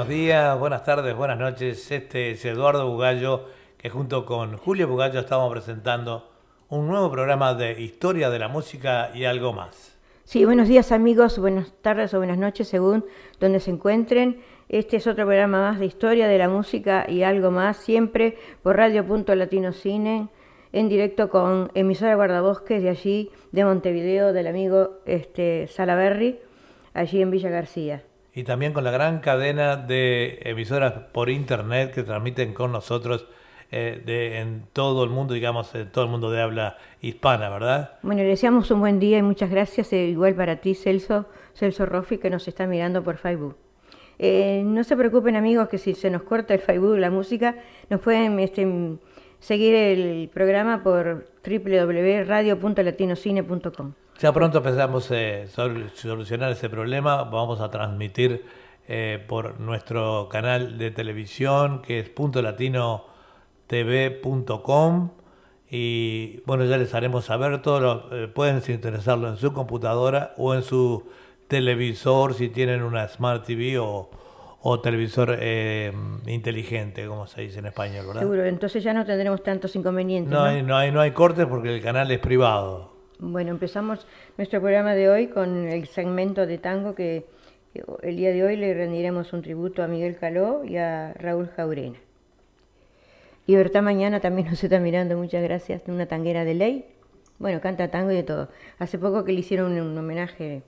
Buenos 0.00 0.16
días, 0.16 0.58
buenas 0.58 0.82
tardes, 0.82 1.14
buenas 1.14 1.38
noches. 1.38 1.90
Este 1.90 2.30
es 2.30 2.42
Eduardo 2.46 2.90
Bugallo, 2.90 3.44
que 3.76 3.90
junto 3.90 4.24
con 4.24 4.56
Julio 4.56 4.88
Bugallo 4.88 5.20
estamos 5.20 5.52
presentando 5.52 6.26
un 6.70 6.88
nuevo 6.88 7.10
programa 7.10 7.52
de 7.52 7.78
historia 7.78 8.30
de 8.30 8.38
la 8.38 8.48
música 8.48 9.10
y 9.12 9.26
algo 9.26 9.52
más. 9.52 9.98
Sí, 10.24 10.46
buenos 10.46 10.68
días 10.68 10.90
amigos, 10.90 11.38
buenas 11.38 11.74
tardes 11.82 12.14
o 12.14 12.16
buenas 12.16 12.38
noches 12.38 12.66
según 12.68 13.04
donde 13.40 13.60
se 13.60 13.72
encuentren. 13.72 14.40
Este 14.70 14.96
es 14.96 15.06
otro 15.06 15.26
programa 15.26 15.60
más 15.60 15.78
de 15.78 15.84
historia 15.84 16.28
de 16.28 16.38
la 16.38 16.48
música 16.48 17.04
y 17.06 17.22
algo 17.22 17.50
más, 17.50 17.76
siempre 17.76 18.38
por 18.62 18.78
Radio 18.78 19.04
Punto 19.04 19.34
Latino 19.34 19.74
Cine, 19.74 20.28
en 20.72 20.88
directo 20.88 21.28
con 21.28 21.70
emisora 21.74 22.14
Guardabosques 22.14 22.82
de 22.82 22.88
allí, 22.88 23.30
de 23.52 23.66
Montevideo, 23.66 24.32
del 24.32 24.46
amigo 24.46 25.00
este, 25.04 25.66
Salaberry, 25.66 26.40
allí 26.94 27.20
en 27.20 27.30
Villa 27.30 27.50
García 27.50 28.02
y 28.34 28.44
también 28.44 28.72
con 28.72 28.84
la 28.84 28.90
gran 28.90 29.20
cadena 29.20 29.76
de 29.76 30.40
emisoras 30.44 30.92
por 31.12 31.30
internet 31.30 31.92
que 31.92 32.02
transmiten 32.02 32.54
con 32.54 32.72
nosotros 32.72 33.26
eh, 33.72 34.02
de, 34.04 34.40
en 34.40 34.64
todo 34.72 35.04
el 35.04 35.10
mundo, 35.10 35.32
digamos, 35.34 35.72
en 35.76 35.90
todo 35.90 36.04
el 36.04 36.10
mundo 36.10 36.28
de 36.30 36.40
habla 36.40 36.76
hispana, 37.00 37.48
¿verdad? 37.48 37.92
Bueno, 38.02 38.22
le 38.22 38.28
deseamos 38.28 38.68
un 38.72 38.80
buen 38.80 38.98
día 38.98 39.18
y 39.18 39.22
muchas 39.22 39.48
gracias, 39.48 39.92
eh, 39.92 40.06
igual 40.06 40.34
para 40.34 40.56
ti, 40.56 40.74
Celso, 40.74 41.26
Celso 41.54 41.86
Roffi, 41.86 42.18
que 42.18 42.30
nos 42.30 42.48
está 42.48 42.66
mirando 42.66 43.04
por 43.04 43.16
Facebook. 43.16 43.56
Eh, 44.18 44.64
no 44.66 44.82
se 44.84 44.96
preocupen 44.96 45.36
amigos 45.36 45.68
que 45.68 45.78
si 45.78 45.94
se 45.94 46.10
nos 46.10 46.24
corta 46.24 46.52
el 46.52 46.60
Facebook, 46.60 46.98
la 46.98 47.10
música, 47.10 47.54
nos 47.88 48.00
pueden 48.00 48.38
este, 48.40 48.66
seguir 49.38 49.74
el 49.74 50.28
programa 50.34 50.82
por 50.82 51.28
www.radio.latinocine.com. 51.44 53.92
Ya 54.20 54.32
pronto 54.32 54.58
empezamos 54.58 55.10
a 55.10 55.18
eh, 55.18 55.48
solucionar 55.48 56.52
ese 56.52 56.68
problema. 56.68 57.24
Vamos 57.24 57.62
a 57.62 57.70
transmitir 57.70 58.44
eh, 58.86 59.24
por 59.26 59.58
nuestro 59.58 60.28
canal 60.28 60.76
de 60.76 60.90
televisión 60.90 61.80
que 61.80 62.00
es 62.00 62.10
puntolatinotv.com 62.10 65.10
y 65.70 66.42
bueno, 66.44 66.66
ya 66.66 66.76
les 66.76 66.92
haremos 66.92 67.24
saber 67.24 67.62
todo. 67.62 67.80
Lo, 67.80 68.14
eh, 68.14 68.28
pueden 68.28 68.60
sintonizarlo 68.60 69.26
en 69.26 69.38
su 69.38 69.54
computadora 69.54 70.34
o 70.36 70.54
en 70.54 70.64
su 70.64 71.08
televisor 71.48 72.34
si 72.34 72.50
tienen 72.50 72.82
una 72.82 73.08
Smart 73.08 73.46
TV 73.46 73.78
o, 73.78 74.10
televisor 74.82 75.38
inteligente, 76.26 77.06
como 77.06 77.26
se 77.26 77.40
dice 77.40 77.60
en 77.60 77.66
español, 77.68 78.08
¿verdad? 78.08 78.20
Seguro, 78.20 78.44
entonces 78.44 78.84
ya 78.84 78.92
no 78.92 79.06
tendremos 79.06 79.42
tantos 79.42 79.74
inconvenientes. 79.74 80.30
No, 80.30 80.42
Hay, 80.42 80.62
no, 80.62 80.76
hay, 80.76 80.92
no 80.92 81.00
hay 81.00 81.12
cortes 81.12 81.46
porque 81.46 81.74
el 81.74 81.80
canal 81.80 82.10
es 82.10 82.18
privado. 82.18 82.99
Bueno, 83.22 83.50
empezamos 83.50 84.06
nuestro 84.38 84.62
programa 84.62 84.94
de 84.94 85.10
hoy 85.10 85.26
con 85.26 85.68
el 85.68 85.86
segmento 85.86 86.46
de 86.46 86.56
tango 86.56 86.94
que 86.94 87.26
el 88.02 88.16
día 88.16 88.30
de 88.30 88.42
hoy 88.42 88.56
le 88.56 88.72
rendiremos 88.72 89.34
un 89.34 89.42
tributo 89.42 89.82
a 89.82 89.88
Miguel 89.88 90.16
Caló 90.16 90.64
y 90.64 90.78
a 90.78 91.12
Raúl 91.12 91.48
Jaurena. 91.48 91.98
Libertad 93.46 93.82
Mañana 93.82 94.20
también 94.20 94.48
nos 94.48 94.64
está 94.64 94.80
mirando, 94.80 95.18
muchas 95.18 95.42
gracias, 95.42 95.82
una 95.86 96.06
tanguera 96.06 96.46
de 96.46 96.54
ley. 96.54 96.86
Bueno, 97.38 97.60
canta 97.60 97.90
tango 97.90 98.10
y 98.10 98.14
de 98.14 98.22
todo. 98.22 98.48
Hace 98.78 98.98
poco 98.98 99.22
que 99.22 99.32
le 99.32 99.40
hicieron 99.40 99.78
un, 99.78 99.98
homenaje 99.98 100.62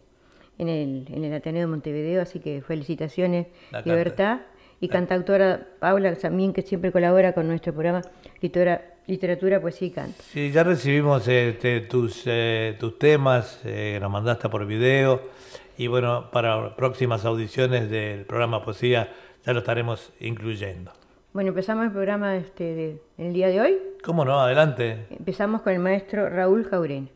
en 0.58 0.69
el, 0.69 1.06
en 1.11 1.25
el 1.25 1.33
Ateneo 1.33 1.62
de 1.62 1.69
Montevideo, 1.69 2.20
así 2.20 2.39
que 2.39 2.61
felicitaciones, 2.61 3.47
Libertad. 3.86 4.41
Y 4.79 4.89
cantautora 4.89 5.68
Paula 5.79 6.14
también, 6.17 6.52
que 6.52 6.61
siempre 6.61 6.92
colabora 6.92 7.33
con 7.33 7.46
nuestro 7.46 7.73
programa, 7.73 8.02
escritora 8.35 8.92
Literatura, 9.07 9.61
poesía 9.61 9.89
y 9.89 9.90
canto. 9.90 10.23
Sí, 10.23 10.52
ya 10.52 10.63
recibimos 10.63 11.27
este, 11.27 11.80
tus, 11.80 12.23
eh, 12.27 12.77
tus 12.79 12.98
temas, 12.98 13.61
eh, 13.64 13.98
nos 14.01 14.11
mandaste 14.11 14.48
por 14.48 14.64
video 14.64 15.20
y 15.77 15.89
bueno, 15.89 16.30
para 16.30 16.77
próximas 16.77 17.24
audiciones 17.24 17.91
del 17.91 18.24
programa 18.24 18.64
Poesía 18.64 19.12
ya 19.45 19.52
lo 19.52 19.61
estaremos 19.61 20.12
incluyendo. 20.20 20.92
Bueno, 21.33 21.48
empezamos 21.48 21.86
el 21.86 21.92
programa 21.92 22.36
este, 22.36 23.01
el 23.18 23.33
día 23.33 23.48
de 23.48 23.61
hoy. 23.61 23.79
¿Cómo 24.05 24.24
no? 24.24 24.39
Adelante. 24.41 25.07
Empezamos 25.11 25.62
con 25.62 25.73
el 25.73 25.79
maestro 25.79 26.29
Raúl 26.29 26.64
Jaurén. 26.68 27.08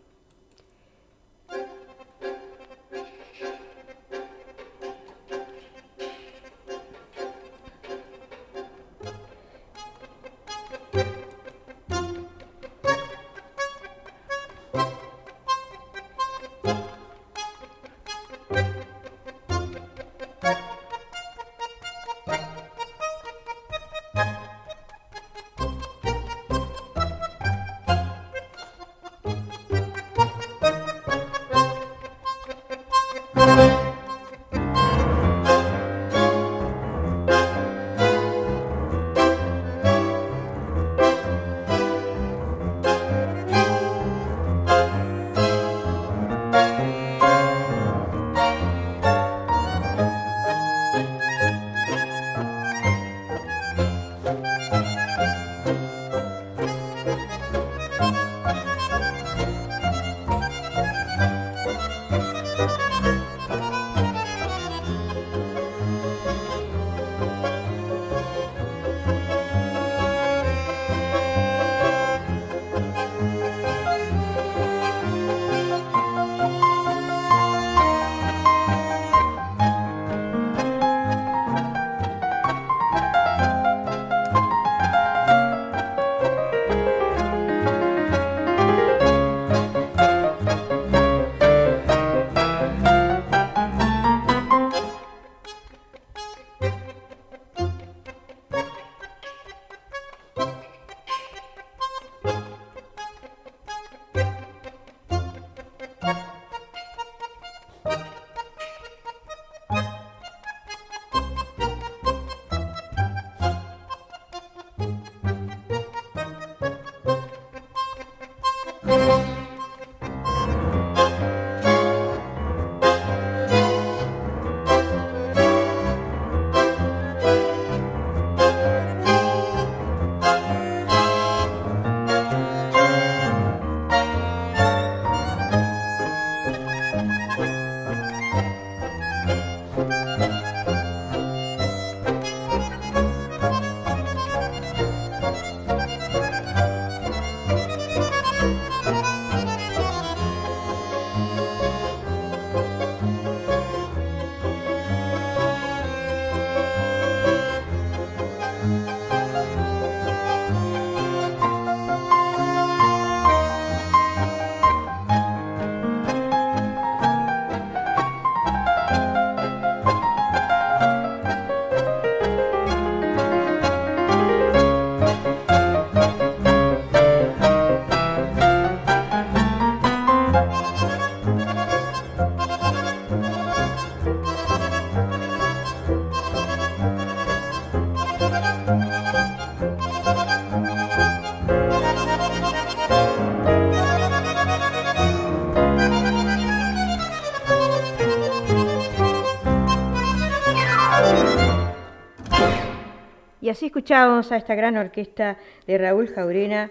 Y 203.46 203.48
así 203.48 203.66
escuchábamos 203.66 204.32
a 204.32 204.38
esta 204.38 204.56
gran 204.56 204.76
orquesta 204.76 205.38
de 205.68 205.78
Raúl 205.78 206.08
Jaurena 206.08 206.68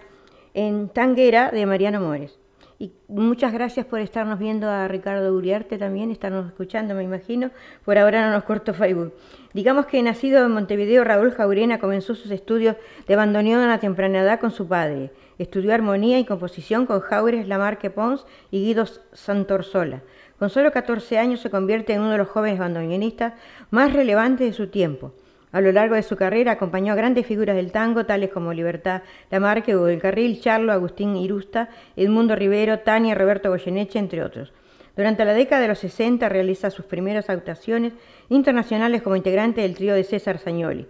en 0.52 0.90
Tanguera 0.90 1.50
de 1.50 1.64
Mariano 1.64 2.02
Mores. 2.02 2.38
Y 2.78 2.92
muchas 3.08 3.54
gracias 3.54 3.86
por 3.86 4.00
estarnos 4.00 4.38
viendo 4.38 4.68
a 4.68 4.86
Ricardo 4.86 5.32
Uriarte 5.32 5.78
también, 5.78 6.10
estarnos 6.10 6.48
escuchando, 6.48 6.94
me 6.94 7.02
imagino. 7.02 7.50
Por 7.82 7.96
ahora 7.96 8.26
no 8.26 8.30
nos 8.30 8.44
cortó 8.44 8.74
Facebook. 8.74 9.14
Digamos 9.54 9.86
que 9.86 10.02
nacido 10.02 10.44
en 10.44 10.50
Montevideo, 10.50 11.02
Raúl 11.02 11.32
Jaurena 11.32 11.78
comenzó 11.78 12.14
sus 12.14 12.30
estudios 12.30 12.76
de 13.08 13.16
bandoneón 13.16 13.70
a 13.70 13.80
temprana 13.80 14.20
edad 14.20 14.38
con 14.38 14.50
su 14.50 14.68
padre. 14.68 15.12
Estudió 15.38 15.72
armonía 15.72 16.18
y 16.18 16.26
composición 16.26 16.84
con 16.84 17.00
Jaures 17.00 17.48
Lamarque 17.48 17.88
Pons 17.88 18.26
y 18.50 18.62
Guido 18.62 18.84
Santorsola. 19.14 20.02
Con 20.38 20.50
solo 20.50 20.70
14 20.72 21.16
años 21.16 21.40
se 21.40 21.48
convierte 21.48 21.94
en 21.94 22.02
uno 22.02 22.10
de 22.10 22.18
los 22.18 22.28
jóvenes 22.28 22.58
bandoneonistas 22.58 23.32
más 23.70 23.94
relevantes 23.94 24.46
de 24.46 24.52
su 24.52 24.66
tiempo. 24.66 25.14
A 25.52 25.60
lo 25.60 25.72
largo 25.72 25.94
de 25.94 26.02
su 26.02 26.16
carrera 26.16 26.52
acompañó 26.52 26.92
a 26.92 26.96
grandes 26.96 27.24
figuras 27.24 27.56
del 27.56 27.72
tango, 27.72 28.04
tales 28.04 28.30
como 28.30 28.52
Libertad 28.52 29.02
Lamarque, 29.30 29.76
Hugo 29.76 29.86
del 29.86 30.00
Carril, 30.00 30.40
Charlo, 30.40 30.72
Agustín 30.72 31.16
Irusta, 31.16 31.68
Edmundo 31.94 32.34
Rivero, 32.34 32.80
Tania, 32.80 33.14
Roberto 33.14 33.50
Goyeneche, 33.50 33.98
entre 33.98 34.22
otros. 34.22 34.52
Durante 34.96 35.24
la 35.24 35.34
década 35.34 35.62
de 35.62 35.68
los 35.68 35.78
60 35.78 36.28
realiza 36.28 36.70
sus 36.70 36.84
primeras 36.86 37.30
actuaciones 37.30 37.92
internacionales 38.28 39.02
como 39.02 39.14
integrante 39.14 39.60
del 39.60 39.74
trío 39.74 39.94
de 39.94 40.04
César 40.04 40.38
Sagnoli. 40.38 40.86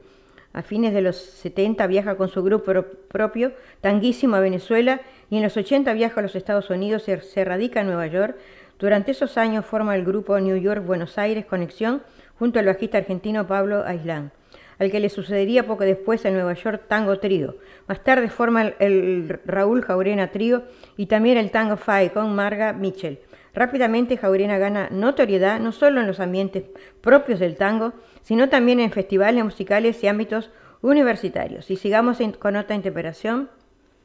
A 0.53 0.62
fines 0.62 0.94
de 0.94 1.02
los 1.02 1.17
70 1.17 1.87
viaja 1.87 2.17
con 2.17 2.29
su 2.29 2.43
grupo 2.43 2.73
propio, 3.09 3.52
Tanguísimo, 3.82 4.37
a 4.37 4.41
Venezuela 4.41 5.00
y 5.29 5.37
en 5.37 5.43
los 5.43 5.56
80 5.56 5.93
viaja 5.93 6.20
a 6.20 6.23
los 6.23 6.35
Estados 6.35 6.70
Unidos, 6.70 7.02
se, 7.02 7.20
se 7.20 7.44
radica 7.44 7.82
en 7.82 7.88
Nueva 7.88 8.06
York. 8.06 8.37
Durante 8.79 9.11
esos 9.11 9.37
años 9.37 9.67
forma 9.67 9.94
el 9.94 10.05
grupo 10.05 10.38
New 10.41 10.56
York-Buenos 10.56 11.19
Aires 11.19 11.44
Conexión 11.44 12.02
junto 12.38 12.59
al 12.59 12.67
bajista 12.67 12.99
argentino 12.99 13.47
Pablo 13.47 13.85
Aislán 13.85 14.32
al 14.78 14.90
que 14.90 15.00
le 15.00 15.08
sucedería 15.08 15.67
poco 15.67 15.84
después 15.84 16.25
el 16.25 16.34
Nueva 16.34 16.55
York 16.55 16.84
Tango 16.88 17.19
Trío. 17.19 17.56
Más 17.87 18.02
tarde 18.05 18.28
forma 18.28 18.75
el, 18.78 19.40
Raúl 19.44 19.82
Jaurena 19.82 20.28
Trío 20.28 20.64
y 20.96 21.06
también 21.06 21.38
el 21.38 21.50
Tango 21.50 21.76
Five 21.76 22.11
con 22.11 22.34
Marga 22.34 22.73
Mitchell. 22.73 23.19
Rápidamente 23.55 24.19
Jaurena 24.19 24.58
gana 24.58 24.88
notoriedad 24.90 25.61
no 25.61 25.73
solo 25.73 26.00
en 26.00 26.06
los 26.06 26.20
ambientes 26.20 26.64
propios 27.00 27.40
del 27.40 27.56
tango, 27.56 27.94
sino 28.23 28.49
también 28.49 28.81
en 28.81 28.90
festivales 28.90 29.43
musicales 29.43 30.02
y 30.05 30.08
ámbitos 30.08 30.50
universitarios. 30.82 31.70
Y 31.70 31.76
sigamos 31.76 32.19
con 32.38 32.56
otra 32.56 32.76
interpretación 32.76 33.49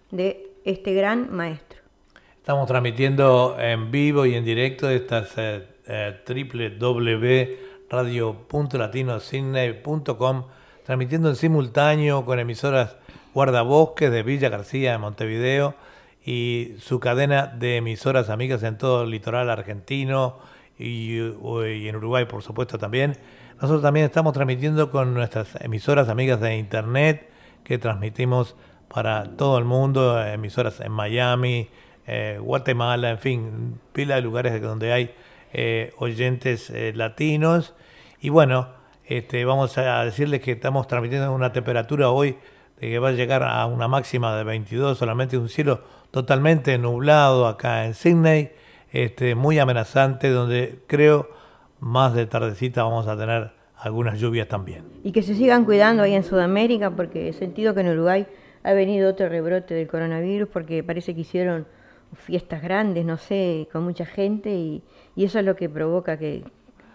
de 0.09 0.51
este 0.63 0.93
gran 0.93 1.33
maestro. 1.33 1.81
Estamos 2.37 2.67
transmitiendo 2.67 3.57
en 3.59 3.91
vivo 3.91 4.25
y 4.25 4.35
en 4.35 4.45
directo 4.45 4.89
estas 4.89 5.37
eh, 5.37 5.67
eh, 5.85 6.21
transmitiendo 10.91 11.29
en 11.29 11.37
simultáneo 11.37 12.25
con 12.25 12.37
emisoras 12.37 12.97
Guardabosques 13.33 14.11
de 14.11 14.23
Villa 14.23 14.49
García 14.49 14.91
de 14.91 14.97
Montevideo 14.97 15.73
y 16.25 16.73
su 16.81 16.99
cadena 16.99 17.47
de 17.47 17.77
emisoras 17.77 18.29
amigas 18.29 18.61
en 18.63 18.77
todo 18.77 19.03
el 19.03 19.09
litoral 19.09 19.49
argentino 19.49 20.39
y, 20.77 21.17
en 21.17 21.95
Uruguay, 21.95 22.25
por 22.25 22.43
supuesto, 22.43 22.77
también. 22.77 23.15
Nosotros 23.61 23.81
también 23.81 24.05
estamos 24.05 24.33
transmitiendo 24.33 24.91
con 24.91 25.13
nuestras 25.13 25.55
emisoras 25.61 26.09
amigas 26.09 26.41
de 26.41 26.57
Internet 26.57 27.29
que 27.63 27.77
transmitimos 27.77 28.57
para 28.89 29.37
todo 29.37 29.59
el 29.59 29.63
mundo, 29.63 30.21
emisoras 30.21 30.81
en 30.81 30.91
Miami, 30.91 31.69
eh, 32.05 32.37
Guatemala, 32.41 33.11
en 33.11 33.19
fin, 33.19 33.79
pila 33.93 34.15
de 34.15 34.21
lugares 34.23 34.61
donde 34.61 34.91
hay 34.91 35.15
eh, 35.53 35.93
oyentes 35.99 36.69
eh, 36.69 36.91
latinos. 36.93 37.75
Y 38.19 38.27
bueno, 38.27 38.80
este, 39.17 39.43
vamos 39.43 39.77
a 39.77 40.05
decirles 40.05 40.39
que 40.39 40.53
estamos 40.53 40.87
transmitiendo 40.87 41.33
una 41.33 41.51
temperatura 41.51 42.11
hoy 42.11 42.37
de 42.79 42.91
que 42.91 42.99
va 42.99 43.09
a 43.09 43.11
llegar 43.11 43.43
a 43.43 43.65
una 43.65 43.89
máxima 43.89 44.37
de 44.37 44.45
22, 44.45 44.97
solamente 44.97 45.37
un 45.37 45.49
cielo 45.49 45.81
totalmente 46.11 46.77
nublado 46.77 47.45
acá 47.45 47.85
en 47.85 47.93
Sydney, 47.93 48.51
este, 48.89 49.35
muy 49.35 49.59
amenazante, 49.59 50.29
donde 50.29 50.79
creo 50.87 51.29
más 51.81 52.13
de 52.13 52.25
tardecita 52.25 52.83
vamos 52.83 53.07
a 53.07 53.17
tener 53.17 53.51
algunas 53.75 54.17
lluvias 54.17 54.47
también. 54.47 54.85
Y 55.03 55.11
que 55.11 55.23
se 55.23 55.35
sigan 55.35 55.65
cuidando 55.65 56.03
ahí 56.03 56.13
en 56.13 56.23
Sudamérica, 56.23 56.91
porque 56.91 57.27
he 57.27 57.33
sentido 57.33 57.73
que 57.73 57.81
en 57.81 57.89
Uruguay 57.89 58.25
ha 58.63 58.71
venido 58.71 59.09
otro 59.09 59.27
rebrote 59.27 59.73
del 59.73 59.89
coronavirus, 59.89 60.47
porque 60.47 60.85
parece 60.85 61.13
que 61.13 61.21
hicieron 61.21 61.67
fiestas 62.13 62.61
grandes, 62.61 63.03
no 63.03 63.17
sé, 63.17 63.67
con 63.73 63.83
mucha 63.83 64.05
gente, 64.05 64.51
y, 64.51 64.83
y 65.17 65.25
eso 65.25 65.37
es 65.37 65.43
lo 65.43 65.57
que 65.57 65.67
provoca 65.67 66.17
que, 66.17 66.45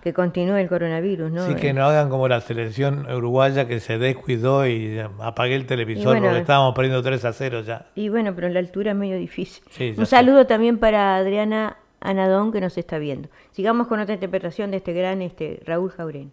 que 0.07 0.15
continúe 0.15 0.55
el 0.59 0.69
coronavirus, 0.69 1.33
¿no? 1.33 1.49
Sí, 1.49 1.57
que 1.57 1.73
no 1.73 1.85
hagan 1.85 2.09
como 2.11 2.29
la 2.29 2.41
selección 2.41 3.13
uruguaya 3.13 3.67
que 3.67 3.81
se 3.81 3.99
descuidó 3.99 4.65
y 4.65 5.01
apagué 5.19 5.57
el 5.57 5.67
televisor 5.67 6.21
porque 6.21 6.39
estábamos 6.39 6.77
perdiendo 6.77 7.03
3 7.03 7.25
a 7.25 7.33
0 7.33 7.63
ya. 7.67 7.87
Y 7.97 8.09
bueno, 8.09 8.33
pero 8.33 8.47
en 8.47 8.55
la 8.55 8.61
altura 8.61 8.93
es 8.93 8.97
medio 8.97 9.17
difícil. 9.17 9.65
Un 9.99 10.07
saludo 10.07 10.47
también 10.47 10.79
para 10.79 11.17
Adriana 11.17 11.79
Anadón 11.99 12.53
que 12.53 12.61
nos 12.61 12.79
está 12.79 12.99
viendo. 12.99 13.31
Sigamos 13.51 13.89
con 13.89 13.99
otra 13.99 14.15
interpretación 14.15 14.71
de 14.71 14.77
este 14.77 14.93
gran 14.93 15.23
este, 15.23 15.61
Raúl 15.67 15.91
Jaurén. 15.91 16.31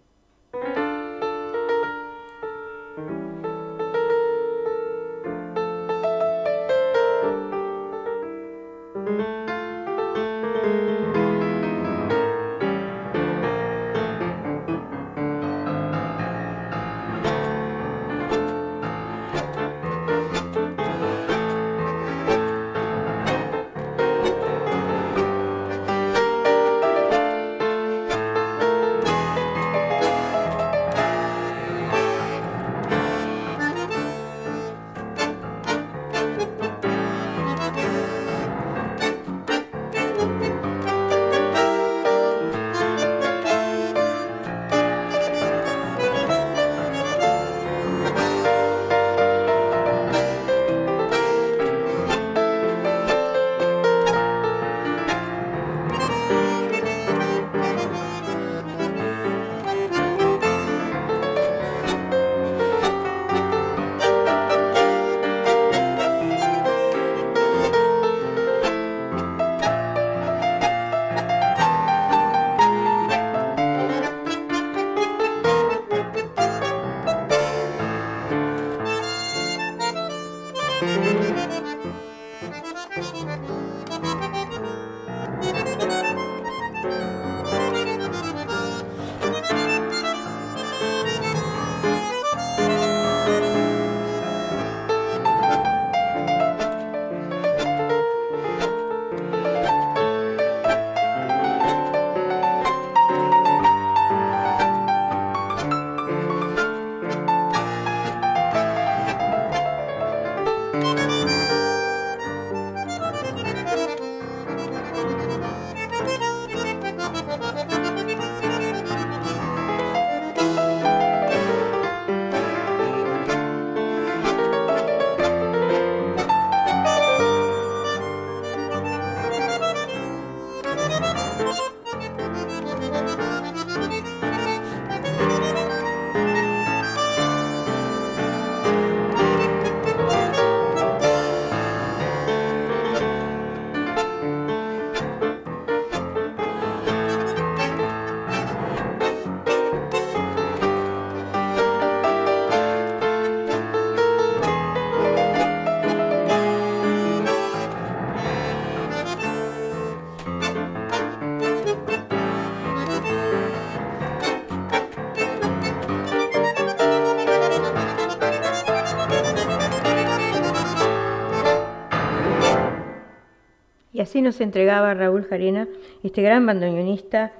Así 174.13 174.21
nos 174.21 174.41
entregaba 174.41 174.93
Raúl 174.93 175.25
Jarena, 175.25 175.67
este 176.03 176.21
gran 176.21 176.45
bandoneonista, 176.45 177.31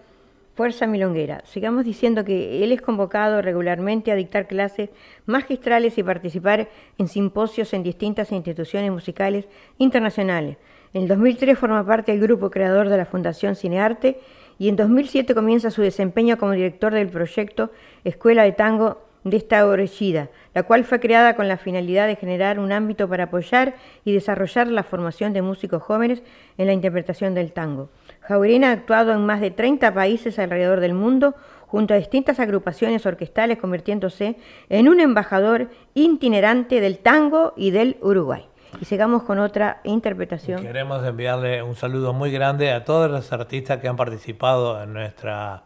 Fuerza 0.56 0.88
Milonguera. 0.88 1.44
Sigamos 1.46 1.86
diciendo 1.86 2.26
que 2.26 2.64
él 2.64 2.72
es 2.72 2.82
convocado 2.82 3.44
regularmente 3.44 4.12
a 4.12 4.16
dictar 4.16 4.48
clases 4.48 4.90
magistrales 5.28 6.00
y 6.00 6.04
participar 6.04 6.70
en 6.98 7.08
simposios 7.08 7.76
en 7.76 7.84
distintas 7.84 8.32
instituciones 8.32 8.90
musicales 8.90 9.46
internacionales. 9.78 10.58
En 10.96 11.04
el 11.04 11.08
2003 11.10 11.60
forma 11.60 11.86
parte 11.86 12.12
del 12.12 12.22
grupo 12.22 12.50
creador 12.50 12.90
de 12.90 12.98
la 12.98 13.06
Fundación 13.06 13.56
Cinearte 13.56 14.20
y 14.58 14.68
en 14.68 14.76
2007 14.76 15.36
comienza 15.36 15.70
su 15.70 15.84
desempeño 15.84 16.40
como 16.40 16.54
director 16.54 16.92
del 16.92 17.10
proyecto 17.10 17.70
Escuela 18.04 18.42
de 18.42 18.54
Tango 18.54 18.98
de 19.24 19.38
esta 19.38 19.66
Orechida, 19.66 20.30
la 20.54 20.64
cual 20.64 20.84
fue 20.84 21.00
creada 21.00 21.36
con 21.36 21.48
la 21.48 21.58
finalidad 21.58 22.08
de 22.08 22.16
generar 22.16 22.60
un 22.60 22.72
ámbito 22.72 23.08
para 23.08 23.26
apoyar 23.26 23.76
y 24.04 24.14
desarrollar 24.14 24.68
la 24.68 24.84
formación 24.84 25.34
de 25.34 25.42
músicos 25.42 25.82
jóvenes 25.82 26.22
en 26.58 26.68
la 26.68 26.74
interpretación 26.74 27.34
del 27.34 27.52
tango. 27.52 27.90
Jaurina 28.22 28.70
ha 28.70 28.74
actuado 28.74 29.14
en 29.14 29.26
más 29.26 29.42
de 29.42 29.52
30 29.52 29.94
países 29.94 30.40
alrededor 30.40 30.80
del 30.80 30.94
mundo 30.94 31.36
junto 31.68 31.94
a 31.94 31.98
distintas 31.98 32.40
agrupaciones 32.40 33.06
orquestales, 33.06 33.58
convirtiéndose 33.58 34.38
en 34.70 34.90
un 34.90 35.00
embajador 35.00 35.70
itinerante 35.96 36.82
del 36.82 37.00
tango 37.00 37.54
y 37.58 37.72
del 37.72 37.98
Uruguay. 38.02 38.46
Y 38.80 38.86
sigamos 38.86 39.24
con 39.24 39.40
otra 39.40 39.82
interpretación. 39.84 40.62
Queremos 40.62 41.06
enviarle 41.06 41.64
un 41.64 41.76
saludo 41.76 42.14
muy 42.14 42.32
grande 42.32 42.72
a 42.72 42.84
todos 42.84 43.10
los 43.10 43.32
artistas 43.32 43.80
que 43.80 43.88
han 43.88 43.96
participado 43.96 44.82
en, 44.82 44.94
nuestra, 44.94 45.64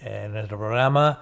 en 0.00 0.32
nuestro 0.32 0.58
programa 0.58 1.20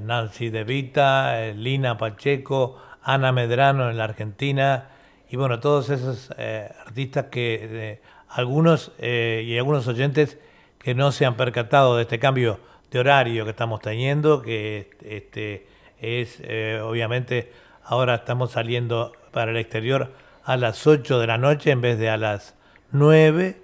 Nancy 0.00 0.50
De 0.50 0.64
Vita, 0.64 1.44
eh, 1.44 1.54
Lina 1.54 1.98
Pacheco, 1.98 2.78
Ana 3.02 3.32
Medrano 3.32 3.90
en 3.90 3.96
la 3.96 4.04
Argentina, 4.04 4.88
y 5.30 5.36
bueno, 5.36 5.60
todos 5.60 5.90
esos 5.90 6.30
eh, 6.36 6.70
artistas 6.86 7.26
que 7.26 8.00
algunos 8.28 8.92
y 8.98 9.58
algunos 9.58 9.86
oyentes 9.88 10.38
que 10.78 10.94
no 10.94 11.12
se 11.12 11.26
han 11.26 11.36
percatado 11.36 11.96
de 11.96 12.02
este 12.02 12.18
cambio 12.18 12.60
de 12.90 13.00
horario 13.00 13.44
que 13.44 13.50
estamos 13.50 13.80
teniendo, 13.80 14.40
que 14.40 14.90
este 15.02 15.66
es 16.00 16.40
obviamente 16.82 17.52
ahora 17.84 18.16
estamos 18.16 18.52
saliendo 18.52 19.12
para 19.32 19.50
el 19.50 19.58
exterior 19.58 20.12
a 20.44 20.56
las 20.56 20.86
8 20.86 21.18
de 21.18 21.26
la 21.26 21.38
noche 21.38 21.70
en 21.70 21.82
vez 21.82 21.98
de 21.98 22.08
a 22.08 22.16
las 22.16 22.54
9 22.92 23.62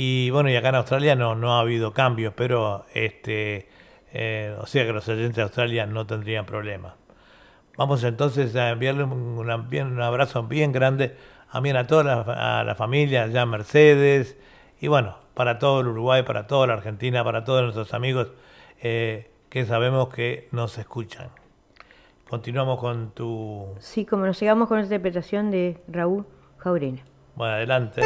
y 0.00 0.30
bueno, 0.30 0.48
y 0.48 0.54
acá 0.54 0.68
en 0.68 0.76
Australia 0.76 1.16
no, 1.16 1.34
no 1.34 1.56
ha 1.56 1.60
habido 1.60 1.92
cambios, 1.92 2.32
pero 2.36 2.86
este 2.94 3.68
eh, 4.12 4.56
o 4.60 4.66
sea 4.66 4.84
que 4.84 4.92
los 4.92 5.08
oyentes 5.08 5.36
de 5.36 5.42
Australia 5.42 5.86
no 5.86 6.06
tendrían 6.06 6.46
problema. 6.46 6.96
Vamos 7.76 8.02
entonces 8.04 8.54
a 8.56 8.70
enviarle 8.70 9.04
un, 9.04 9.38
un 9.38 10.00
abrazo 10.02 10.42
bien 10.44 10.72
grande 10.72 11.16
también 11.52 11.76
a 11.76 11.86
toda 11.86 12.04
la, 12.04 12.60
a 12.60 12.64
la 12.64 12.74
familia, 12.74 13.26
ya 13.26 13.46
Mercedes, 13.46 14.36
y 14.80 14.88
bueno, 14.88 15.16
para 15.34 15.58
todo 15.58 15.80
el 15.80 15.88
Uruguay, 15.88 16.22
para 16.22 16.46
toda 16.46 16.66
la 16.66 16.74
Argentina, 16.74 17.24
para 17.24 17.44
todos 17.44 17.62
nuestros 17.62 17.94
amigos 17.94 18.28
eh, 18.82 19.30
que 19.48 19.64
sabemos 19.64 20.08
que 20.08 20.48
nos 20.52 20.78
escuchan. 20.78 21.30
Continuamos 22.28 22.78
con 22.78 23.10
tu... 23.12 23.74
Sí, 23.78 24.04
como 24.04 24.26
nos 24.26 24.38
llegamos 24.38 24.68
con 24.68 24.78
la 24.78 24.84
interpretación 24.84 25.50
de 25.50 25.80
Raúl 25.88 26.26
Jaurena. 26.58 27.02
Bueno, 27.34 27.54
adelante. 27.54 28.02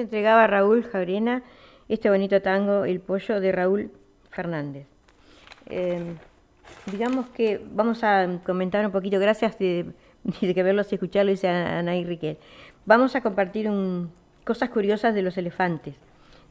Entregaba 0.00 0.46
Raúl 0.46 0.82
Jaurena 0.84 1.42
este 1.88 2.08
bonito 2.08 2.40
tango, 2.40 2.84
El 2.84 3.00
Pollo, 3.00 3.40
de 3.40 3.52
Raúl 3.52 3.90
Fernández. 4.30 4.86
Em, 5.66 6.16
digamos 6.90 7.28
que 7.30 7.60
vamos 7.72 8.04
a 8.04 8.28
comentar 8.44 8.84
un 8.86 8.92
poquito, 8.92 9.18
gracias 9.18 9.58
de, 9.58 9.86
que 10.40 10.62
verlos 10.62 10.92
y 10.92 10.98
dice 10.98 11.48
Ana 11.48 11.92
Riquel. 11.92 12.38
Vamos 12.86 13.16
a 13.16 13.20
compartir 13.20 13.68
cosas 14.44 14.70
curiosas 14.70 15.14
de 15.14 15.22
los 15.22 15.36
elefantes. 15.36 15.94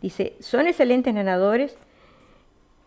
Dice, 0.02 0.34
son 0.40 0.68
excelentes 0.68 1.14
nadadores 1.14 1.78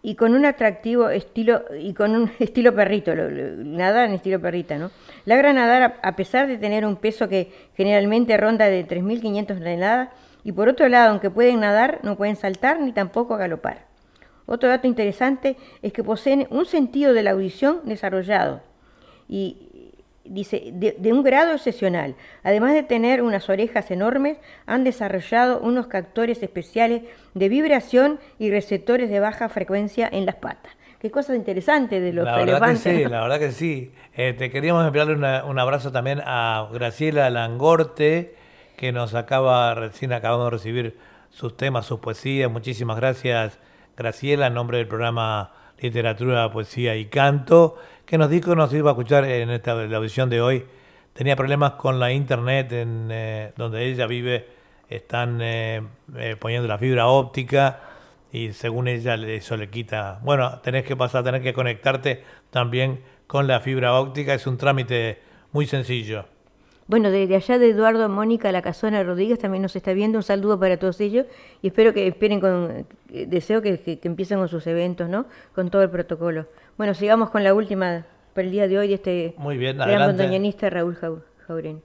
y 0.02 0.16
con 0.16 0.34
un 0.34 0.44
atractivo 0.44 1.08
estilo 1.10 1.62
y 1.78 1.94
con 1.94 2.14
un 2.14 2.30
estilo 2.38 2.74
perrito, 2.74 3.14
nada 3.14 4.04
en 4.04 4.12
estilo 4.12 4.40
perrita, 4.40 4.76
¿no? 4.76 4.90
Logra 5.24 5.52
nadar 5.52 6.00
a, 6.02 6.16
pesar 6.16 6.48
de 6.48 6.58
tener 6.58 6.84
un 6.84 6.96
peso 6.96 7.28
que 7.28 7.52
generalmente 7.76 8.36
ronda 8.36 8.66
de 8.66 8.86
3.500 8.86 9.46
toneladas 9.46 10.08
y 10.44 10.52
por 10.52 10.68
otro 10.68 10.88
lado, 10.88 11.10
aunque 11.10 11.30
pueden 11.30 11.60
nadar, 11.60 12.00
no 12.02 12.16
pueden 12.16 12.36
saltar 12.36 12.80
ni 12.80 12.92
tampoco 12.92 13.36
galopar. 13.36 13.86
Otro 14.46 14.68
dato 14.68 14.86
interesante 14.86 15.56
es 15.82 15.92
que 15.92 16.02
poseen 16.02 16.46
un 16.50 16.66
sentido 16.66 17.12
de 17.12 17.22
la 17.22 17.30
audición 17.30 17.80
desarrollado 17.84 18.60
y 19.28 19.92
dice, 20.24 20.70
de, 20.72 21.12
un 21.12 21.22
grado 21.22 21.52
excepcional. 21.54 22.14
Además 22.42 22.74
de 22.74 22.82
tener 22.82 23.22
unas 23.22 23.48
orejas 23.48 23.90
enormes, 23.90 24.38
han 24.66 24.84
desarrollado 24.84 25.60
unos 25.60 25.86
captores 25.86 26.42
especiales 26.42 27.02
de 27.34 27.48
vibración 27.48 28.20
y 28.38 28.50
receptores 28.50 29.10
de 29.10 29.20
baja 29.20 29.48
frecuencia 29.48 30.08
en 30.10 30.26
las 30.26 30.36
patas. 30.36 30.72
Qué 30.98 31.10
cosa 31.10 31.34
interesante 31.34 32.00
de 32.00 32.12
los 32.12 32.24
la 32.24 32.36
verdad 32.36 32.68
Que 32.70 32.76
sí, 32.76 33.04
la 33.04 33.22
verdad 33.22 33.38
que 33.40 33.50
sí. 33.50 33.92
Eh, 34.14 34.34
te 34.34 34.50
queríamos 34.50 34.86
enviarle 34.86 35.14
un 35.14 35.58
abrazo 35.58 35.90
también 35.90 36.20
a 36.24 36.68
Graciela 36.72 37.28
Langorte, 37.28 38.36
que 38.82 38.90
nos 38.90 39.14
acaba, 39.14 39.72
recién 39.76 40.12
acabamos 40.12 40.46
de 40.46 40.50
recibir 40.50 40.98
sus 41.30 41.56
temas, 41.56 41.86
sus 41.86 42.00
poesías. 42.00 42.50
Muchísimas 42.50 42.96
gracias, 42.96 43.60
Graciela, 43.96 44.48
en 44.48 44.54
nombre 44.54 44.78
del 44.78 44.88
programa 44.88 45.52
Literatura, 45.78 46.50
Poesía 46.50 46.96
y 46.96 47.04
Canto 47.04 47.78
que 48.04 48.18
nos 48.18 48.28
dijo 48.28 48.50
que 48.50 48.56
nos 48.56 48.74
iba 48.74 48.90
a 48.90 48.94
escuchar 48.94 49.24
en 49.24 49.50
esta 49.50 49.76
la 49.76 49.98
audición 49.98 50.28
de 50.30 50.40
hoy. 50.40 50.64
Tenía 51.12 51.36
problemas 51.36 51.74
con 51.74 52.00
la 52.00 52.10
internet 52.10 52.72
en 52.72 53.08
eh, 53.12 53.52
donde 53.56 53.84
ella 53.84 54.08
vive, 54.08 54.48
están 54.88 55.38
eh, 55.40 55.80
eh, 56.16 56.34
poniendo 56.36 56.66
la 56.66 56.76
fibra 56.76 57.06
óptica 57.06 57.78
y 58.32 58.52
según 58.52 58.88
ella 58.88 59.14
eso 59.14 59.56
le 59.56 59.70
quita. 59.70 60.18
Bueno, 60.24 60.58
tenés 60.58 60.82
que 60.82 60.96
pasar, 60.96 61.22
tenés 61.22 61.42
que 61.42 61.52
conectarte 61.52 62.24
también 62.50 63.00
con 63.28 63.46
la 63.46 63.60
fibra 63.60 63.94
óptica, 63.94 64.34
es 64.34 64.44
un 64.48 64.58
trámite 64.58 65.20
muy 65.52 65.68
sencillo. 65.68 66.31
Bueno, 66.86 67.10
desde 67.10 67.36
allá 67.36 67.58
de 67.58 67.70
Eduardo 67.70 68.08
Mónica 68.08 68.50
La 68.52 68.62
Casona 68.62 69.02
Rodríguez 69.02 69.38
también 69.38 69.62
nos 69.62 69.76
está 69.76 69.92
viendo. 69.92 70.18
Un 70.18 70.22
saludo 70.22 70.58
para 70.58 70.76
todos 70.76 71.00
ellos 71.00 71.26
y 71.62 71.68
espero 71.68 71.92
que 71.92 72.06
esperen 72.06 72.40
con. 72.40 72.86
Deseo 73.08 73.62
que, 73.62 74.00
empiecen 74.02 74.38
con 74.38 74.48
sus 74.48 74.66
eventos, 74.66 75.08
¿no? 75.08 75.26
Con 75.54 75.70
todo 75.70 75.82
el 75.82 75.90
protocolo. 75.90 76.46
Bueno, 76.76 76.94
sigamos 76.94 77.30
con 77.30 77.44
la 77.44 77.54
última 77.54 78.04
para 78.34 78.46
el 78.46 78.52
día 78.52 78.68
de 78.68 78.78
hoy 78.78 78.88
de 78.88 78.94
este 78.94 79.34
Muy 79.36 79.58
bien, 79.58 79.76
gran 79.76 80.06
montañanista 80.06 80.70
Raúl 80.70 80.96
Jauren. 81.46 81.82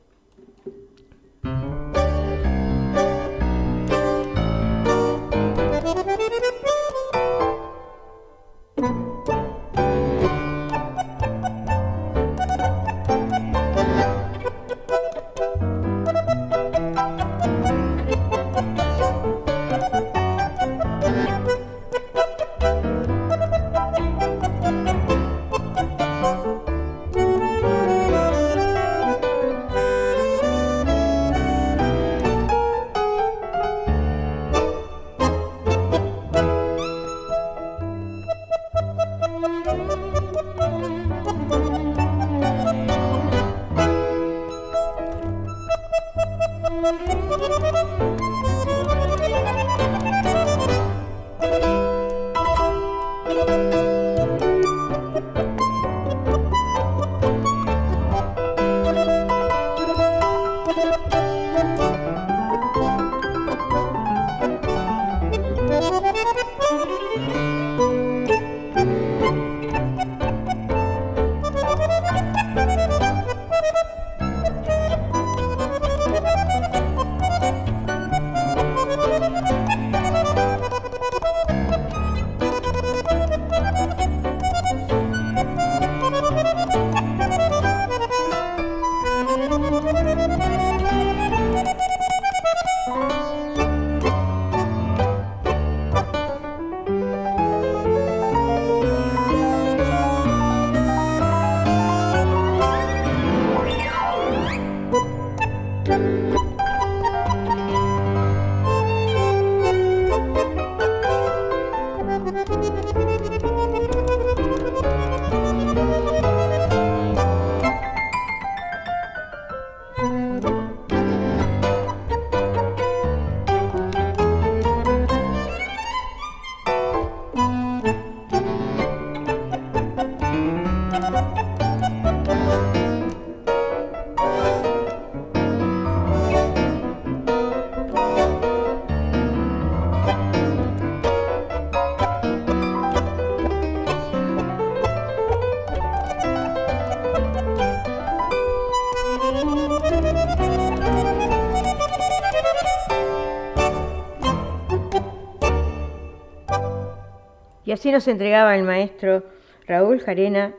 Así 157.88 157.94
nos 157.94 158.08
entregaba 158.10 158.54
el 158.54 158.64
maestro 158.64 159.24
Raúl 159.66 160.02
Jarena 160.02 160.54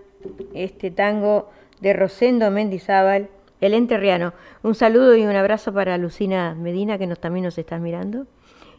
este 0.55 0.91
tango 0.91 1.51
de 1.79 1.93
Rosendo 1.93 2.51
Mendizábal, 2.51 3.29
el 3.61 3.75
enterriano. 3.75 4.33
Un 4.62 4.75
saludo 4.75 5.14
y 5.14 5.27
un 5.27 5.37
abrazo 5.37 5.75
para 5.75 5.99
Lucina 5.99 6.55
Medina, 6.55 6.97
que 6.97 7.07
nos, 7.07 7.21
también 7.21 7.45
nos 7.45 7.59
estás 7.59 7.83
mirando. 7.83 8.27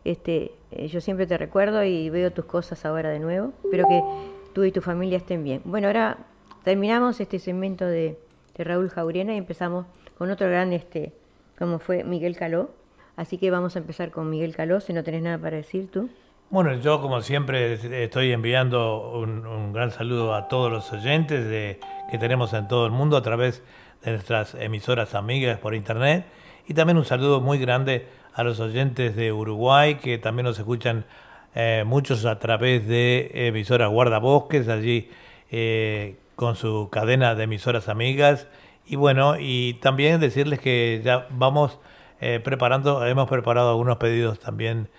Este, 0.03 0.51
eh, 0.71 0.87
yo 0.87 0.99
siempre 0.99 1.27
te 1.27 1.37
recuerdo 1.37 1.83
y 1.83 2.09
veo 2.09 2.31
tus 2.31 2.45
cosas 2.45 2.83
ahora 2.85 3.09
de 3.09 3.19
nuevo. 3.19 3.53
Espero 3.65 3.87
que 3.87 4.01
tú 4.53 4.63
y 4.63 4.71
tu 4.71 4.81
familia 4.81 5.19
estén 5.19 5.43
bien. 5.43 5.61
Bueno, 5.63 5.85
ahora 5.85 6.17
terminamos 6.63 7.19
este 7.19 7.37
segmento 7.37 7.85
de, 7.85 8.17
Raúl 8.57 8.89
Jaurena 8.89 9.35
y 9.35 9.37
empezamos 9.37 9.85
con 10.17 10.31
otro 10.31 10.47
gran, 10.47 10.73
este, 10.73 11.13
como 11.59 11.77
fue 11.77 12.03
Miguel 12.03 12.35
Caló. 12.35 12.71
Así 13.15 13.37
que 13.37 13.51
vamos 13.51 13.75
a 13.75 13.79
empezar 13.79 14.09
con 14.09 14.27
Miguel 14.27 14.55
Caló, 14.55 14.79
si 14.79 14.91
no 14.91 15.03
tenés 15.03 15.21
nada 15.21 15.37
para 15.37 15.57
decir 15.57 15.91
tú. 15.91 16.09
Bueno, 16.51 16.73
yo 16.73 16.99
como 16.99 17.21
siempre 17.21 17.73
estoy 18.03 18.31
enviando 18.31 19.11
un, 19.11 19.71
gran 19.71 19.91
saludo 19.91 20.33
a 20.33 20.47
todos 20.47 20.71
los 20.71 20.91
oyentes 20.91 21.45
de, 21.45 21.79
que 22.09 22.17
tenemos 22.17 22.53
en 22.53 22.67
todo 22.67 22.87
el 22.87 22.91
mundo 22.91 23.17
a 23.17 23.21
través 23.21 23.61
de 24.03 24.13
nuestras 24.13 24.55
emisoras 24.55 25.13
amigas 25.13 25.59
por 25.59 25.75
internet 25.75 26.25
Y 26.67 26.73
también 26.73 26.97
un 26.97 27.05
saludo 27.05 27.39
muy 27.39 27.59
grande 27.59 28.07
a 28.33 28.43
los 28.43 28.59
oyentes 28.59 29.15
de 29.15 29.31
Uruguay 29.31 29.99
que 30.01 30.17
también 30.17 30.45
nos 30.45 30.57
escuchan 30.57 31.05
eh, 31.53 31.83
muchos 31.85 32.25
a 32.25 32.39
través 32.39 32.87
de 32.87 33.29
emisoras 33.31 33.91
guardabosques, 33.91 34.69
allí 34.69 35.11
eh, 35.51 36.17
con 36.35 36.55
su 36.55 36.89
cadena 36.91 37.35
de 37.35 37.43
emisoras 37.43 37.89
amigas. 37.89 38.47
Y 38.87 38.95
bueno, 38.95 39.35
y 39.39 39.75
también 39.81 40.19
decirles 40.19 40.59
que 40.59 41.01
ya 41.05 41.27
vamos 41.29 41.79
eh, 42.21 42.39
preparando, 42.43 43.05
hemos 43.05 43.29
preparado 43.29 43.69
algunos 43.69 43.97
pedidos 43.97 44.39
también 44.39 44.89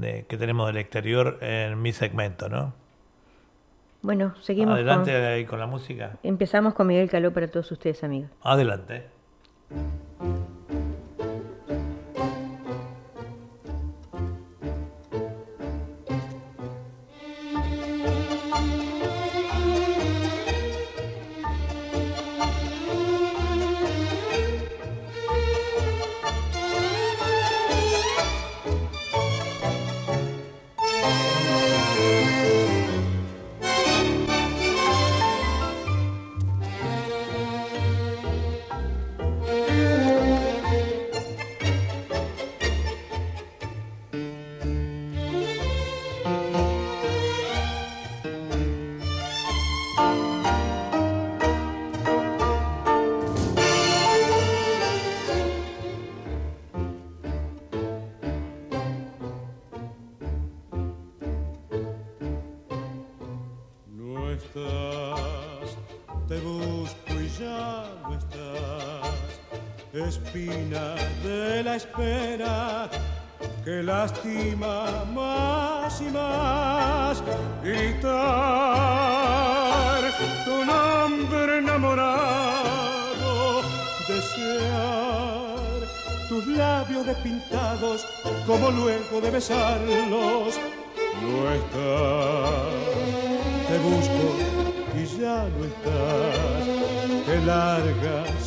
que 0.00 0.36
tenemos 0.36 0.66
del 0.66 0.76
exterior 0.76 1.38
en 1.40 1.80
mi 1.80 1.92
segmento, 1.92 2.48
¿no? 2.48 2.74
Bueno, 4.02 4.34
seguimos. 4.40 4.74
Adelante 4.74 5.14
ahí 5.14 5.44
con 5.44 5.58
la 5.58 5.66
música. 5.66 6.18
Empezamos 6.22 6.74
con 6.74 6.86
Miguel 6.86 7.10
Caló 7.10 7.32
para 7.32 7.48
todos 7.48 7.70
ustedes, 7.72 8.04
amigos. 8.04 8.30
Adelante. 8.42 9.06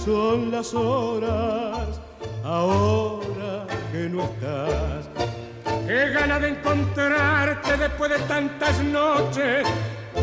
Son 0.04 0.50
las 0.50 0.74
horas 0.74 2.02
ahora 2.44 3.68
que 3.92 4.10
no 4.10 4.24
estás. 4.24 5.08
Qué 5.86 6.10
ganas 6.10 6.42
de 6.42 6.50
encontrarte 6.50 7.78
después 7.78 8.12
de 8.12 8.18
tantas 8.20 8.82
noches. 8.84 9.68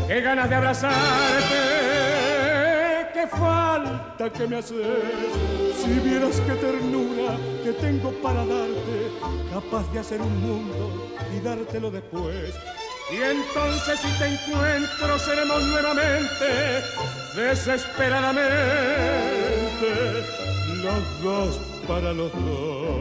Qué 0.06 0.20
ganas 0.20 0.48
de 0.48 0.54
abrazarte. 0.56 0.96
Qué 3.14 3.26
falta 3.28 4.32
que 4.32 4.48
me 4.48 4.56
haces. 4.56 4.76
Si 5.76 5.90
vieras 6.00 6.40
qué 6.46 6.54
ternura 6.54 7.36
que 7.62 7.72
tengo 7.72 8.10
para 8.22 8.44
darte 8.44 9.12
capaz 9.52 9.92
de 9.92 10.00
hacer 10.00 10.20
un 10.20 10.40
mundo 10.40 11.08
y 11.34 11.40
dártelo 11.40 11.90
después. 11.90 12.54
Y 13.10 13.16
entonces 13.16 13.98
si 14.00 14.08
te 14.18 14.26
encuentro 14.26 15.18
seremos 15.18 15.62
nuevamente, 15.62 16.82
desesperadamente, 17.34 19.37
los 19.80 21.22
dos 21.22 21.60
para 21.86 22.12
los 22.12 22.32
dos. 22.32 22.97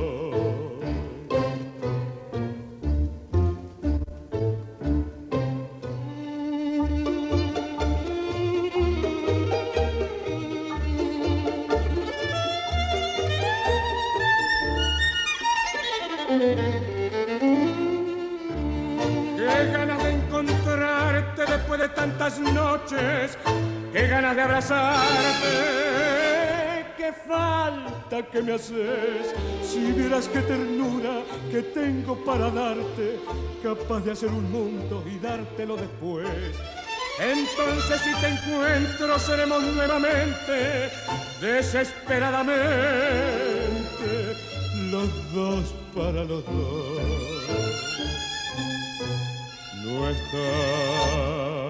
Que 28.24 28.42
me 28.42 28.54
haces, 28.54 29.36
si 29.62 29.92
vieras 29.92 30.28
qué 30.28 30.42
ternura 30.42 31.22
que 31.52 31.62
tengo 31.62 32.16
para 32.26 32.50
darte, 32.50 33.20
capaz 33.62 34.00
de 34.02 34.12
hacer 34.12 34.30
un 34.30 34.52
mundo 34.52 35.04
y 35.06 35.20
dártelo 35.20 35.76
después. 35.76 36.28
Entonces 37.20 38.02
si 38.02 38.16
te 38.22 38.28
encuentro 38.28 39.20
seremos 39.20 39.62
nuevamente, 39.64 40.90
desesperadamente, 41.42 44.38
los 44.92 45.34
dos 45.34 45.74
para 45.96 46.24
los 46.24 46.46
dos. 46.46 47.02
No 49.84 50.10
está 50.10 51.68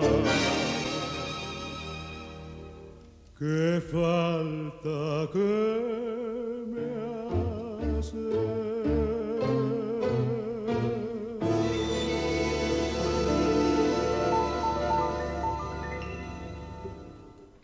Qué 3.40 3.80
falta 3.92 5.32
que 5.32 6.64
me. 6.74 7.08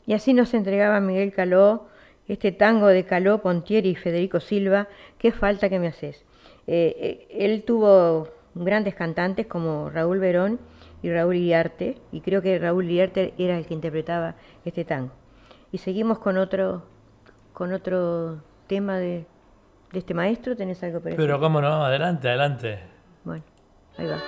Y 0.05 0.13
así 0.13 0.33
nos 0.33 0.53
entregaba 0.53 0.99
Miguel 0.99 1.33
Caló 1.33 1.87
este 2.27 2.51
tango 2.51 2.87
de 2.87 3.05
Caló, 3.05 3.41
Pontieri 3.41 3.89
y 3.89 3.95
Federico 3.95 4.39
Silva, 4.39 4.87
Qué 5.17 5.31
falta 5.31 5.69
que 5.69 5.79
me 5.79 5.87
haces. 5.87 6.23
Eh, 6.67 6.95
eh, 6.99 7.27
él 7.31 7.63
tuvo 7.63 8.27
grandes 8.53 8.93
cantantes 8.93 9.47
como 9.47 9.89
Raúl 9.89 10.19
Verón 10.19 10.59
y 11.01 11.11
Raúl 11.11 11.37
Iriarte, 11.37 11.97
y 12.11 12.21
creo 12.21 12.43
que 12.43 12.59
Raúl 12.59 12.85
Iriarte 12.85 13.33
era 13.39 13.57
el 13.57 13.65
que 13.65 13.73
interpretaba 13.73 14.35
este 14.65 14.85
tango. 14.85 15.22
Y 15.73 15.79
seguimos 15.79 16.19
con 16.19 16.37
otro, 16.37 16.83
con 17.51 17.73
otro 17.73 18.43
tema 18.67 18.99
de, 18.99 19.25
de 19.91 19.99
este 19.99 20.13
maestro. 20.13 20.55
¿Tenés 20.55 20.83
algo 20.83 21.01
para 21.01 21.15
Pero 21.15 21.39
cómo 21.39 21.61
no, 21.61 21.83
adelante, 21.83 22.29
adelante. 22.29 22.79
Bueno, 23.23 23.43
ahí 23.97 24.05
va. 24.05 24.19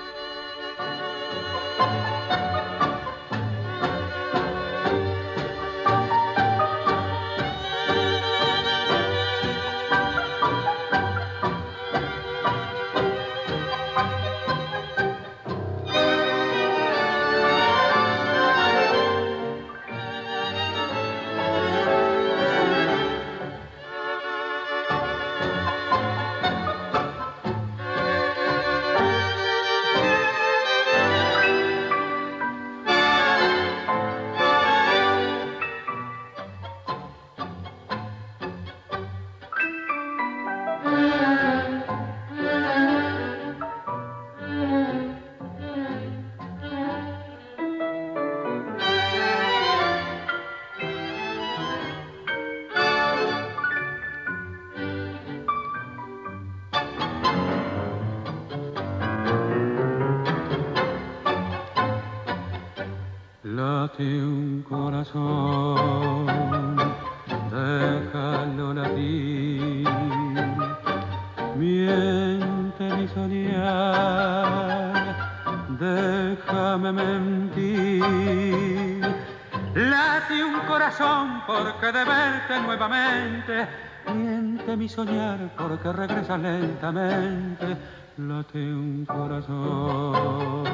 Porque 85.76 85.92
regresa 85.92 86.38
lentamente, 86.38 87.76
late 88.16 88.58
un 88.58 89.04
corazón. 89.04 90.64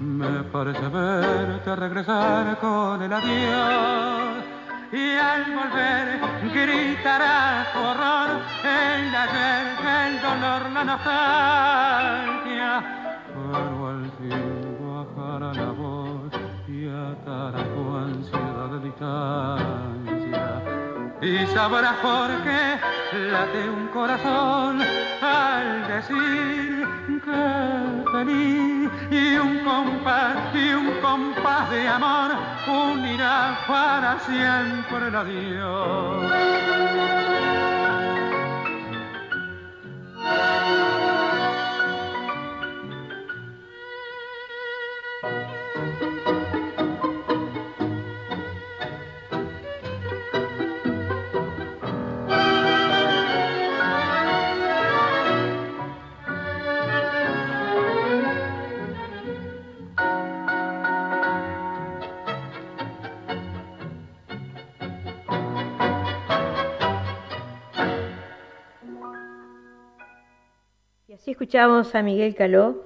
Me 0.00 0.42
parece 0.44 0.88
verte 0.88 1.76
regresar 1.76 2.58
con 2.58 3.02
el 3.02 3.12
adiós 3.12 4.44
y 4.92 5.16
al 5.16 5.44
volver 5.54 6.20
gritará 6.52 7.66
horror 7.74 8.40
el 8.62 9.14
ayer, 9.14 9.66
el 10.06 10.20
dolor, 10.22 10.70
la 10.70 10.84
nostalgia. 10.84 12.51
Sabrás 21.54 21.96
por 21.96 22.30
qué 22.44 22.78
late 23.30 23.68
un 23.68 23.88
corazón 23.88 24.80
al 25.20 25.86
decir 25.86 26.86
que 27.24 28.10
feliz 28.12 28.90
y 29.10 29.36
un 29.36 29.58
compás 29.64 30.36
y 30.54 30.72
un 30.72 31.00
compás 31.00 31.70
de 31.70 31.88
amor 31.88 32.30
unirá 32.66 33.58
para 33.66 34.18
siempre 34.20 35.08
el 35.08 35.14
adiós. 35.14 36.32
Así 71.22 71.30
escuchamos 71.30 71.94
a 71.94 72.02
Miguel 72.02 72.34
Caló 72.34 72.82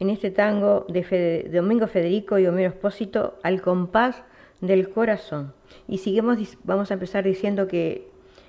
en 0.00 0.10
este 0.10 0.32
tango 0.32 0.86
de, 0.88 1.48
Domingo 1.52 1.86
Federico 1.86 2.36
y 2.36 2.48
Homero 2.48 2.70
Espósito, 2.70 3.38
Al 3.44 3.62
compás 3.62 4.24
del 4.60 4.90
corazón. 4.90 5.52
Y 5.86 5.98
seguimos, 5.98 6.36
vamos 6.64 6.90
a 6.90 6.94
empezar 6.94 7.22
diciendo 7.22 7.68
que 7.68 8.08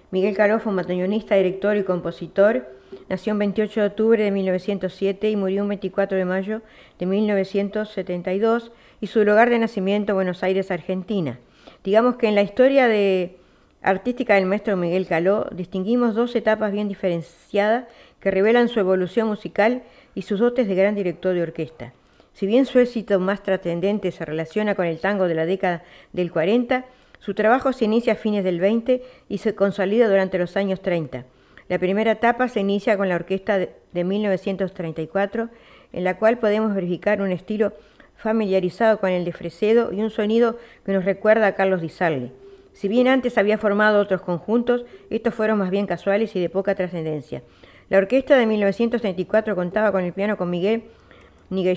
Miguel 0.10 0.36
Caló 0.36 0.60
fue 0.60 0.73
un 0.73 0.82
director 0.82 1.78
y 1.78 1.84
compositor. 1.84 2.65
Nació 3.10 3.34
el 3.34 3.38
28 3.38 3.82
de 3.82 3.86
octubre 3.86 4.23
de 4.23 4.32
1907 4.32 5.30
y 5.30 5.36
murió 5.36 5.62
el 5.62 5.67
24 5.67 6.17
de 6.17 6.26
mayo 6.26 6.63
de 6.97 7.06
1972 7.06 8.71
y 9.02 9.06
su 9.06 9.23
lugar 9.23 9.52
de 9.52 9.60
nacimiento 9.60 10.15
Buenos 10.15 10.41
Aires, 10.41 10.71
Argentina. 10.71 11.38
Digamos 11.84 12.15
que 12.15 12.28
en 12.28 12.34
la 12.34 12.41
historia 12.41 12.88
de 12.88 13.38
artística 13.84 14.36
del 14.36 14.47
maestro 14.47 14.76
Miguel 14.76 15.06
Caló 15.06 15.47
distinguimos 15.52 16.15
dos 16.15 16.36
etapas 16.36 16.71
bien 16.71 16.88
diferenciadas 16.88 17.86
revelan 18.32 18.70
su 18.70 18.80
evolución 18.80 19.28
musical 19.28 19.84
y 20.16 20.24
sus 20.24 20.40
dotes 20.40 20.68
de 20.68 20.76
gran 20.76 20.96
director 20.96 21.34
de 21.34 21.44
orquesta. 21.44 21.94
Si 22.34 22.46
bien 22.46 22.66
su 22.66 22.80
éxito 22.80 23.20
más 23.20 23.42
trascendente 23.42 24.12
se 24.12 24.26
relaciona 24.26 24.76
con 24.76 24.86
el 24.86 25.00
tango 25.00 25.28
de 25.28 25.36
la 25.36 25.46
década 25.46 25.84
del 26.13 26.32
40, 26.32 26.86
su 27.20 27.34
trabajo 27.34 27.74
se 27.74 27.86
inicia 27.86 28.13
a 28.13 28.16
fines 28.16 28.44
del 28.44 28.60
20 28.60 29.02
y 29.28 29.38
se 29.40 29.56
consolida 29.56 30.08
durante 30.08 30.38
los 30.38 30.56
años 30.56 30.82
30. 30.82 31.26
La 31.68 31.80
primera 31.80 32.12
etapa 32.12 32.48
se 32.48 32.60
inicia 32.60 32.96
con 32.96 33.10
la 33.10 33.16
orquesta 33.16 33.58
de 33.58 34.04
1934, 34.04 35.50
en 35.94 36.04
la 36.04 36.18
cual 36.18 36.38
podemos 36.38 36.74
verificar 36.74 37.22
un 37.22 37.32
estilo 37.32 37.74
familiarizado 38.16 39.00
con 39.00 39.10
el 39.10 39.26
de 39.26 39.34
Fresedo 39.34 39.92
y 39.92 40.02
un 40.02 40.10
sonido 40.10 40.58
que 40.86 40.94
nos 40.94 41.06
recuerda 41.06 41.48
a 41.48 41.56
Carlos 41.56 41.82
Di 41.82 41.90
Sarli. 41.90 42.32
Si 42.74 42.88
bien 42.88 43.08
antes 43.08 43.38
había 43.38 43.58
formado 43.58 44.00
otros 44.00 44.22
conjuntos, 44.22 44.86
estos 45.10 45.34
fueron 45.34 45.58
más 45.58 45.72
bien 45.72 45.88
casuales 45.88 46.36
y 46.36 46.40
de 46.40 46.50
poca 46.50 46.76
trascendencia. 46.76 47.42
La 47.89 48.00
orquesta 48.00 48.38
de 48.38 48.45
1934 48.45 49.56
contaba 49.56 49.93
con 49.93 50.04
el 50.04 50.12
piano 50.12 50.36
con 50.36 50.50
Miguel 50.50 50.84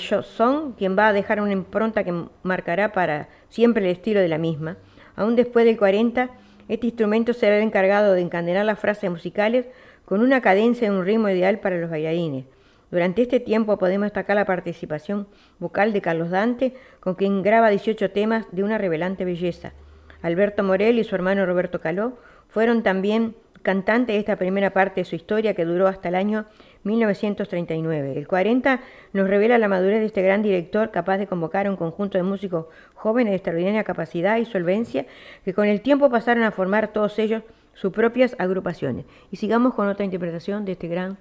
Son, 0.00 0.72
quien 0.72 0.98
va 0.98 1.06
a 1.06 1.12
dejar 1.12 1.40
una 1.40 1.52
impronta 1.52 2.02
que 2.02 2.24
marcará 2.42 2.90
para 2.90 3.28
siempre 3.48 3.84
el 3.84 3.92
estilo 3.92 4.18
de 4.18 4.26
la 4.26 4.38
misma. 4.38 4.76
Aún 5.14 5.36
después 5.36 5.64
del 5.64 5.76
40, 5.76 6.30
este 6.68 6.86
instrumento 6.88 7.32
será 7.32 7.58
el 7.58 7.62
encargado 7.62 8.14
de 8.14 8.22
encadenar 8.22 8.64
las 8.64 8.80
frases 8.80 9.08
musicales 9.08 9.66
con 10.04 10.20
una 10.20 10.40
cadencia 10.40 10.88
y 10.88 10.90
un 10.90 11.04
ritmo 11.04 11.28
ideal 11.28 11.60
para 11.60 11.78
los 11.78 11.88
bailarines. 11.88 12.44
Durante 12.90 13.22
este 13.22 13.38
tiempo 13.38 13.78
podemos 13.78 14.06
destacar 14.06 14.34
la 14.34 14.46
participación 14.46 15.28
vocal 15.60 15.92
de 15.92 16.00
Carlos 16.00 16.30
Dante, 16.30 16.74
con 16.98 17.14
quien 17.14 17.42
graba 17.42 17.70
18 17.70 18.10
temas 18.10 18.46
de 18.50 18.64
una 18.64 18.78
revelante 18.78 19.24
belleza. 19.24 19.74
Alberto 20.22 20.64
Morel 20.64 20.98
y 20.98 21.04
su 21.04 21.14
hermano 21.14 21.46
Roberto 21.46 21.80
Caló 21.80 22.18
fueron 22.48 22.82
también 22.82 23.36
cantante 23.62 24.12
de 24.12 24.18
esta 24.18 24.36
primera 24.36 24.70
parte 24.70 25.00
de 25.00 25.04
su 25.04 25.16
historia 25.16 25.54
que 25.54 25.64
duró 25.64 25.86
hasta 25.86 26.08
el 26.08 26.14
año 26.14 26.46
1939. 26.84 28.14
El 28.16 28.26
40 28.26 28.80
nos 29.12 29.28
revela 29.28 29.58
la 29.58 29.68
madurez 29.68 30.00
de 30.00 30.06
este 30.06 30.22
gran 30.22 30.42
director 30.42 30.90
capaz 30.90 31.18
de 31.18 31.26
convocar 31.26 31.66
a 31.66 31.70
un 31.70 31.76
conjunto 31.76 32.16
de 32.16 32.24
músicos 32.24 32.66
jóvenes 32.94 33.32
de 33.32 33.36
extraordinaria 33.36 33.84
capacidad 33.84 34.36
y 34.38 34.44
solvencia 34.44 35.06
que 35.44 35.54
con 35.54 35.66
el 35.66 35.80
tiempo 35.80 36.10
pasaron 36.10 36.44
a 36.44 36.50
formar 36.50 36.88
todos 36.88 37.18
ellos 37.18 37.42
sus 37.74 37.92
propias 37.92 38.34
agrupaciones. 38.38 39.04
Y 39.30 39.36
sigamos 39.36 39.74
con 39.74 39.88
otra 39.88 40.04
interpretación 40.04 40.64
de 40.64 40.72
este 40.72 40.88
gran 40.88 41.18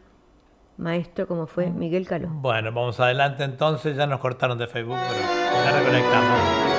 maestro 0.78 1.28
como 1.28 1.46
fue 1.46 1.70
Miguel 1.70 2.08
Caló. 2.08 2.30
Bueno, 2.30 2.72
vamos 2.72 3.00
adelante 3.00 3.44
entonces, 3.44 3.98
ya 3.98 4.08
nos 4.08 4.20
cortaron 4.20 4.58
de 4.58 4.68
Facebook, 4.68 4.98
pero 5.10 5.66
ya 5.66 5.80
reconectamos. 5.80 6.79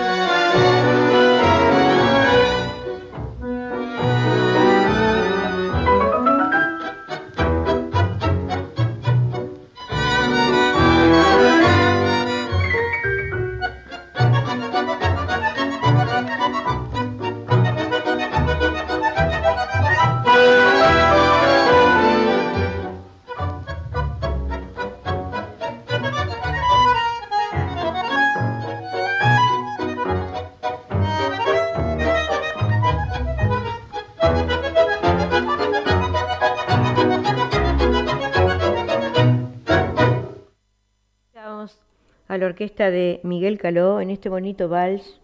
Orquesta 42.61 42.91
de 42.91 43.19
Miguel 43.23 43.57
Caló 43.57 44.01
en 44.01 44.11
este 44.11 44.29
bonito 44.29 44.69
vals 44.69 45.19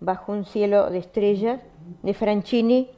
bajo 0.00 0.32
un 0.32 0.46
cielo 0.46 0.88
de 0.88 0.96
estrellas 0.96 1.60
de 2.02 2.14
Franchini, 2.14 2.88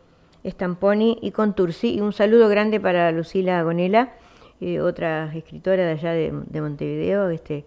Stamponi 0.47 1.19
y 1.21 1.33
Contursi. 1.33 1.97
Y 1.97 2.01
un 2.01 2.13
saludo 2.13 2.49
grande 2.49 2.79
para 2.79 3.11
Lucila 3.11 3.61
Gonela, 3.65 4.13
eh, 4.61 4.81
otra 4.81 5.35
escritora 5.35 5.85
de 5.85 5.91
allá 5.91 6.13
de, 6.13 6.61
Montevideo. 6.61 7.31
Este, 7.31 7.65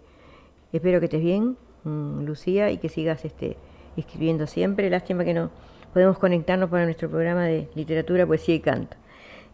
espero 0.72 0.98
que 0.98 1.06
estés 1.06 1.20
bien, 1.20 1.58
mm, 1.84 2.22
Lucía, 2.22 2.70
y 2.70 2.78
que 2.78 2.88
sigas 2.88 3.26
este, 3.26 3.58
escribiendo 3.98 4.46
siempre. 4.46 4.88
Lástima 4.88 5.26
que 5.26 5.34
no 5.34 5.50
podemos 5.92 6.16
conectarnos 6.18 6.70
para 6.70 6.86
nuestro 6.86 7.10
programa 7.10 7.44
de 7.44 7.68
literatura, 7.74 8.26
poesía 8.26 8.54
y 8.54 8.60
canto. 8.60 8.96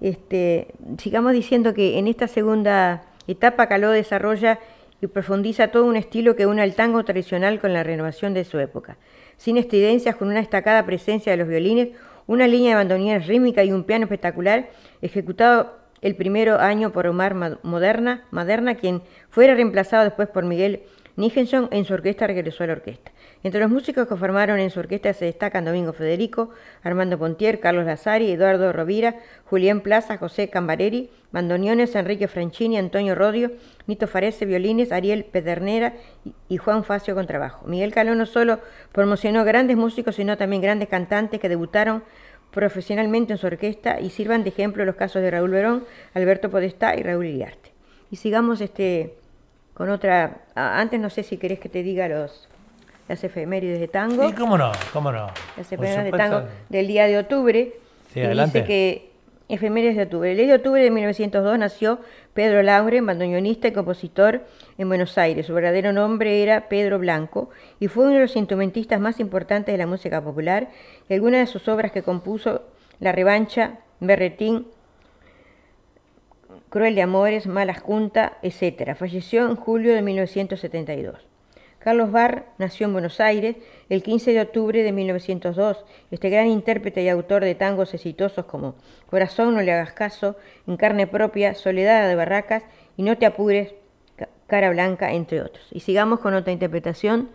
Este, 0.00 0.68
sigamos 0.98 1.32
diciendo 1.32 1.74
que 1.74 1.98
en 1.98 2.06
esta 2.06 2.28
segunda 2.28 3.06
etapa 3.26 3.66
Caló 3.66 3.90
desarrolla 3.90 4.60
y 5.02 5.08
profundiza 5.08 5.68
todo 5.68 5.84
un 5.84 5.96
estilo 5.96 6.36
que 6.36 6.46
une 6.46 6.62
el 6.62 6.74
tango 6.74 7.04
tradicional 7.04 7.60
con 7.60 7.72
la 7.72 7.82
renovación 7.82 8.32
de 8.32 8.44
su 8.44 8.58
época. 8.58 8.96
Sin 9.36 9.58
estridencias, 9.58 10.16
con 10.16 10.28
una 10.28 10.38
destacada 10.38 10.86
presencia 10.86 11.32
de 11.32 11.38
los 11.38 11.48
violines, 11.48 11.88
una 12.28 12.46
línea 12.46 12.70
de 12.70 12.76
bandoneones 12.76 13.26
rítmica 13.26 13.64
y 13.64 13.72
un 13.72 13.84
piano 13.84 14.04
espectacular, 14.04 14.70
ejecutado 15.02 15.76
el 16.00 16.16
primero 16.16 16.58
año 16.58 16.92
por 16.92 17.06
Omar 17.06 17.34
Moderna, 17.62 18.24
Maderna, 18.30 18.76
quien 18.76 19.02
fuera 19.28 19.54
reemplazado 19.54 20.04
después 20.04 20.28
por 20.28 20.44
Miguel 20.44 20.82
Nijenson 21.16 21.68
en 21.72 21.84
su 21.84 21.94
orquesta 21.94 22.26
regresó 22.26 22.64
a 22.64 22.68
la 22.68 22.72
orquesta. 22.74 23.11
Entre 23.44 23.60
los 23.60 23.70
músicos 23.70 24.06
que 24.06 24.16
formaron 24.16 24.60
en 24.60 24.70
su 24.70 24.78
orquesta 24.78 25.12
se 25.12 25.24
destacan 25.24 25.64
Domingo 25.64 25.92
Federico, 25.92 26.50
Armando 26.84 27.18
Pontier, 27.18 27.58
Carlos 27.58 27.84
Lazari, 27.84 28.30
Eduardo 28.30 28.72
Rovira, 28.72 29.16
Julián 29.46 29.80
Plaza, 29.80 30.16
José 30.16 30.48
Cambareri, 30.48 31.10
bandoneones 31.32 31.96
Enrique 31.96 32.28
Franchini, 32.28 32.78
Antonio 32.78 33.16
Rodio, 33.16 33.50
Nito 33.88 34.06
Farese, 34.06 34.46
violines, 34.46 34.92
Ariel 34.92 35.24
Pedernera 35.24 35.94
y 36.48 36.56
Juan 36.56 36.84
Facio 36.84 37.16
con 37.16 37.26
trabajo. 37.26 37.66
Miguel 37.66 37.92
Caló 37.92 38.14
no 38.14 38.26
solo 38.26 38.60
promocionó 38.92 39.44
grandes 39.44 39.76
músicos, 39.76 40.14
sino 40.14 40.36
también 40.36 40.62
grandes 40.62 40.88
cantantes 40.88 41.40
que 41.40 41.48
debutaron 41.48 42.04
profesionalmente 42.52 43.32
en 43.32 43.38
su 43.38 43.48
orquesta 43.48 43.98
y 43.98 44.10
sirvan 44.10 44.44
de 44.44 44.50
ejemplo 44.50 44.84
los 44.84 44.94
casos 44.94 45.20
de 45.20 45.30
Raúl 45.32 45.50
Verón, 45.50 45.84
Alberto 46.14 46.48
Podestá 46.48 46.94
y 46.94 47.02
Raúl 47.02 47.26
Iriarte. 47.26 47.72
Y 48.10 48.16
sigamos 48.16 48.60
este 48.60 49.16
con 49.74 49.88
otra. 49.88 50.42
Antes 50.54 51.00
no 51.00 51.10
sé 51.10 51.24
si 51.24 51.38
querés 51.38 51.58
que 51.58 51.70
te 51.70 51.82
diga 51.82 52.06
los 52.08 52.48
las 53.08 53.22
efemérides 53.24 53.80
de 53.80 53.88
tango. 53.88 54.28
Sí, 54.28 54.34
cómo 54.34 54.56
no, 54.56 54.72
cómo 54.92 55.12
no. 55.12 55.28
Las 55.56 55.70
efemérides 55.70 56.04
de 56.04 56.10
tango 56.12 56.42
del 56.68 56.86
día 56.86 57.06
de 57.06 57.18
octubre. 57.18 57.72
Sí, 58.12 58.20
adelante. 58.20 58.58
Dice 58.58 58.66
que 58.68 59.12
efemérides 59.48 59.96
de 59.96 60.02
octubre. 60.04 60.30
El 60.30 60.36
día 60.36 60.46
de 60.46 60.54
octubre 60.54 60.82
de 60.82 60.90
1902 60.90 61.58
nació 61.58 62.00
Pedro 62.34 62.62
Laure, 62.62 63.00
bandoneonista 63.00 63.68
y 63.68 63.72
compositor 63.72 64.46
en 64.78 64.88
Buenos 64.88 65.18
Aires. 65.18 65.46
Su 65.46 65.54
verdadero 65.54 65.92
nombre 65.92 66.42
era 66.42 66.68
Pedro 66.68 66.98
Blanco 66.98 67.50
y 67.78 67.88
fue 67.88 68.04
uno 68.04 68.14
de 68.14 68.20
los 68.20 68.36
instrumentistas 68.36 69.00
más 69.00 69.20
importantes 69.20 69.72
de 69.72 69.78
la 69.78 69.86
música 69.86 70.22
popular. 70.22 70.70
Y 71.08 71.14
algunas 71.14 71.40
de 71.40 71.46
sus 71.52 71.68
obras 71.68 71.92
que 71.92 72.02
compuso 72.02 72.62
La 72.98 73.12
Revancha, 73.12 73.80
Berretín, 74.00 74.66
Cruel 76.70 76.94
de 76.94 77.02
Amores, 77.02 77.46
Malas 77.46 77.80
Junta, 77.80 78.38
etc. 78.40 78.94
Falleció 78.96 79.46
en 79.46 79.56
julio 79.56 79.94
de 79.94 80.00
1972. 80.00 81.31
Carlos 81.82 82.12
Barr 82.12 82.46
nació 82.58 82.86
en 82.86 82.92
Buenos 82.92 83.18
Aires 83.18 83.56
el 83.88 84.04
15 84.04 84.32
de 84.32 84.40
octubre 84.40 84.82
de 84.84 84.92
1902. 84.92 85.84
Este 86.12 86.30
gran 86.30 86.46
intérprete 86.46 87.02
y 87.02 87.08
autor 87.08 87.42
de 87.42 87.56
tangos 87.56 87.92
exitosos 87.92 88.44
como 88.44 88.76
Corazón, 89.10 89.54
no 89.54 89.62
le 89.62 89.72
hagas 89.72 89.92
caso, 89.92 90.36
En 90.68 90.76
carne 90.76 91.08
propia, 91.08 91.54
Soledad 91.54 92.08
de 92.08 92.14
Barracas 92.14 92.62
y 92.96 93.02
No 93.02 93.18
te 93.18 93.26
apures, 93.26 93.74
Cara 94.46 94.70
Blanca, 94.70 95.12
entre 95.12 95.42
otros. 95.42 95.66
Y 95.72 95.80
sigamos 95.80 96.20
con 96.20 96.34
otra 96.34 96.52
interpretación 96.52 97.30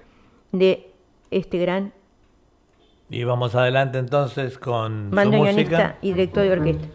de 0.54 0.92
este 1.30 1.58
gran... 1.58 1.92
Y 3.10 3.24
vamos 3.24 3.56
adelante 3.56 3.98
entonces 3.98 4.58
con... 4.58 5.10
Música. 5.10 5.98
y 6.02 6.14
director 6.14 6.44
de 6.44 6.52
orquesta. 6.52 6.88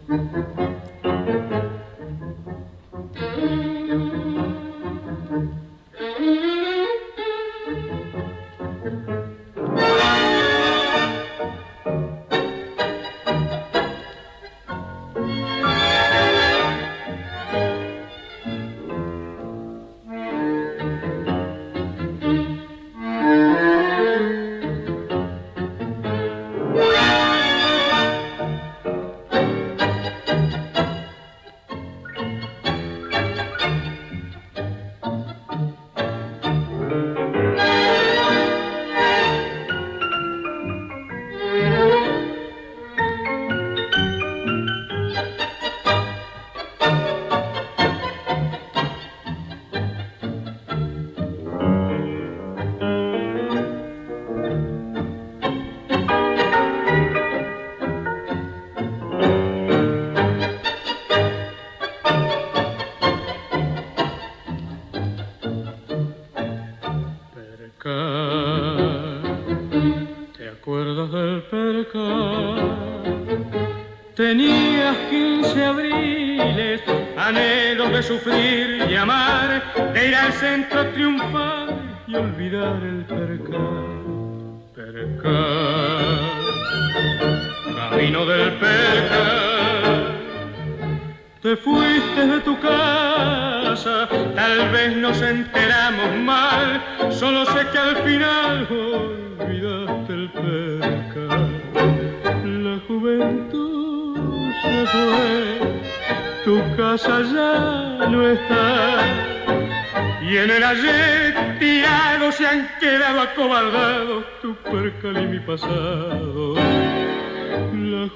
La 115.53 115.59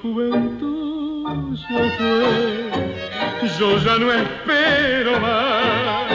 juventud 0.02 1.56
se 1.56 1.90
fue, 1.90 2.70
yo 3.60 3.78
ya 3.78 3.96
no 3.96 4.12
espero 4.12 5.20
más. 5.20 6.10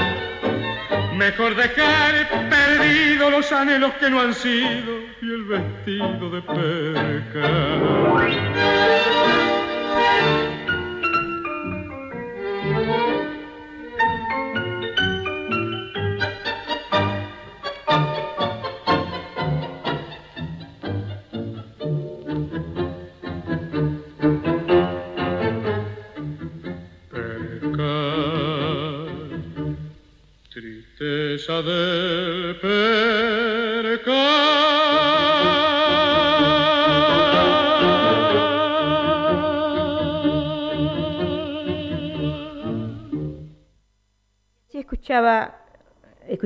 Mejor 1.15 1.55
dejar 1.55 2.49
perdidos 2.49 3.31
los 3.31 3.49
anhelos 3.53 3.93
que 4.01 4.09
no 4.09 4.19
han 4.19 4.33
sido 4.33 4.99
y 5.21 5.31
el 5.31 5.43
vestido 5.45 6.29
de 6.29 6.41
perca. 6.41 7.47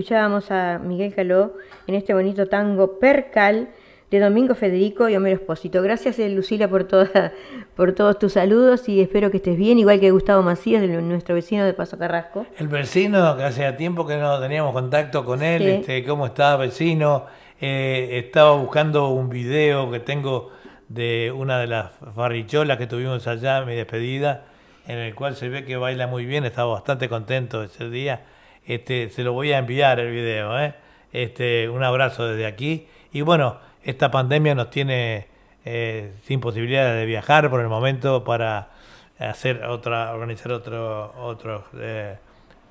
Escuchábamos 0.07 0.51
a 0.51 0.79
Miguel 0.79 1.13
Caló 1.13 1.51
en 1.85 1.93
este 1.95 2.13
bonito 2.13 2.45
tango 2.47 2.97
Percal 2.97 3.67
de 4.09 4.21
Domingo 4.21 4.55
Federico 4.55 5.09
y 5.09 5.17
Homero 5.17 5.35
Espósito. 5.35 5.81
Gracias, 5.81 6.17
eh, 6.19 6.29
Lucila, 6.29 6.69
por, 6.69 6.85
toda, 6.85 7.33
por 7.75 7.91
todos 7.91 8.17
tus 8.17 8.31
saludos 8.31 8.87
y 8.87 9.01
espero 9.01 9.29
que 9.31 9.35
estés 9.37 9.57
bien, 9.57 9.79
igual 9.79 9.99
que 9.99 10.09
Gustavo 10.11 10.41
Macías, 10.43 10.81
nuestro 10.81 11.35
vecino 11.35 11.65
de 11.65 11.73
Paso 11.73 11.97
Carrasco. 11.97 12.45
El 12.57 12.69
vecino, 12.69 13.35
que 13.35 13.43
hacía 13.43 13.75
tiempo 13.75 14.07
que 14.07 14.15
no 14.15 14.39
teníamos 14.39 14.71
contacto 14.71 15.25
con 15.25 15.43
él, 15.43 15.61
Sí. 15.61 15.69
este, 15.71 16.05
¿cómo 16.05 16.27
está, 16.27 16.55
vecino? 16.55 17.25
Eh, 17.59 18.23
estaba 18.25 18.53
buscando 18.53 19.09
un 19.09 19.27
video 19.27 19.91
que 19.91 19.99
tengo 19.99 20.51
de 20.87 21.33
una 21.35 21.59
de 21.59 21.67
las 21.67 21.91
farricholas 22.15 22.77
que 22.77 22.87
tuvimos 22.87 23.27
allá, 23.27 23.65
mi 23.65 23.75
despedida, 23.75 24.45
en 24.87 24.99
el 24.99 25.13
cual 25.15 25.35
se 25.35 25.49
ve 25.49 25.65
que 25.65 25.75
baila 25.75 26.07
muy 26.07 26.25
bien, 26.25 26.45
estaba 26.45 26.71
bastante 26.71 27.09
contento 27.09 27.61
ese 27.61 27.89
día. 27.89 28.21
Este, 28.67 29.09
se 29.09 29.23
lo 29.23 29.31
voy 29.31 29.53
a 29.53 29.59
enviar 29.59 29.99
el 29.99 30.11
video, 30.11 30.59
¿eh? 30.59 30.75
Este, 31.13 31.69
un 31.69 31.83
abrazo 31.83 32.27
desde 32.27 32.45
aquí. 32.45 32.87
Y 33.13 33.21
bueno, 33.21 33.57
esta 33.83 34.11
pandemia 34.11 34.53
nos 34.55 34.69
tiene 34.69 35.27
eh, 35.63 36.13
sin 36.23 36.41
posibilidades 36.41 36.99
de 36.99 37.05
viajar 37.05 37.49
por 37.49 37.61
el 37.61 37.69
momento 37.69 38.25
para 38.25 38.71
hacer 39.19 39.63
otra, 39.63 40.13
organizar 40.13 40.51
otro, 40.51 41.13
otros 41.17 41.63
eh, 41.75 42.17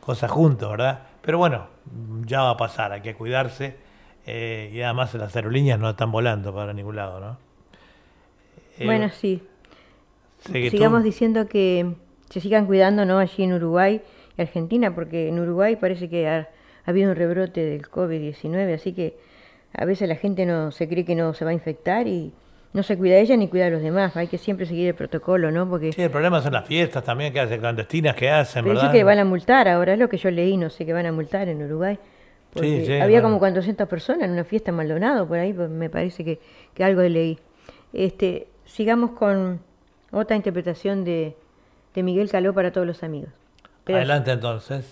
cosas 0.01 0.31
juntos, 0.31 0.71
¿verdad? 0.71 1.01
Pero 1.23 1.39
bueno, 1.39 1.67
ya 2.27 2.43
va 2.43 2.51
a 2.51 2.57
pasar, 2.59 2.93
hay 2.93 3.01
que 3.01 3.15
cuidarse 3.15 3.77
eh, 4.27 4.71
y 4.73 4.83
además 4.83 5.15
las 5.15 5.35
aerolíneas 5.35 5.79
no 5.79 5.89
están 5.89 6.13
volando 6.13 6.55
para 6.55 6.75
ningún 6.75 6.97
lado, 6.97 7.21
¿no? 7.21 7.39
Bueno, 8.85 9.09
sí. 9.09 9.43
tú. 10.45 10.53
Sigamos 10.53 11.03
diciendo 11.03 11.49
que 11.49 11.95
se 12.29 12.43
sigan 12.43 12.67
cuidando 12.67 13.07
¿no? 13.07 13.19
allí 13.19 13.45
en 13.45 13.55
Uruguay 13.55 14.03
y 14.37 14.43
Argentina, 14.43 14.95
porque 14.95 15.29
en 15.29 15.39
Uruguay 15.39 15.77
parece 15.77 16.09
que 16.09 16.29
ha, 16.29 16.39
ha 16.85 16.91
habido 16.91 17.11
un 17.11 17.17
rebrote 17.17 17.65
del 17.65 17.83
COVID-19, 17.91 18.75
así 18.75 18.93
que 18.93 19.17
a 19.73 19.85
veces 19.85 20.09
la 20.09 20.17
gente 20.17 20.47
no 20.47 20.71
se 20.71 20.89
cree 20.89 21.05
que 21.05 21.15
no 21.15 21.35
se 21.35 21.45
va 21.45 21.51
a 21.51 21.55
infectar 21.55 22.07
y 22.07 22.33
no 22.73 22.83
se 22.83 22.97
cuida 22.99 23.17
ella 23.17 23.37
ni 23.37 23.49
cuida 23.49 23.67
a 23.67 23.71
los 23.71 23.83
demás. 23.83 24.17
Hay 24.17 24.27
que 24.29 24.39
siempre 24.39 24.67
seguir 24.67 24.89
el 24.89 24.95
protocolo, 24.95 25.51
¿no? 25.51 25.69
Porque 25.69 25.93
Sí, 25.93 26.03
el 26.03 26.11
problema 26.11 26.41
son 26.43 26.53
las 26.53 26.67
fiestas 26.67 27.03
también 27.05 27.33
que 27.33 27.41
hacen, 27.41 27.61
clandestinas 27.61 28.15
que 28.15 28.29
hacen, 28.31 28.63
pero 28.65 28.75
¿verdad? 28.75 28.91
dice 28.91 28.99
que 28.99 29.05
van 29.05 29.19
a 29.19 29.25
multar 29.25 29.69
ahora, 29.69 29.95
es 29.95 29.99
lo 29.99 30.09
que 30.09 30.19
yo 30.19 30.31
leí, 30.31 30.57
no 30.57 30.69
sé, 30.71 30.85
que 30.85 30.93
van 30.93 31.07
a 31.07 31.13
multar 31.13 31.49
en 31.49 31.63
Uruguay. 31.63 31.99
Porque 32.53 32.81
Sí, 32.81 32.87
sí, 32.87 32.93
había 32.95 33.21
bueno. 33.21 33.29
como 33.29 33.39
400 33.41 33.89
personas 33.89 34.25
en 34.25 34.33
una 34.33 34.45
fiesta 34.45 34.71
en 34.71 34.77
Maldonado, 34.77 35.27
por 35.27 35.39
ahí 35.39 35.53
pues, 35.53 35.69
me 35.71 35.89
parece 35.91 36.25
que, 36.25 36.39
que 36.75 36.85
algo 36.85 37.03
leí. 37.03 37.39
Este, 37.93 38.49
sigamos 38.65 39.13
con 39.13 39.61
otra 40.13 40.37
interpretación 40.37 41.05
de, 41.05 41.35
de 41.95 42.03
Miguel 42.03 42.31
Caló 42.31 42.53
para 42.55 42.73
todos 42.73 42.87
los 42.87 43.03
amigos. 43.03 43.31
Pero- 43.87 43.99
Adelante 43.99 44.33
entonces. 44.33 44.85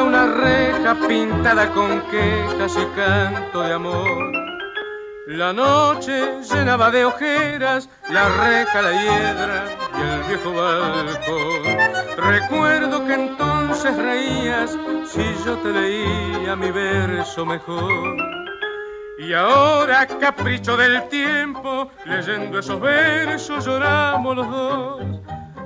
Una 0.00 0.26
reja 0.26 0.96
pintada 1.06 1.70
con 1.70 2.00
quejas 2.10 2.76
y 2.76 2.86
canto 2.96 3.62
de 3.62 3.72
amor. 3.72 4.32
La 5.26 5.52
noche 5.52 6.42
llenaba 6.42 6.90
de 6.90 7.04
ojeras 7.04 7.88
la 8.10 8.28
reja, 8.28 8.82
la 8.82 8.92
hiedra 8.92 9.64
y 9.96 10.00
el 10.02 10.22
viejo 10.28 10.52
balcón. 10.52 11.62
Recuerdo 12.16 13.06
que 13.06 13.14
entonces 13.14 13.96
reías 13.96 14.76
si 15.06 15.24
yo 15.44 15.56
te 15.58 15.70
leía 15.70 16.54
mi 16.56 16.70
verso 16.70 17.46
mejor. 17.46 18.16
Y 19.18 19.32
ahora, 19.32 20.06
capricho 20.06 20.76
del 20.76 21.08
tiempo, 21.08 21.90
leyendo 22.04 22.58
esos 22.58 22.80
versos 22.80 23.64
lloramos 23.64 24.36
los 24.36 24.50
dos. 24.50 25.02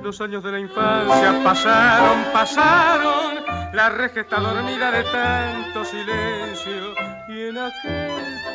Los 0.01 0.21
años 0.21 0.41
de 0.43 0.51
la 0.53 0.59
infancia 0.59 1.41
pasaron, 1.43 2.23
pasaron, 2.31 3.28
la 3.73 3.89
reja 3.89 4.21
está 4.21 4.39
dormida 4.39 4.91
de 4.91 5.03
tanto 5.03 5.85
silencio 5.85 6.93
y 7.27 7.49
en 7.49 7.57
aquel 7.57 8.11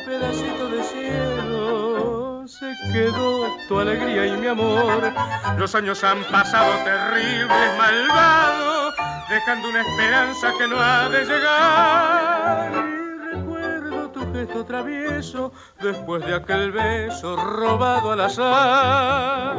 pedacito 0.06 0.68
de 0.68 0.82
cielo 0.82 2.44
se 2.46 2.74
quedó 2.92 3.46
tu 3.68 3.78
alegría 3.78 4.26
y 4.26 4.36
mi 4.36 4.48
amor. 4.48 5.12
Los 5.56 5.74
años 5.74 6.02
han 6.04 6.22
pasado 6.24 6.72
terribles, 6.84 7.78
malvados, 7.78 8.94
dejando 9.28 9.68
una 9.68 9.80
esperanza 9.80 10.52
que 10.58 10.66
no 10.68 10.78
ha 10.78 11.08
de 11.08 11.24
llegar. 11.24 12.72
Y 12.72 13.34
recuerdo 13.34 14.10
tu 14.10 14.32
gesto 14.32 14.64
travieso 14.64 15.52
después 15.80 16.24
de 16.26 16.34
aquel 16.34 16.72
beso 16.72 17.36
robado 17.36 18.12
al 18.12 18.20
azar. 18.20 19.56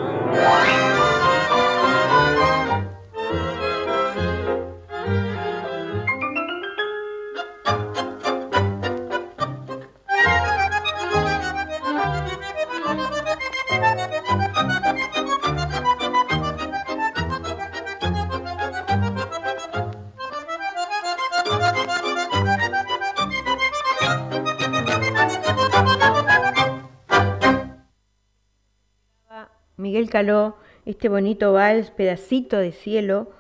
Este 30.86 31.10
bonito 31.10 31.52
vals, 31.52 31.92
Pedacito 31.92 32.58
de 32.58 32.72
Cielo, 32.72 33.32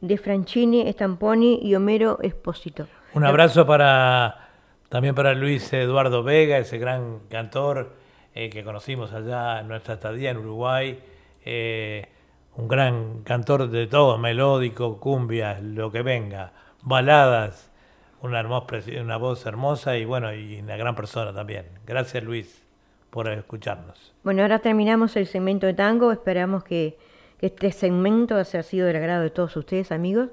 de 0.00 0.16
Franchini, 0.16 0.90
Stamponi 0.90 1.60
y 1.62 1.74
Homero 1.74 2.18
Espósito. 2.22 2.86
Un 3.12 3.26
abrazo 3.26 3.66
para 3.66 4.48
también 4.88 5.14
para 5.14 5.34
Luis 5.34 5.70
Eduardo 5.74 6.22
Vega, 6.22 6.56
ese 6.56 6.78
gran 6.78 7.18
cantor 7.28 7.92
eh, 8.34 8.48
que 8.48 8.64
conocimos 8.64 9.12
allá 9.12 9.60
en 9.60 9.68
nuestra 9.68 9.94
estadía 9.94 10.30
en 10.30 10.38
Uruguay. 10.38 10.98
Eh, 11.44 12.08
un 12.56 12.66
gran 12.66 13.22
cantor 13.22 13.68
de 13.68 13.86
todo, 13.86 14.16
melódico, 14.16 14.98
cumbias, 14.98 15.62
lo 15.62 15.92
que 15.92 16.00
venga, 16.00 16.52
baladas, 16.80 17.70
una, 18.22 18.40
una 18.42 19.16
voz 19.18 19.44
hermosa 19.44 19.98
y 19.98 20.06
bueno, 20.06 20.32
y 20.32 20.60
una 20.60 20.78
gran 20.78 20.94
persona 20.94 21.34
también. 21.34 21.66
Gracias 21.86 22.24
Luis 22.24 22.65
por 23.16 23.28
escucharnos. 23.30 24.12
Bueno, 24.24 24.42
ahora 24.42 24.58
terminamos 24.58 25.16
el 25.16 25.26
segmento 25.26 25.66
de 25.66 25.72
tango, 25.72 26.12
esperamos 26.12 26.62
que, 26.62 26.98
este 27.40 27.72
segmento 27.72 28.36
haya 28.36 28.62
sido 28.62 28.86
del 28.86 28.96
agrado 28.96 29.22
de 29.22 29.30
todos 29.30 29.56
ustedes 29.56 29.90
amigos 29.90 30.28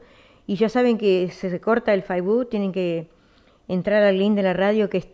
y 0.47 0.57
ya 0.57 0.67
saben 0.67 0.97
que 0.97 1.31
se 1.31 1.61
corta 1.61 1.93
el 1.93 2.01
Facebook 2.01 2.49
tienen 2.49 2.73
que 2.73 3.07
entrar 3.69 4.03
al 4.03 4.17
link 4.17 4.35
de 4.35 4.43
la 4.43 4.51
radio 4.51 4.89
que 4.89 4.97
es 4.97 5.07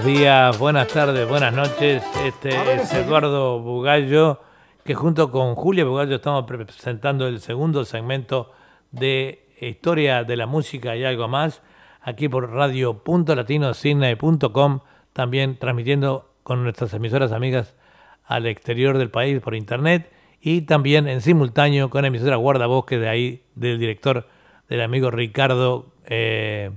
Buenos 0.00 0.18
días, 0.18 0.58
buenas 0.58 0.88
tardes, 0.88 1.28
buenas 1.28 1.52
noches. 1.52 2.02
Este 2.24 2.48
es 2.48 2.90
Eduardo 2.94 3.60
Bugallo, 3.60 4.40
que 4.82 4.94
junto 4.94 5.30
con 5.30 5.54
Julia 5.54 5.84
Bugallo 5.84 6.16
estamos 6.16 6.46
presentando 6.46 7.26
el 7.26 7.40
segundo 7.40 7.84
segmento 7.84 8.50
de 8.92 9.46
Historia 9.60 10.24
de 10.24 10.38
la 10.38 10.46
Música 10.46 10.96
y 10.96 11.04
algo 11.04 11.28
más, 11.28 11.60
aquí 12.00 12.30
por 12.30 12.50
radio.latinocine.com, 12.50 14.80
también 15.12 15.58
transmitiendo 15.58 16.32
con 16.44 16.62
nuestras 16.62 16.94
emisoras 16.94 17.32
amigas 17.32 17.76
al 18.24 18.46
exterior 18.46 18.96
del 18.96 19.10
país 19.10 19.42
por 19.42 19.54
internet 19.54 20.10
y 20.40 20.62
también 20.62 21.08
en 21.08 21.20
simultáneo 21.20 21.90
con 21.90 22.06
emisora 22.06 22.36
Guardabosque 22.36 22.96
de 22.96 23.08
ahí, 23.10 23.44
del 23.54 23.78
director, 23.78 24.26
del 24.66 24.80
amigo 24.80 25.10
Ricardo. 25.10 25.92
Eh, 26.06 26.70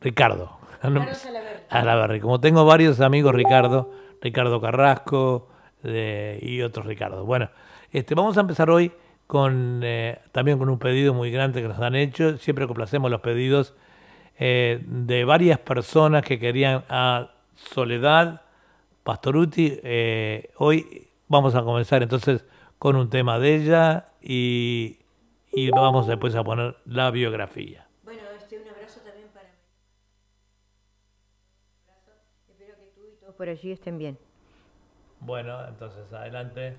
Ricardo, 0.00 0.59
Salaverry. 1.70 2.20
Como 2.20 2.40
tengo 2.40 2.64
varios 2.64 3.00
amigos, 3.00 3.34
Ricardo, 3.34 3.92
Ricardo 4.20 4.60
Carrasco 4.60 5.48
y 5.84 6.62
otros 6.62 6.86
Ricardo. 6.86 7.24
Bueno, 7.24 7.50
este, 7.92 8.14
vamos 8.14 8.36
a 8.36 8.40
empezar 8.40 8.70
hoy 8.70 8.92
con 9.26 9.80
eh, 9.84 10.18
también 10.32 10.58
con 10.58 10.68
un 10.68 10.78
pedido 10.78 11.14
muy 11.14 11.30
grande 11.30 11.62
que 11.62 11.68
nos 11.68 11.78
han 11.78 11.94
hecho. 11.94 12.36
Siempre 12.38 12.66
complacemos 12.66 13.10
los 13.10 13.20
pedidos 13.20 13.74
eh, 14.38 14.82
de 14.86 15.24
varias 15.24 15.58
personas 15.58 16.22
que 16.22 16.38
querían 16.38 16.84
a 16.88 17.30
Soledad 17.54 18.42
Pastoruti. 19.04 19.78
Eh, 19.82 20.50
hoy 20.56 21.08
vamos 21.28 21.54
a 21.54 21.62
comenzar 21.62 22.02
entonces 22.02 22.44
con 22.78 22.96
un 22.96 23.08
tema 23.08 23.38
de 23.38 23.54
ella 23.54 24.08
y, 24.20 24.98
y 25.52 25.70
vamos 25.70 26.06
después 26.06 26.34
a 26.34 26.42
poner 26.42 26.76
la 26.84 27.10
biografía. 27.10 27.89
Por 33.40 33.48
allí 33.48 33.72
estén 33.72 33.96
bien. 33.96 34.18
Bueno, 35.20 35.66
entonces 35.66 36.12
adelante. 36.12 36.76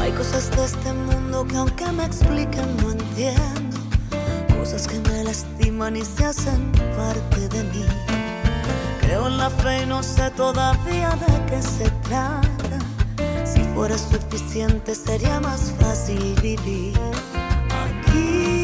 Hay 0.00 0.10
cosas 0.10 0.50
de 0.56 0.64
este 0.64 0.92
mundo 0.94 1.46
que 1.46 1.56
aunque 1.56 1.92
me 1.92 2.06
expliquen 2.06 2.76
no 2.78 2.90
entiendo 2.90 3.79
cosas 4.70 4.86
que 4.86 5.00
me 5.10 5.24
lastiman 5.24 5.96
y 5.96 6.04
se 6.04 6.24
hacen 6.26 6.70
parte 6.96 7.48
de 7.48 7.64
mí. 7.64 7.84
Creo 9.00 9.26
en 9.26 9.36
la 9.36 9.50
fe 9.50 9.82
y 9.82 9.86
no 9.86 10.00
sé 10.00 10.30
todavía 10.30 11.10
de 11.10 11.46
qué 11.46 11.60
se 11.60 11.90
trata. 12.02 12.78
Si 13.44 13.62
fuera 13.74 13.98
suficiente 13.98 14.94
sería 14.94 15.40
más 15.40 15.72
fácil 15.80 16.36
vivir. 16.40 16.96
Aquí 17.84 18.59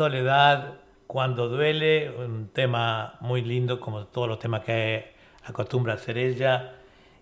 Soledad 0.00 0.78
cuando 1.06 1.50
duele, 1.50 2.10
un 2.10 2.48
tema 2.54 3.18
muy 3.20 3.42
lindo 3.42 3.78
como 3.80 4.06
todos 4.06 4.28
los 4.28 4.38
temas 4.38 4.62
que 4.62 5.12
acostumbra 5.44 5.92
hacer 5.92 6.16
ella. 6.16 6.72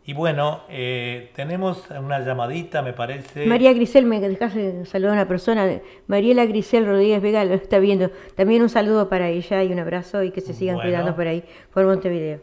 Y 0.04 0.12
bueno, 0.12 0.60
eh, 0.68 1.32
tenemos 1.34 1.90
una 1.90 2.20
llamadita, 2.20 2.80
me 2.82 2.92
parece. 2.92 3.46
María 3.46 3.72
Grisel, 3.72 4.06
me 4.06 4.20
dejas 4.20 4.52
saludar 4.88 5.10
a 5.10 5.14
una 5.14 5.26
persona. 5.26 5.80
Mariela 6.06 6.46
Grisel 6.46 6.86
Rodríguez 6.86 7.20
Vega 7.20 7.44
lo 7.44 7.54
está 7.54 7.80
viendo. 7.80 8.12
También 8.36 8.62
un 8.62 8.68
saludo 8.68 9.08
para 9.08 9.28
ella 9.28 9.64
y 9.64 9.72
un 9.72 9.80
abrazo 9.80 10.22
y 10.22 10.30
que 10.30 10.40
se 10.40 10.54
sigan 10.54 10.76
Bueno. 10.76 10.88
cuidando 10.88 11.16
por 11.16 11.26
ahí, 11.26 11.42
por 11.74 11.84
Montevideo. 11.84 12.40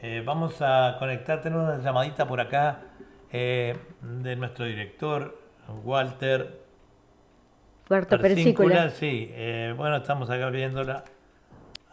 Eh, 0.00 0.22
vamos 0.24 0.62
a 0.62 0.96
conectar, 0.98 1.42
tenemos 1.42 1.68
una 1.74 1.84
llamadita 1.84 2.26
por 2.26 2.40
acá 2.40 2.84
eh, 3.30 3.76
de 4.00 4.34
nuestro 4.34 4.64
director, 4.64 5.38
Walter 5.84 6.63
Cuarto 7.88 8.18
Persíncula. 8.18 8.82
Persícula. 8.84 8.90
Sí, 8.90 9.28
eh, 9.32 9.74
bueno, 9.76 9.96
estamos 9.96 10.30
acá 10.30 10.48
viéndola. 10.50 11.04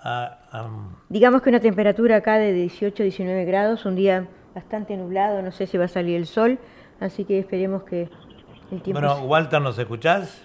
Ah, 0.03 0.39
am, 0.51 0.95
Digamos 1.09 1.41
que 1.41 1.49
una 1.49 1.59
temperatura 1.59 2.17
acá 2.17 2.37
de 2.37 2.53
18, 2.53 3.03
19 3.03 3.45
grados, 3.45 3.85
un 3.85 3.95
día 3.95 4.25
bastante 4.55 4.97
nublado, 4.97 5.41
no 5.41 5.51
sé 5.51 5.67
si 5.67 5.77
va 5.77 5.85
a 5.85 5.89
salir 5.89 6.15
el 6.17 6.25
sol, 6.27 6.57
así 6.99 7.23
que 7.25 7.39
esperemos 7.39 7.83
que 7.83 8.09
el 8.71 8.81
tiempo... 8.81 8.99
bueno, 9.01 9.15
Walter, 9.25 9.61
¿nos 9.61 9.77
escuchás? 9.77 10.43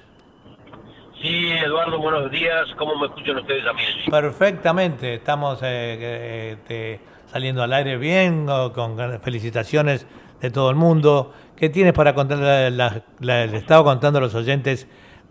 Sí, 1.23 1.49
Eduardo, 1.65 1.99
buenos 1.99 2.31
días. 2.31 2.67
¿Cómo 2.77 2.95
me 2.97 3.07
escuchan 3.07 3.39
ustedes 3.39 3.65
a 3.67 3.73
mí? 3.73 3.83
Perfectamente, 4.11 5.15
estamos 5.15 5.61
eh, 5.63 5.67
eh, 5.99 6.57
este, 6.59 7.01
saliendo 7.27 7.63
al 7.63 7.73
aire 7.73 7.97
bien, 7.97 8.47
o 8.51 8.73
con 8.73 8.99
felicitaciones 9.21 10.07
de 10.41 10.51
todo 10.51 10.69
el 10.69 10.77
mundo. 10.77 11.33
¿Qué 11.57 11.71
tienes 11.71 11.95
para 11.95 12.15
contar? 12.15 12.37
La, 12.39 12.69
la- 12.69 13.03
la- 13.21 13.47
le 13.47 13.57
estaba 13.57 13.83
contando 13.83 14.19
a 14.19 14.23
los 14.23 14.35
oyentes 14.35 14.87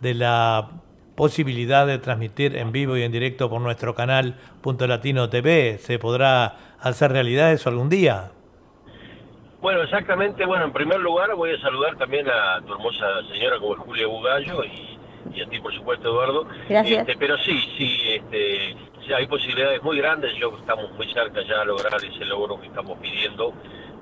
de 0.05 0.13
la 0.13 0.69
posibilidad 1.15 1.87
de 1.87 1.97
transmitir 1.97 2.55
en 2.55 2.71
vivo 2.71 2.95
y 2.95 3.01
en 3.01 3.11
directo 3.11 3.49
por 3.49 3.59
nuestro 3.59 3.95
canal 3.95 4.35
Punto 4.61 4.85
Latino 4.85 5.29
TV. 5.29 5.79
¿Se 5.79 5.97
podrá 5.97 6.75
hacer 6.79 7.11
realidad 7.11 7.51
eso 7.51 7.69
algún 7.69 7.89
día? 7.89 8.29
Bueno, 9.61 9.81
exactamente. 9.81 10.45
Bueno, 10.45 10.65
en 10.65 10.73
primer 10.73 10.99
lugar 10.99 11.33
voy 11.35 11.55
a 11.55 11.59
saludar 11.59 11.97
también 11.97 12.27
a 12.29 12.61
tu 12.61 12.73
hermosa 12.73 13.05
señora 13.33 13.57
como 13.57 13.73
es 13.73 13.79
Julia 13.79 14.05
Bugallo 14.05 14.63
y, 14.63 14.99
y 15.33 15.41
a 15.41 15.49
ti, 15.49 15.59
por 15.59 15.73
supuesto, 15.73 16.09
Eduardo. 16.09 16.47
Gracias. 16.69 16.99
Este, 16.99 17.17
pero 17.17 17.35
sí, 17.39 17.59
sí, 17.79 17.97
este, 18.13 18.75
sí, 19.07 19.11
hay 19.11 19.25
posibilidades 19.25 19.81
muy 19.81 19.97
grandes. 19.97 20.35
Yo 20.37 20.55
estamos 20.59 20.91
muy 20.91 21.11
cerca 21.11 21.41
ya 21.41 21.61
a 21.61 21.65
lograr 21.65 21.95
ese 21.95 22.25
logro 22.25 22.61
que 22.61 22.67
estamos 22.67 22.99
pidiendo 22.99 23.53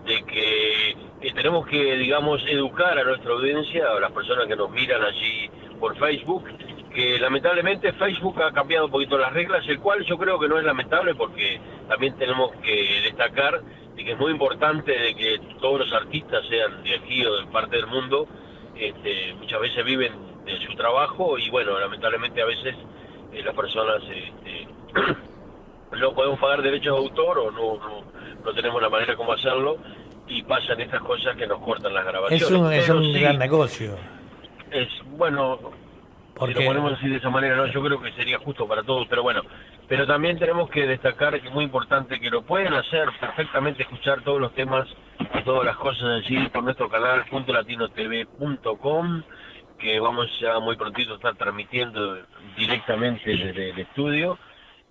de 0.05 0.23
que 0.23 1.31
tenemos 1.31 1.65
que, 1.67 1.97
digamos, 1.97 2.41
educar 2.47 2.97
a 2.97 3.03
nuestra 3.03 3.31
audiencia, 3.31 3.87
a 3.89 3.99
las 3.99 4.11
personas 4.11 4.45
que 4.47 4.55
nos 4.55 4.69
miran 4.71 5.01
allí 5.03 5.49
por 5.79 5.97
Facebook, 5.97 6.45
que 6.93 7.17
lamentablemente 7.19 7.91
Facebook 7.93 8.41
ha 8.41 8.51
cambiado 8.51 8.85
un 8.85 8.91
poquito 8.91 9.17
las 9.17 9.33
reglas, 9.33 9.67
el 9.67 9.79
cual 9.79 10.05
yo 10.05 10.17
creo 10.17 10.39
que 10.39 10.47
no 10.47 10.57
es 10.57 10.63
lamentable 10.63 11.15
porque 11.15 11.59
también 11.87 12.15
tenemos 12.17 12.51
que 12.61 13.01
destacar 13.03 13.61
de 13.95 14.03
que 14.03 14.11
es 14.11 14.17
muy 14.17 14.31
importante 14.31 14.91
de 14.91 15.15
que 15.15 15.39
todos 15.59 15.79
los 15.79 15.93
artistas 15.93 16.45
sean 16.47 16.83
de 16.83 16.95
aquí 16.95 17.25
o 17.25 17.35
de 17.37 17.47
parte 17.47 17.77
del 17.77 17.87
mundo, 17.87 18.27
este, 18.75 19.33
muchas 19.35 19.59
veces 19.61 19.85
viven 19.85 20.13
de 20.45 20.59
su 20.65 20.75
trabajo 20.75 21.37
y 21.37 21.49
bueno, 21.49 21.79
lamentablemente 21.79 22.41
a 22.41 22.45
veces 22.45 22.75
eh, 23.31 23.41
las 23.43 23.55
personas 23.55 24.01
este, 24.03 24.67
no 25.99 26.13
podemos 26.13 26.39
pagar 26.39 26.61
derechos 26.61 26.95
de 26.95 27.01
autor 27.03 27.39
o 27.39 27.51
no, 27.51 27.77
no, 27.77 28.03
no 28.43 28.53
tenemos 28.53 28.81
la 28.81 28.89
manera 28.89 29.15
como 29.15 29.33
hacerlo 29.33 29.77
y 30.27 30.41
pasan 30.43 30.79
estas 30.79 31.01
cosas 31.01 31.35
que 31.35 31.47
nos 31.47 31.59
cortan 31.59 31.93
las 31.93 32.05
grabaciones. 32.05 32.41
Es 32.41 32.51
un, 32.51 32.73
es 32.73 32.89
un 32.89 33.03
sí, 33.03 33.19
gran 33.19 33.37
negocio. 33.37 33.97
es 34.71 34.89
bueno 35.17 35.59
si 36.33 36.39
Porque 36.39 36.61
lo 36.61 36.65
ponemos 36.65 36.93
así 36.93 37.07
de 37.07 37.17
esa 37.17 37.29
manera, 37.29 37.55
no, 37.55 37.67
yo 37.67 37.83
creo 37.83 38.01
que 38.01 38.11
sería 38.13 38.39
justo 38.39 38.67
para 38.67 38.81
todos, 38.83 39.07
pero 39.07 39.21
bueno, 39.21 39.43
pero 39.87 40.07
también 40.07 40.39
tenemos 40.39 40.69
que 40.69 40.87
destacar 40.87 41.39
que 41.39 41.47
es 41.47 41.53
muy 41.53 41.65
importante 41.65 42.19
que 42.19 42.29
lo 42.31 42.41
pueden 42.41 42.73
hacer 42.73 43.09
perfectamente, 43.19 43.83
escuchar 43.83 44.21
todos 44.23 44.41
los 44.41 44.53
temas 44.55 44.87
y 45.19 45.43
todas 45.43 45.63
las 45.63 45.77
cosas 45.77 46.23
allí 46.23 46.47
por 46.47 46.63
nuestro 46.63 46.89
canal 46.89 47.23
.latinotv.com 47.29 49.23
que 49.77 49.99
vamos 49.99 50.27
ya 50.39 50.59
muy 50.59 50.75
prontito 50.77 51.13
a 51.13 51.15
estar 51.17 51.35
transmitiendo 51.35 52.17
directamente 52.57 53.29
desde 53.29 53.69
el 53.71 53.79
estudio 53.79 54.39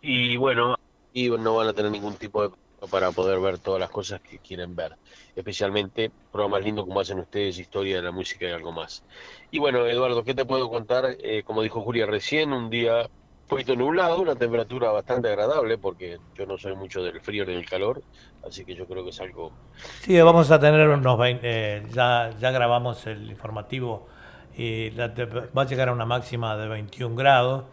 y 0.02 0.36
bueno, 0.36 0.76
y 1.12 1.28
no 1.30 1.56
van 1.56 1.68
a 1.68 1.72
tener 1.72 1.90
ningún 1.90 2.14
tipo 2.14 2.42
de 2.42 2.54
para 2.90 3.12
poder 3.12 3.38
ver 3.40 3.58
todas 3.58 3.80
las 3.80 3.90
cosas 3.90 4.20
que 4.20 4.38
quieren 4.38 4.74
ver, 4.74 4.96
especialmente 5.36 6.10
programas 6.30 6.64
lindos 6.64 6.84
como 6.84 7.00
hacen 7.00 7.20
ustedes, 7.20 7.58
historia 7.58 7.96
de 7.96 8.02
la 8.02 8.10
música 8.10 8.46
y 8.46 8.50
algo 8.50 8.72
más. 8.72 9.04
Y 9.50 9.58
bueno, 9.58 9.86
Eduardo, 9.86 10.24
¿qué 10.24 10.34
te 10.34 10.44
puedo 10.44 10.68
contar? 10.68 11.16
Eh, 11.20 11.42
como 11.44 11.62
dijo 11.62 11.80
Julia 11.82 12.06
recién, 12.06 12.52
un 12.52 12.70
día 12.70 13.08
poquito 13.48 13.76
nublado, 13.76 14.20
una 14.20 14.34
temperatura 14.34 14.90
bastante 14.90 15.28
agradable, 15.28 15.76
porque 15.76 16.18
yo 16.34 16.46
no 16.46 16.56
soy 16.56 16.74
mucho 16.74 17.02
del 17.02 17.20
frío 17.20 17.44
ni 17.44 17.52
del 17.54 17.68
calor, 17.68 18.02
así 18.46 18.64
que 18.64 18.74
yo 18.74 18.86
creo 18.86 19.04
que 19.04 19.10
es 19.10 19.20
algo... 19.20 19.52
Sí, 20.00 20.18
vamos 20.20 20.50
a 20.50 20.58
tener 20.58 20.88
unos 20.88 21.18
20, 21.18 21.40
eh, 21.44 21.82
ya, 21.92 22.30
ya 22.40 22.50
grabamos 22.50 23.06
el 23.06 23.30
informativo 23.30 24.08
y 24.56 24.90
la 24.92 25.08
va 25.56 25.62
a 25.62 25.66
llegar 25.66 25.88
a 25.88 25.92
una 25.92 26.06
máxima 26.06 26.56
de 26.56 26.66
21 26.66 27.14
grados 27.14 27.64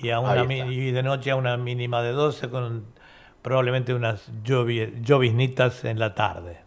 y, 0.00 0.10
a 0.10 0.20
una, 0.20 0.44
y 0.44 0.90
de 0.90 1.02
noche 1.02 1.30
a 1.30 1.36
una 1.36 1.56
mínima 1.56 2.02
de 2.02 2.12
12 2.12 2.48
con 2.50 2.84
probablemente 3.42 3.94
unas 3.94 4.30
lloviznitas 4.42 5.84
en 5.84 5.98
la 5.98 6.14
tarde. 6.14 6.64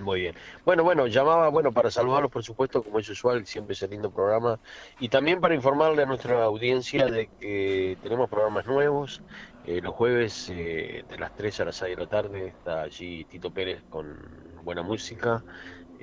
Muy 0.00 0.20
bien. 0.20 0.34
Bueno, 0.64 0.82
bueno, 0.82 1.06
llamaba, 1.06 1.48
bueno, 1.48 1.72
para 1.72 1.90
saludarlos, 1.90 2.30
por 2.30 2.42
supuesto, 2.42 2.82
como 2.82 2.98
es 2.98 3.08
usual, 3.10 3.46
siempre 3.46 3.74
es 3.74 3.82
el 3.82 3.90
lindo 3.90 4.10
programa, 4.10 4.58
y 4.98 5.08
también 5.08 5.40
para 5.40 5.54
informarle 5.54 6.02
a 6.02 6.06
nuestra 6.06 6.42
audiencia 6.44 7.06
de 7.06 7.28
que 7.38 7.98
tenemos 8.02 8.30
programas 8.30 8.66
nuevos. 8.66 9.20
Eh, 9.66 9.80
los 9.82 9.94
jueves 9.94 10.48
eh, 10.50 11.04
de 11.08 11.18
las 11.18 11.36
3 11.36 11.60
a 11.60 11.64
las 11.66 11.76
6 11.76 11.96
de 11.96 12.02
la 12.02 12.08
tarde 12.08 12.46
está 12.46 12.82
allí 12.82 13.24
Tito 13.24 13.52
Pérez 13.52 13.82
con 13.90 14.16
buena 14.64 14.82
música. 14.82 15.44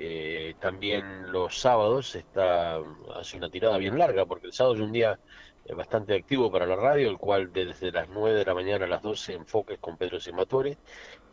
Eh, 0.00 0.54
también 0.60 1.32
los 1.32 1.58
sábados 1.58 2.14
está 2.14 2.78
hace 3.16 3.36
una 3.36 3.50
tirada 3.50 3.78
bien 3.78 3.98
larga, 3.98 4.26
porque 4.26 4.46
el 4.46 4.52
sábado 4.52 4.76
es 4.76 4.80
un 4.80 4.92
día 4.92 5.18
bastante 5.76 6.14
activo 6.14 6.50
para 6.50 6.66
la 6.66 6.76
radio, 6.76 7.08
el 7.10 7.18
cual 7.18 7.52
desde 7.52 7.92
las 7.92 8.08
9 8.08 8.38
de 8.38 8.44
la 8.44 8.54
mañana 8.54 8.84
a 8.86 8.88
las 8.88 9.02
12 9.02 9.34
enfoques 9.34 9.78
con 9.78 9.96
Pedro 9.96 10.20
Simatore. 10.20 10.78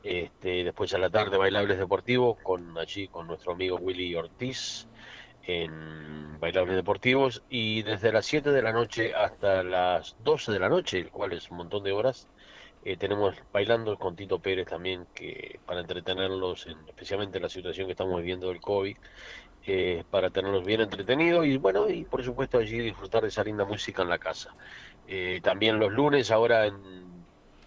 Este, 0.04 0.64
después 0.64 0.94
a 0.94 1.00
la 1.00 1.10
tarde 1.10 1.38
bailables 1.38 1.80
deportivos 1.80 2.38
con 2.44 2.78
allí 2.78 3.08
con 3.08 3.28
nuestro 3.28 3.54
amigo 3.54 3.78
Willy 3.78 4.14
Ortiz 4.16 4.88
en 5.44 6.40
bailables 6.40 6.76
deportivos 6.76 7.44
y 7.50 7.84
desde 7.84 8.12
las 8.12 8.26
7 8.26 8.52
de 8.52 8.62
la 8.62 8.72
noche 8.74 9.14
hasta 9.16 9.64
las 9.64 10.16
12 10.24 10.52
de 10.52 10.60
la 10.60 10.70
noche, 10.70 11.00
el 11.00 11.12
cual 11.12 11.34
es 11.34 11.50
un 11.52 11.58
montón 11.58 11.84
de 11.84 11.92
horas, 11.92 12.28
eh, 12.84 12.98
tenemos 12.98 13.36
bailando 13.52 13.98
con 13.98 14.16
Tito 14.16 14.40
Pérez 14.40 14.68
también 14.68 15.08
que 15.14 15.60
para 15.66 15.82
entretenerlos, 15.82 16.68
en- 16.68 16.88
especialmente 16.88 17.38
en 17.38 17.44
la 17.44 17.50
situación 17.50 17.88
que 17.88 17.94
estamos 17.94 18.18
viviendo 18.20 18.50
del 18.50 18.62
COVID, 18.62 18.98
eh, 19.68 20.04
para 20.10 20.30
tenerlos 20.30 20.66
bien 20.66 20.82
entretenidos 20.82 21.46
y 21.46 21.58
bueno, 21.58 21.90
y 21.90 22.04
por 22.04 22.24
supuesto 22.24 22.58
allí 22.58 22.80
disfrutar 22.80 23.24
de 23.24 23.30
esa 23.30 23.44
linda 23.44 23.66
música 23.66 24.04
en 24.04 24.10
la 24.10 24.20
casa. 24.20 24.56
Eh, 25.08 25.40
también 25.44 25.80
los 25.80 25.92
lunes, 25.92 26.32
ahora 26.32 26.66
en 26.66 27.06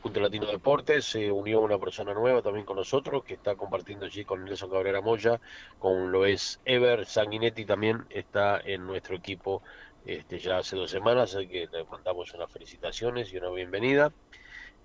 Punto 0.01 0.21
Latino 0.21 0.47
Deportes, 0.47 1.05
se 1.05 1.31
unió 1.31 1.61
una 1.61 1.79
persona 1.79 2.15
nueva 2.15 2.41
también 2.41 2.65
con 2.65 2.77
nosotros 2.77 3.25
que 3.25 3.35
está 3.35 3.57
compartiendo 3.57 4.07
allí 4.07 4.25
con 4.25 4.45
Nelson 4.45 4.71
Cabrera 4.71 5.01
Moya, 5.01 5.41
con 5.79 6.13
lo 6.13 6.25
es 6.25 6.61
Ever 6.65 7.05
Sanguinetti 7.05 7.65
también 7.65 8.07
está 8.11 8.61
en 8.65 8.87
nuestro 8.87 9.17
equipo 9.17 9.63
este, 10.05 10.39
ya 10.39 10.59
hace 10.59 10.77
dos 10.77 10.91
semanas, 10.91 11.35
así 11.35 11.49
que 11.49 11.69
le 11.71 11.85
mandamos 11.85 12.33
unas 12.33 12.51
felicitaciones 12.51 13.33
y 13.33 13.37
una 13.37 13.51
bienvenida. 13.51 14.13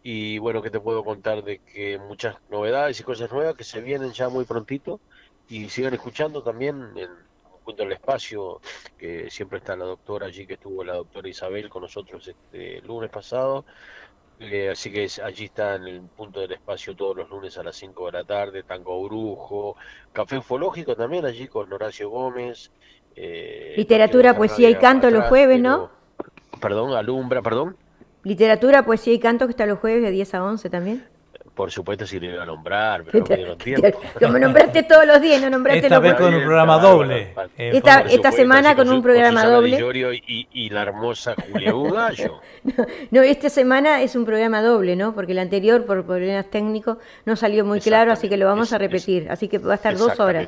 Y 0.01 0.37
bueno, 0.39 0.61
¿qué 0.61 0.69
te 0.69 0.81
puedo 0.81 1.03
contar 1.05 1.43
de 1.43 1.59
que 1.59 1.97
muchas 1.97 2.35
novedades 2.49 2.99
y 2.99 3.03
cosas 3.03 3.31
nuevas 3.31 3.55
que 3.55 3.63
se 3.63 3.81
vienen 3.81 4.11
ya 4.11 4.27
muy 4.27 4.43
prontito? 4.43 4.99
Y 5.49 5.69
sigan 5.69 5.93
escuchando 5.93 6.41
también 6.41 6.91
en 6.95 7.09
Punto 7.63 7.83
del 7.83 7.93
Espacio, 7.93 8.59
que 8.97 9.29
siempre 9.29 9.59
está 9.59 9.75
la 9.77 9.85
doctora 9.85 10.25
allí, 10.27 10.45
que 10.45 10.55
estuvo 10.55 10.83
la 10.83 10.95
doctora 10.95 11.29
Isabel 11.29 11.69
con 11.69 11.83
nosotros 11.83 12.27
este 12.27 12.81
lunes 12.81 13.09
pasado. 13.09 13.63
Eh, 14.39 14.69
así 14.71 14.91
que 14.91 15.05
es- 15.05 15.19
allí 15.19 15.45
está 15.45 15.75
en 15.75 15.83
el 15.87 16.01
punto 16.01 16.41
del 16.41 16.51
espacio 16.51 16.93
todos 16.95 17.15
los 17.15 17.29
lunes 17.29 17.57
a 17.57 17.63
las 17.63 17.77
5 17.77 18.07
de 18.07 18.11
la 18.13 18.23
tarde, 18.25 18.63
Tango 18.63 19.01
Brujo, 19.05 19.77
Café 20.11 20.39
Ufológico 20.39 20.95
también 20.97 21.23
allí 21.25 21.47
con 21.47 21.71
Horacio 21.71 22.09
Gómez. 22.09 22.71
eh, 23.15 23.75
Literatura, 23.77 24.35
poesía 24.35 24.71
y 24.71 24.75
canto 24.75 25.11
los 25.11 25.25
jueves, 25.29 25.59
pero- 25.61 25.69
¿no? 25.77 26.59
Perdón, 26.59 26.93
Alumbra, 26.97 27.41
perdón. 27.43 27.77
Literatura, 28.23 28.83
poesía 28.83 29.13
y 29.13 29.19
canto 29.19 29.45
que 29.45 29.51
está 29.51 29.67
los 29.67 29.77
jueves 29.79 30.01
de 30.01 30.09
10 30.11 30.33
a 30.33 30.43
11 30.43 30.69
también. 30.71 31.07
Por 31.53 31.71
supuesto, 31.71 32.07
si 32.07 32.19
le 32.19 32.33
iba 32.33 32.41
a 32.41 32.45
nombrar, 32.47 33.03
pero 33.03 33.19
no 33.19 33.25
me 33.29 33.35
dieron 33.35 33.57
tiempo. 33.59 34.01
Como 34.19 34.39
nombraste 34.39 34.81
todos 34.83 35.05
los 35.05 35.21
días, 35.21 35.39
no 35.39 35.51
nombraste 35.51 35.81
Esta 35.85 35.99
vez 35.99 36.15
con 36.15 36.33
un 36.33 36.41
programa 36.41 36.79
doble. 36.79 37.33
eh, 37.57 37.71
Esta- 37.75 38.01
esta 38.01 38.31
semana 38.31 38.75
con 38.75 38.89
un 38.89 39.03
programa 39.03 39.41
Susana 39.41 39.55
doble. 39.55 40.21
Y, 40.27 40.47
y 40.51 40.69
la 40.69 40.81
hermosa 40.81 41.35
Julia 41.51 41.71
Bugallo. 41.73 42.41
No, 43.11 43.21
esta 43.21 43.49
semana 43.49 44.01
es 44.01 44.15
un 44.15 44.25
programa 44.25 44.61
doble, 44.63 44.95
¿no? 44.95 45.13
Porque 45.13 45.33
el 45.33 45.39
anterior, 45.39 45.85
por 45.85 46.03
problemas 46.05 46.47
técnicos, 46.49 46.97
no 47.25 47.35
salió 47.35 47.63
muy 47.65 47.79
claro, 47.81 48.11
así 48.11 48.27
que 48.29 48.37
lo 48.37 48.47
vamos 48.47 48.73
a. 48.73 48.77
Es- 48.77 48.81
repetir. 48.81 49.27
Así 49.29 49.47
que 49.47 49.59
va 49.59 49.73
a 49.73 49.75
estar 49.75 49.95
dos 49.95 50.19
horas. 50.19 50.47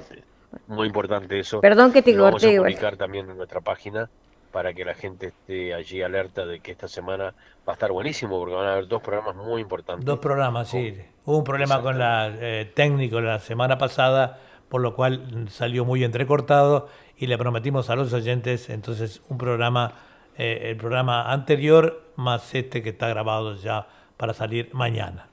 Muy 0.68 0.88
importante 0.88 1.38
eso. 1.40 1.62
Perdón 1.62 1.92
que 1.92 2.02
te 2.02 2.14
Lo 2.14 2.24
vamos 2.24 2.42
corté, 2.42 2.48
a 2.48 2.54
igual. 2.54 2.72
publicar 2.72 2.98
también 2.98 3.30
en 3.30 3.38
nuestra 3.38 3.62
página 3.62 4.10
para 4.56 4.74
que 4.74 4.86
la 4.86 4.94
gente 4.94 5.28
esté 5.28 5.74
allí 5.74 6.02
alerta 6.02 6.46
de 6.46 6.62
que 6.62 6.72
esta 6.72 6.88
semana 6.88 7.36
va 7.68 7.74
a 7.74 7.74
estar 7.74 7.92
buenísimo 7.92 8.40
porque 8.40 8.56
van 8.56 8.68
a 8.68 8.72
haber 8.72 8.88
dos 8.88 9.02
programas 9.02 9.36
muy 9.36 9.62
importantes. 9.62 10.06
Dos 10.06 10.20
programas, 10.20 10.70
sí. 10.70 10.96
Hubo 11.26 11.40
un 11.40 11.44
problema 11.44 11.82
con 11.82 12.00
la 12.00 12.34
eh, 12.34 12.72
técnico 12.74 13.20
la 13.20 13.40
semana 13.40 13.78
pasada, 13.78 14.40
por 14.70 14.80
lo 14.80 14.96
cual 14.96 15.48
salió 15.50 15.84
muy 15.84 16.06
entrecortado 16.06 16.88
y 17.18 17.28
le 17.28 17.38
prometimos 17.38 17.90
a 17.90 17.98
los 17.98 18.14
oyentes 18.14 18.70
entonces 18.70 19.22
un 19.28 19.38
programa, 19.38 19.92
eh, 20.38 20.70
el 20.72 20.78
programa 20.78 21.34
anterior 21.34 22.14
más 22.16 22.56
este 22.56 22.82
que 22.82 22.92
está 22.92 23.10
grabado 23.10 23.56
ya 23.56 23.90
para 24.16 24.34
salir 24.34 24.70
mañana. 24.72 25.28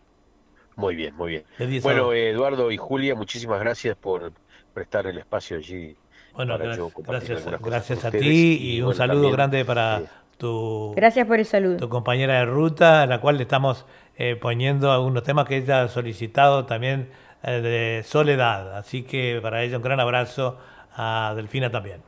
Muy 0.75 0.97
bien, 0.97 1.15
muy 1.15 1.31
bien. 1.31 1.45
De 1.59 1.69
10 1.69 1.85
a 1.85 1.87
Bueno, 1.87 2.03
2. 2.07 2.15
Eduardo 2.17 2.73
y 2.73 2.77
Julia, 2.77 3.15
muchísimas 3.15 3.61
gracias 3.61 3.97
por 3.97 4.33
prestar 4.75 5.07
el 5.07 5.17
espacio 5.19 5.59
allí. 5.59 5.97
Bueno, 6.35 6.59
para 6.59 6.77
gracias, 6.97 7.45
yo 7.45 7.59
gracias, 7.61 8.05
a 8.05 8.11
ti 8.11 8.59
y, 8.61 8.81
un 8.81 8.87
bueno, 8.87 8.97
saludo 8.97 9.15
también, 9.17 9.33
grande 9.33 9.65
para 9.65 9.99
eh, 9.99 10.05
tu, 10.39 10.93
Gracias 10.97 11.27
por 11.27 11.39
el 11.39 11.45
saludo. 11.45 11.77
tu 11.77 11.89
compañera 11.89 12.39
de 12.39 12.45
ruta, 12.47 13.03
a 13.03 13.07
la 13.07 13.21
cual 13.21 13.37
le 13.37 13.43
estamos 13.43 13.85
eh, 14.17 14.37
poniendo 14.37 14.93
algunos 14.93 15.23
temas 15.23 15.47
que 15.47 15.59
ella 15.59 15.83
ha 15.83 15.89
solicitado 15.89 16.65
también 16.65 17.11
eh, 17.43 17.61
de 17.61 18.03
Soledad. 18.05 18.77
Así 18.77 19.03
que 19.03 19.41
para 19.43 19.63
ella 19.63 19.77
un 19.77 19.83
gran 19.83 20.01
abrazo 20.01 20.59
a 20.95 21.33
Delfina 21.37 21.71
también. 21.71 22.01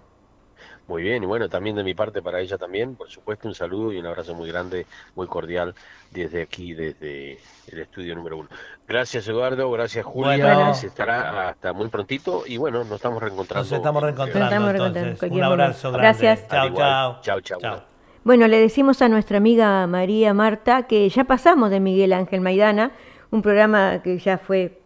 Muy 0.87 1.03
bien, 1.03 1.23
y 1.23 1.27
bueno, 1.27 1.49
también 1.49 1.77
de 1.77 1.83
mi 1.83 1.95
parte 1.95 2.21
para 2.21 2.41
ella 2.41 2.59
también, 2.59 2.95
por 2.95 3.09
supuesto, 3.09 3.49
un 3.49 3.55
saludo 3.55 3.91
y 3.93 3.99
un 3.99 4.07
abrazo 4.07 4.35
muy 4.35 4.49
grande, 4.49 4.87
muy 5.15 5.27
cordial 5.27 5.75
desde 6.11 6.43
aquí, 6.43 6.75
desde 6.75 7.39
el 7.69 7.79
estudio 7.79 8.15
número 8.15 8.37
uno. 8.37 8.49
Gracias 8.87 9.27
Eduardo, 9.27 9.71
gracias 9.71 10.05
Julia, 10.05 10.55
Bueno. 10.57 10.75
se 10.75 10.89
estará 10.89 11.49
hasta 11.49 11.73
muy 11.73 11.89
prontito 11.89 12.45
y 12.47 12.59
bueno, 12.59 12.85
nos 12.85 12.97
estamos 12.97 13.23
reencontrando. 13.23 13.63
Nos 13.65 13.73
estamos 13.73 14.03
reencontrando 14.03 14.41
Nos 14.41 14.49
estamos 14.53 14.73
reencontrando 14.73 15.11
entonces. 15.11 15.31
Un 15.39 15.43
abrazo 15.43 15.89
momento. 15.89 16.03
grande. 16.03 16.23
Gracias. 16.27 16.49
Chao, 16.49 17.21
chao. 17.23 17.41
Chao, 17.41 17.59
chao. 17.59 17.83
Bueno, 18.25 18.47
le 18.49 18.59
decimos 18.59 19.01
a 19.01 19.09
nuestra 19.09 19.39
amiga 19.39 19.87
María 19.87 20.35
Marta 20.35 20.87
que 20.87 21.09
ya 21.09 21.25
pasamos 21.25 21.71
de 21.71 21.81
Miguel 21.81 22.13
Ángel 22.13 22.41
Maidana, 22.43 22.93
un 23.31 23.41
programa 23.43 24.03
que 24.03 24.19
ya 24.19 24.37
fue 24.39 24.81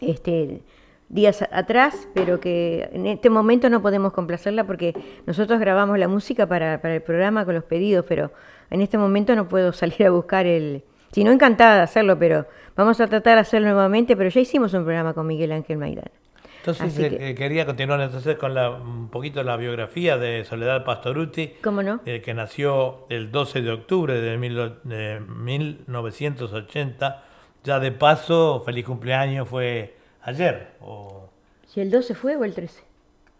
este, 0.00 0.60
días 1.10 1.42
atrás, 1.52 2.08
pero 2.14 2.40
que 2.40 2.88
en 2.92 3.06
este 3.06 3.28
momento 3.28 3.68
no 3.68 3.82
podemos 3.82 4.12
complacerla 4.14 4.64
porque 4.64 4.94
nosotros 5.26 5.60
grabamos 5.60 5.98
la 5.98 6.08
música 6.08 6.46
para, 6.46 6.80
para 6.80 6.94
el 6.94 7.02
programa 7.02 7.44
con 7.44 7.54
los 7.56 7.64
pedidos, 7.64 8.06
pero 8.08 8.32
en 8.70 8.80
este 8.80 8.96
momento 8.96 9.34
no 9.36 9.46
puedo 9.48 9.72
salir 9.74 10.06
a 10.06 10.10
buscar 10.10 10.46
el... 10.46 10.82
Si 11.12 11.22
no, 11.24 11.32
encantada 11.32 11.74
de 11.76 11.82
hacerlo, 11.82 12.18
pero 12.18 12.46
vamos 12.76 12.98
a 13.00 13.06
tratar 13.08 13.34
de 13.34 13.40
hacerlo 13.40 13.68
nuevamente, 13.72 14.16
pero 14.16 14.30
ya 14.30 14.40
hicimos 14.40 14.72
un 14.74 14.84
programa 14.84 15.12
con 15.12 15.26
Miguel 15.26 15.50
Ángel 15.52 15.76
Maidana. 15.76 16.10
Entonces 16.60 16.96
eh, 16.98 17.08
que- 17.08 17.30
eh, 17.30 17.34
quería 17.34 17.64
continuar 17.66 18.00
entonces 18.02 18.36
con 18.36 18.52
la, 18.54 18.68
un 18.70 19.08
poquito 19.08 19.42
la 19.42 19.56
biografía 19.56 20.18
de 20.18 20.44
Soledad 20.44 20.84
Pastoruti, 20.84 21.54
¿Cómo 21.62 21.82
no? 21.82 22.00
eh, 22.06 22.20
que 22.20 22.32
nació 22.34 23.06
el 23.08 23.32
12 23.32 23.62
de 23.62 23.70
octubre 23.72 24.20
de, 24.20 24.36
mil- 24.38 24.74
de 24.84 25.20
1980. 25.20 27.24
Ya 27.64 27.78
de 27.80 27.90
paso, 27.92 28.62
feliz 28.64 28.84
cumpleaños 28.86 29.48
fue 29.48 29.96
ayer, 30.22 30.68
o 30.80 31.28
¿Si 31.66 31.80
el 31.80 31.90
12 31.90 32.14
fue 32.14 32.36
o 32.36 32.44
el 32.44 32.54
13? 32.54 32.82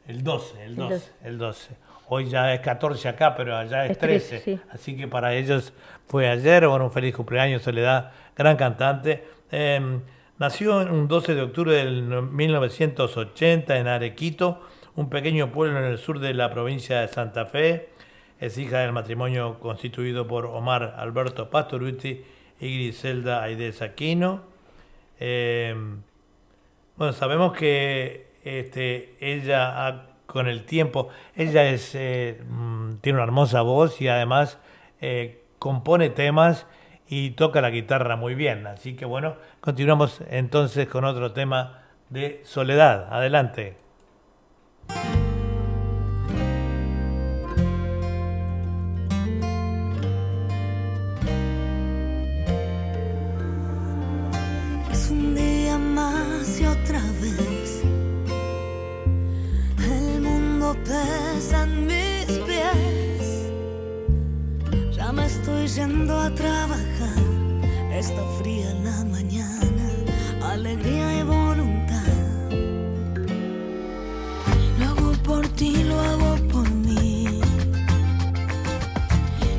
el 0.09 0.23
12, 0.23 0.63
el 0.65 0.71
El 0.71 0.77
12, 0.77 0.95
12. 0.95 1.13
el 1.25 1.39
12. 1.39 1.77
Hoy 2.13 2.29
ya 2.29 2.53
es 2.55 2.61
14 2.61 3.09
acá, 3.09 3.37
pero 3.37 3.57
allá 3.57 3.85
es 3.85 3.93
Es 3.93 3.99
13, 3.99 4.29
13. 4.41 4.45
sí. 4.57 4.61
Así 4.71 4.97
que 4.97 5.07
para 5.07 5.35
ellos 5.35 5.73
fue 6.09 6.29
ayer. 6.29 6.67
Bueno, 6.67 6.87
un 6.87 6.91
feliz 6.91 7.15
cumpleaños, 7.15 7.63
Soledad, 7.63 8.11
gran 8.37 8.57
cantante. 8.57 9.25
Eh, 9.53 10.01
nació 10.39 10.79
un 10.79 11.07
12 11.07 11.35
de 11.37 11.43
octubre 11.43 11.73
del 11.75 12.09
no- 12.09 12.23
1980 12.23 13.79
en 13.79 13.87
Arequito, 13.87 14.61
un 14.97 15.09
pequeño 15.09 15.53
pueblo 15.53 15.79
en 15.79 15.85
el 15.85 15.99
sur 15.99 16.19
de 16.19 16.35
la 16.35 16.51
provincia 16.51 17.01
de 17.01 17.07
Santa 17.09 17.47
Fe. 17.47 17.91
Es 18.41 18.59
hija 18.59 18.79
del 18.79 18.93
matrimonio 18.93 19.61
constituido 19.61 20.27
por 20.27 20.47
Omar 20.47 20.95
Alberto 20.99 21.49
Pastoruti 21.51 22.25
y 22.59 22.75
Griselda 22.75 23.43
Aidez 23.45 23.83
Aquino. 23.83 24.43
Eh, 25.21 25.77
bueno, 27.01 27.15
sabemos 27.15 27.55
que 27.55 28.27
este, 28.45 29.17
ella 29.21 29.87
ha- 29.87 30.07
con 30.27 30.49
el 30.49 30.65
tiempo, 30.67 31.09
ella 31.35 31.65
es, 31.65 31.95
eh, 31.95 32.43
mm, 32.47 32.97
tiene 33.01 33.17
una 33.17 33.25
hermosa 33.25 33.63
voz 33.63 34.03
y 34.03 34.09
además 34.09 34.59
eh, 35.01 35.43
compone 35.59 36.11
temas 36.11 36.67
y 37.09 37.31
toca 37.31 37.63
la 37.63 37.71
guitarra 37.71 38.17
muy 38.17 38.35
bien. 38.35 38.67
Así 38.67 38.97
que 38.97 39.07
bueno, 39.07 39.37
continuamos 39.63 40.21
entonces 40.29 40.89
con 40.89 41.07
otro 41.07 41.33
tema 41.33 41.85
de 42.11 42.43
Soledad. 42.45 43.09
Adelante. 43.11 43.77
Yendo 65.75 66.19
a 66.19 66.31
trabajar. 66.31 67.23
Está 67.93 68.23
fría 68.39 68.73
la 68.83 69.05
mañana, 69.05 69.91
alegría 70.43 71.21
y 71.21 71.23
voluntad. 71.23 72.51
Lo 74.79 74.85
hago 74.87 75.13
por 75.23 75.47
ti, 75.49 75.85
lo 75.85 76.01
hago 76.01 76.37
por 76.49 76.69
mí. 76.71 77.41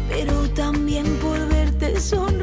Pero 0.10 0.50
también 0.50 1.06
por 1.22 1.40
verte 1.48 2.00
sonreír. 2.00 2.41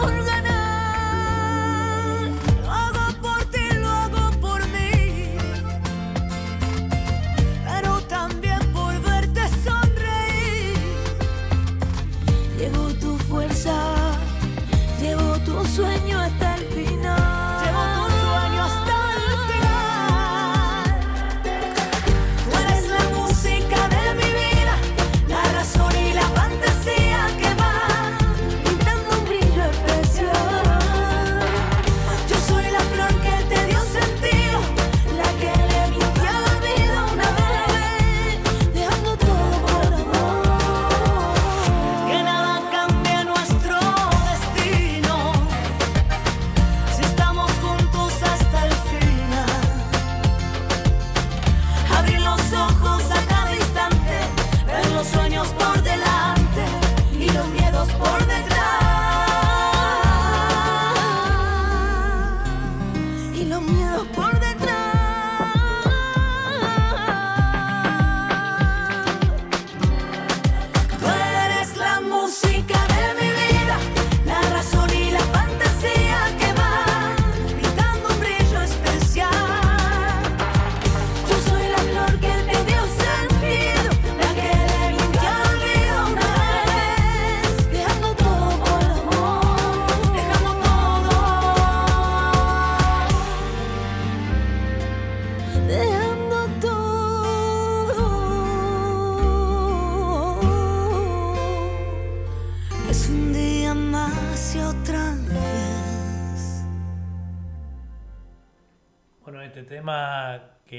Por 0.00 0.43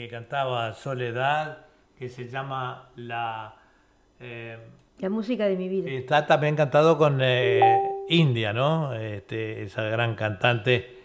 que 0.06 0.12
cantaba 0.12 0.72
Soledad, 0.74 1.66
que 1.98 2.10
se 2.10 2.28
llama 2.28 2.90
La... 2.96 3.56
eh, 4.20 4.56
La 5.00 5.10
música 5.10 5.46
de 5.48 5.56
mi 5.56 5.68
vida. 5.68 5.90
Está 5.90 6.28
también 6.28 6.56
cantado 6.56 7.00
con 7.00 7.22
eh, 7.22 7.60
India, 8.10 8.54
¿no? 8.54 8.94
Este, 8.94 9.64
esa 9.64 9.82
gran 9.82 10.14
cantante 10.14 11.00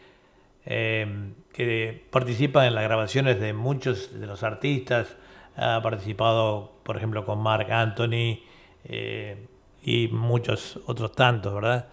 eh, 0.66 1.32
que 1.54 2.04
participa 2.10 2.66
en 2.66 2.74
las 2.74 2.84
grabaciones 2.84 3.40
de 3.40 3.54
muchos 3.54 4.20
de 4.20 4.26
los 4.26 4.42
artistas. 4.42 5.16
Ha 5.56 5.80
participado, 5.80 6.72
por 6.82 6.98
ejemplo, 6.98 7.24
con 7.24 7.38
Mark 7.38 7.72
Anthony 7.72 8.40
y 9.82 10.08
muchos 10.08 10.78
otros 10.86 11.12
tantos, 11.12 11.54
¿verdad? 11.54 11.88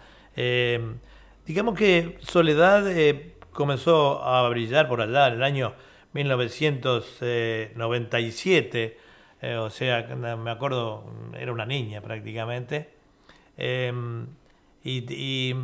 Digamos 1.46 1.78
que 1.78 2.18
Soledad 2.20 2.84
comenzó 3.52 4.24
a 4.24 4.48
brillar 4.50 4.88
por 4.88 5.02
allá 5.02 5.28
en 5.28 5.36
el 5.36 5.44
año 5.44 5.74
1997, 6.18 8.98
eh, 9.42 9.56
o 9.56 9.70
sea, 9.70 10.04
me 10.16 10.52
acuerdo, 10.52 11.06
era 11.38 11.54
una 11.54 11.66
niña 11.66 12.02
prácticamente. 12.02 12.90
Eh, 13.58 13.94
y, 14.84 15.56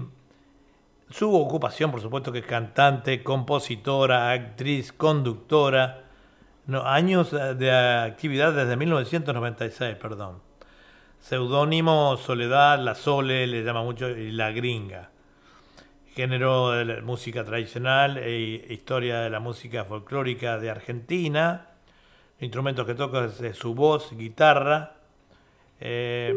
su 1.10 1.36
ocupación, 1.36 1.92
por 1.92 2.02
supuesto, 2.02 2.32
que 2.32 2.40
es 2.40 2.46
cantante, 2.46 3.24
compositora, 3.24 4.32
actriz, 4.32 4.92
conductora. 4.92 6.06
Años 6.86 7.32
de 7.32 7.72
actividad 7.72 8.54
desde 8.54 8.76
1996, 8.76 9.96
perdón. 9.98 10.42
Seudónimo 11.20 12.18
Soledad, 12.18 12.80
La 12.80 12.96
Sole, 12.96 13.46
le 13.48 13.64
llama 13.64 13.84
mucho, 13.84 14.10
y 14.10 14.32
La 14.32 14.52
Gringa. 14.52 15.13
Género 16.16 16.70
de 16.70 17.02
música 17.02 17.44
tradicional 17.44 18.20
e 18.20 18.68
historia 18.70 19.22
de 19.22 19.32
la 19.32 19.40
música 19.40 19.84
folclórica 19.84 20.60
de 20.60 20.70
Argentina. 20.70 21.70
Instrumentos 22.40 22.86
que 22.86 22.94
toca 22.94 23.26
es 23.26 23.58
su 23.58 23.74
voz, 23.74 24.16
guitarra. 24.16 24.94
Eh, 25.80 26.36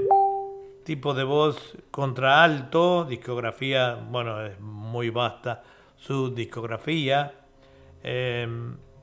tipo 0.82 1.12
de 1.12 1.24
voz 1.24 1.76
contraalto, 1.90 3.04
discografía, 3.04 3.96
bueno, 3.96 4.46
es 4.46 4.58
muy 4.60 5.10
vasta 5.10 5.62
su 5.98 6.34
discografía. 6.34 7.34
Eh, 8.02 8.48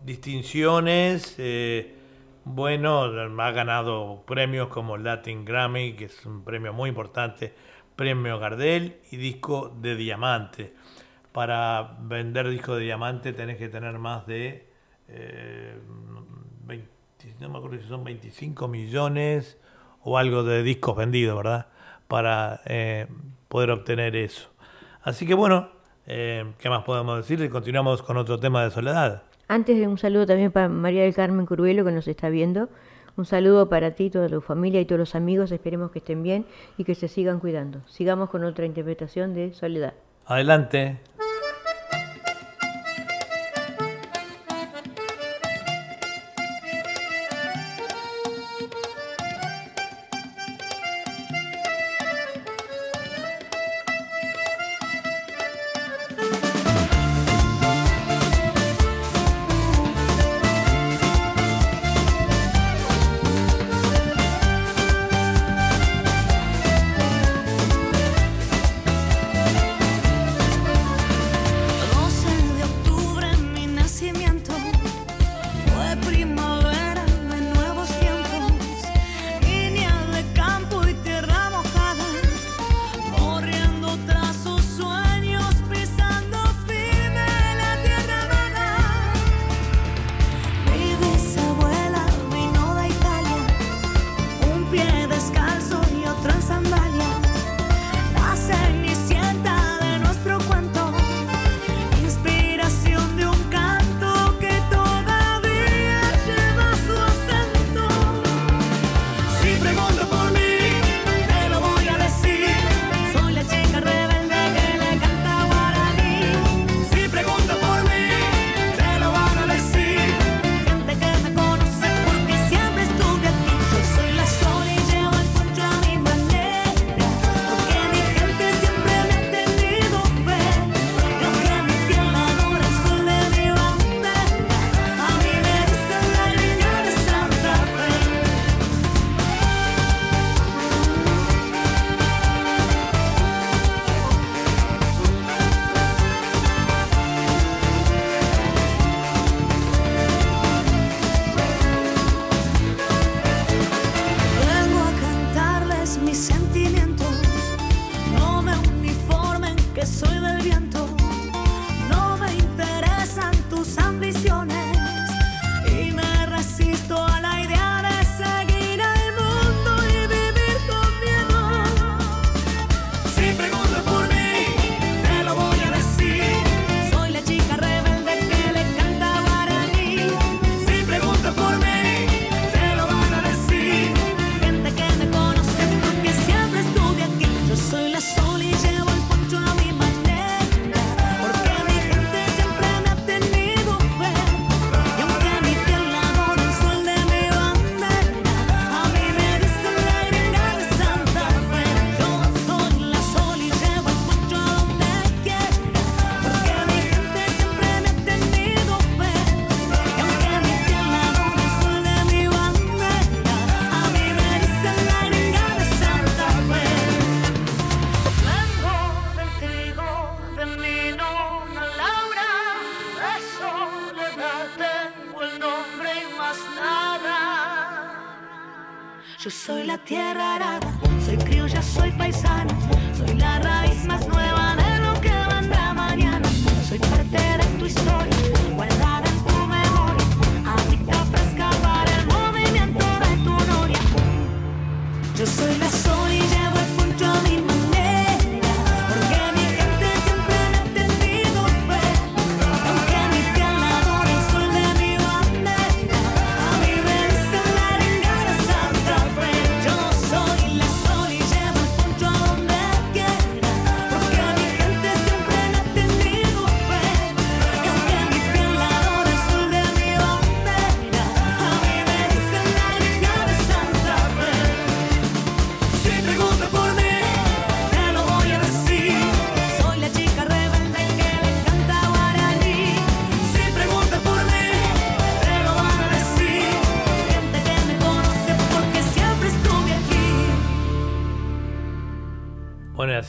distinciones, 0.01 1.36
eh, 1.38 1.93
bueno, 2.45 3.03
ha 3.03 3.51
ganado 3.51 4.24
premios 4.26 4.69
como 4.69 4.97
Latin 4.97 5.45
Grammy, 5.45 5.93
que 5.93 6.05
es 6.05 6.26
un 6.26 6.43
premio 6.43 6.74
muy 6.74 6.89
importante, 6.89 7.53
premio 7.96 8.39
Gardel 8.39 8.98
y 9.12 9.18
disco 9.18 9.76
de 9.82 9.96
diamante. 9.96 10.74
Para 11.32 11.98
vender 12.02 12.48
disco 12.50 12.76
de 12.76 12.84
diamante 12.84 13.34
tenés 13.34 13.58
que 13.58 13.70
tener 13.70 13.98
más 13.98 14.28
de, 14.28 14.68
eh, 15.08 15.76
20, 16.66 16.88
no 17.39 17.50
me 17.50 17.58
acuerdo 17.58 17.82
si 17.82 17.88
son 17.88 18.04
25 18.04 18.68
millones 18.68 19.58
o 20.04 20.18
algo 20.18 20.44
de 20.44 20.64
discos 20.64 20.96
vendidos, 20.96 21.38
¿verdad? 21.38 21.68
Para 22.08 22.62
eh, 22.66 23.08
poder 23.48 23.72
obtener 23.72 24.16
eso. 24.16 24.50
Así 25.02 25.26
que 25.26 25.34
bueno, 25.34 25.70
eh, 26.06 26.46
¿qué 26.60 26.70
más 26.70 26.84
podemos 26.84 27.18
decir? 27.18 27.50
Continuamos 27.50 28.02
con 28.02 28.18
otro 28.18 28.39
tema 28.39 28.64
de 28.64 28.72
soledad. 28.72 29.24
Antes 29.48 29.78
de 29.78 29.88
un 29.88 29.98
saludo 29.98 30.26
también 30.26 30.52
para 30.52 30.70
María 30.70 31.04
del 31.04 31.14
Carmen 31.14 31.46
Curuelo 31.46 31.84
que 31.84 31.91
nos 31.91 32.08
está 32.08 32.30
viendo. 32.30 32.70
Un 33.16 33.26
saludo 33.26 33.70
para 33.70 33.91
ti, 33.91 34.09
toda 34.09 34.28
tu 34.28 34.41
familia 34.41 34.82
y 34.82 34.86
todos 34.86 34.99
los 34.99 35.16
amigos. 35.16 35.51
Esperemos 35.51 35.91
que 35.91 35.99
estén 35.99 36.24
bien 36.24 36.45
y 36.78 36.84
que 36.84 36.95
se 36.95 37.07
sigan 37.07 37.39
cuidando. 37.39 37.82
Sigamos 37.88 38.30
con 38.30 38.43
otra 38.43 38.66
interpretación 38.66 39.36
de 39.36 39.53
Soledad. 39.53 39.93
Adelante. 40.26 40.99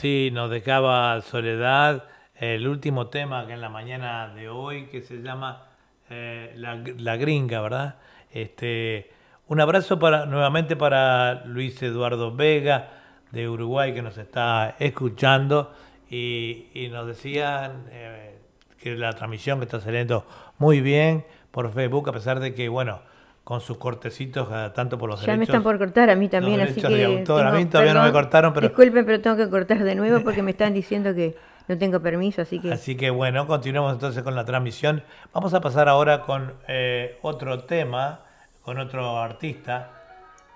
Así 0.04 0.28
nos 0.30 0.50
dejaba 0.50 1.18
Soledad 1.22 2.04
el 2.34 2.68
último 2.68 3.06
tema 3.06 3.46
que 3.46 3.54
en 3.54 3.62
la 3.62 3.70
mañana 3.70 4.34
de 4.34 4.50
hoy, 4.50 4.84
que 4.88 5.00
se 5.00 5.22
llama 5.22 5.62
eh, 6.10 6.52
la, 6.56 6.78
la 6.98 7.16
Gringa, 7.16 7.62
¿verdad? 7.62 7.94
Este, 8.30 9.10
un 9.48 9.62
abrazo 9.62 9.98
para, 9.98 10.26
nuevamente 10.26 10.76
para 10.76 11.46
Luis 11.46 11.82
Eduardo 11.82 12.36
Vega 12.36 12.90
de 13.30 13.48
Uruguay 13.48 13.94
que 13.94 14.02
nos 14.02 14.18
está 14.18 14.76
escuchando 14.78 15.72
y, 16.10 16.66
y 16.74 16.88
nos 16.88 17.06
decían 17.06 17.86
eh, 17.88 18.38
que 18.78 18.96
la 18.96 19.14
transmisión 19.14 19.58
que 19.58 19.64
está 19.64 19.80
saliendo 19.80 20.26
muy 20.58 20.82
bien 20.82 21.24
por 21.50 21.72
Facebook, 21.72 22.10
a 22.10 22.12
pesar 22.12 22.40
de 22.40 22.52
que, 22.52 22.68
bueno, 22.68 23.00
con 23.44 23.60
sus 23.60 23.76
cortecitos 23.76 24.48
cada 24.48 24.72
tanto 24.72 24.96
por 24.98 25.10
los 25.10 25.20
Ya 25.20 25.26
me 25.28 25.32
derechos. 25.34 25.50
están 25.54 25.62
por 25.62 25.78
cortar 25.78 26.08
a 26.10 26.16
mí 26.16 26.28
también, 26.28 26.60
así 26.62 26.80
derechos 26.80 26.90
de 26.90 26.96
que. 26.96 27.04
autor. 27.04 27.46
A 27.46 27.52
mí 27.52 27.66
todavía 27.66 27.92
no 27.94 28.02
me 28.02 28.10
cortaron, 28.12 28.52
pero- 28.54 28.68
Disculpen, 28.68 29.04
pero 29.04 29.20
tengo 29.20 29.36
que 29.36 29.48
cortar 29.50 29.84
de 29.84 29.94
nuevo 29.94 30.20
porque 30.24 30.42
me 30.42 30.52
están 30.52 30.72
diciendo 30.72 31.14
que 31.14 31.36
no 31.68 31.76
tengo 31.78 32.00
permiso, 32.00 32.42
así 32.42 32.58
que. 32.58 32.72
Así 32.72 32.96
que 32.96 33.10
bueno, 33.10 33.46
continuamos 33.46 33.92
entonces 33.92 34.22
con 34.22 34.34
la 34.34 34.44
transmisión. 34.44 35.02
Vamos 35.32 35.52
a 35.54 35.60
pasar 35.60 35.88
ahora 35.88 36.22
con 36.22 36.54
eh, 36.68 37.18
otro 37.22 37.64
tema, 37.64 38.20
con 38.62 38.78
otro 38.78 39.18
artista. 39.20 39.90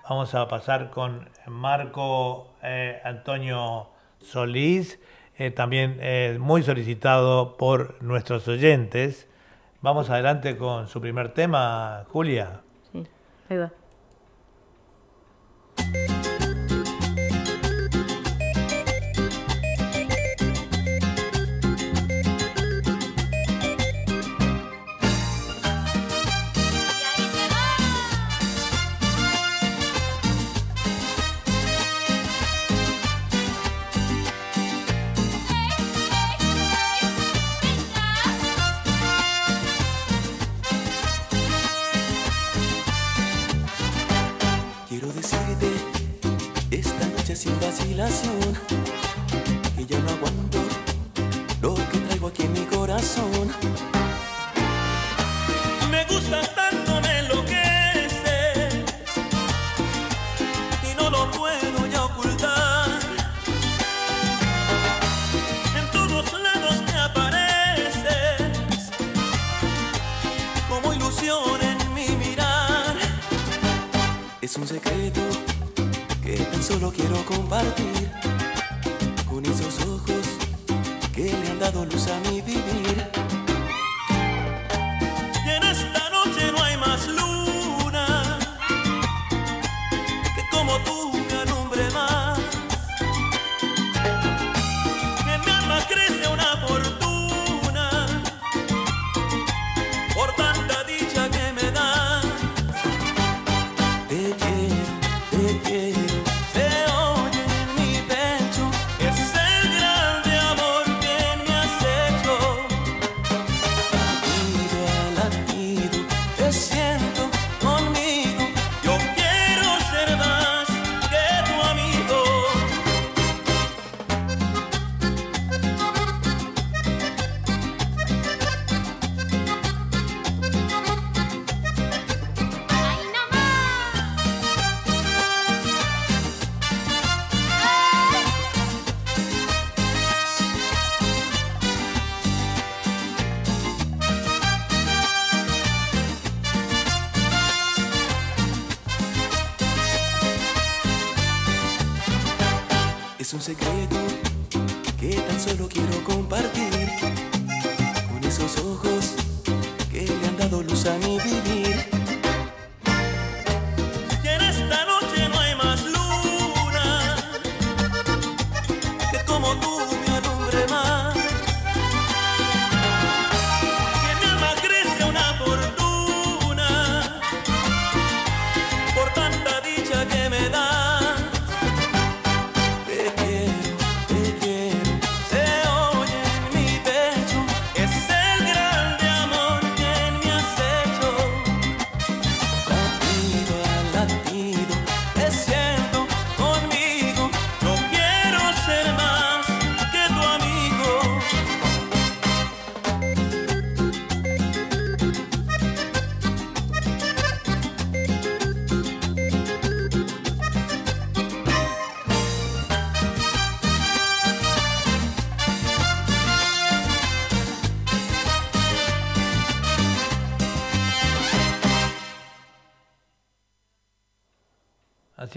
Vamos 0.09 0.33
a 0.33 0.47
pasar 0.47 0.89
con 0.89 1.29
Marco 1.45 2.55
eh, 2.63 2.99
Antonio 3.03 3.87
Solís, 4.19 4.99
eh, 5.37 5.51
también 5.51 5.97
eh, 6.01 6.37
muy 6.39 6.63
solicitado 6.63 7.55
por 7.57 8.01
nuestros 8.01 8.47
oyentes. 8.47 9.27
Vamos 9.81 10.09
adelante 10.09 10.57
con 10.57 10.87
su 10.87 10.99
primer 10.99 11.29
tema, 11.29 12.03
Julia. 12.11 12.61
Ahí 13.49 13.57
va. 13.57 13.78
Es 74.49 74.57
un 74.57 74.67
secreto 74.67 75.21
que 76.23 76.37
tan 76.37 76.63
solo 76.63 76.91
quiero 76.91 77.23
compartir 77.25 78.09
con 79.29 79.45
esos 79.45 79.79
ojos 79.85 80.25
que 81.13 81.25
le 81.25 81.49
han 81.51 81.59
dado 81.59 81.85
luz 81.85 82.07
a 82.07 82.19
mi 82.31 82.41
vivir. 82.41 83.28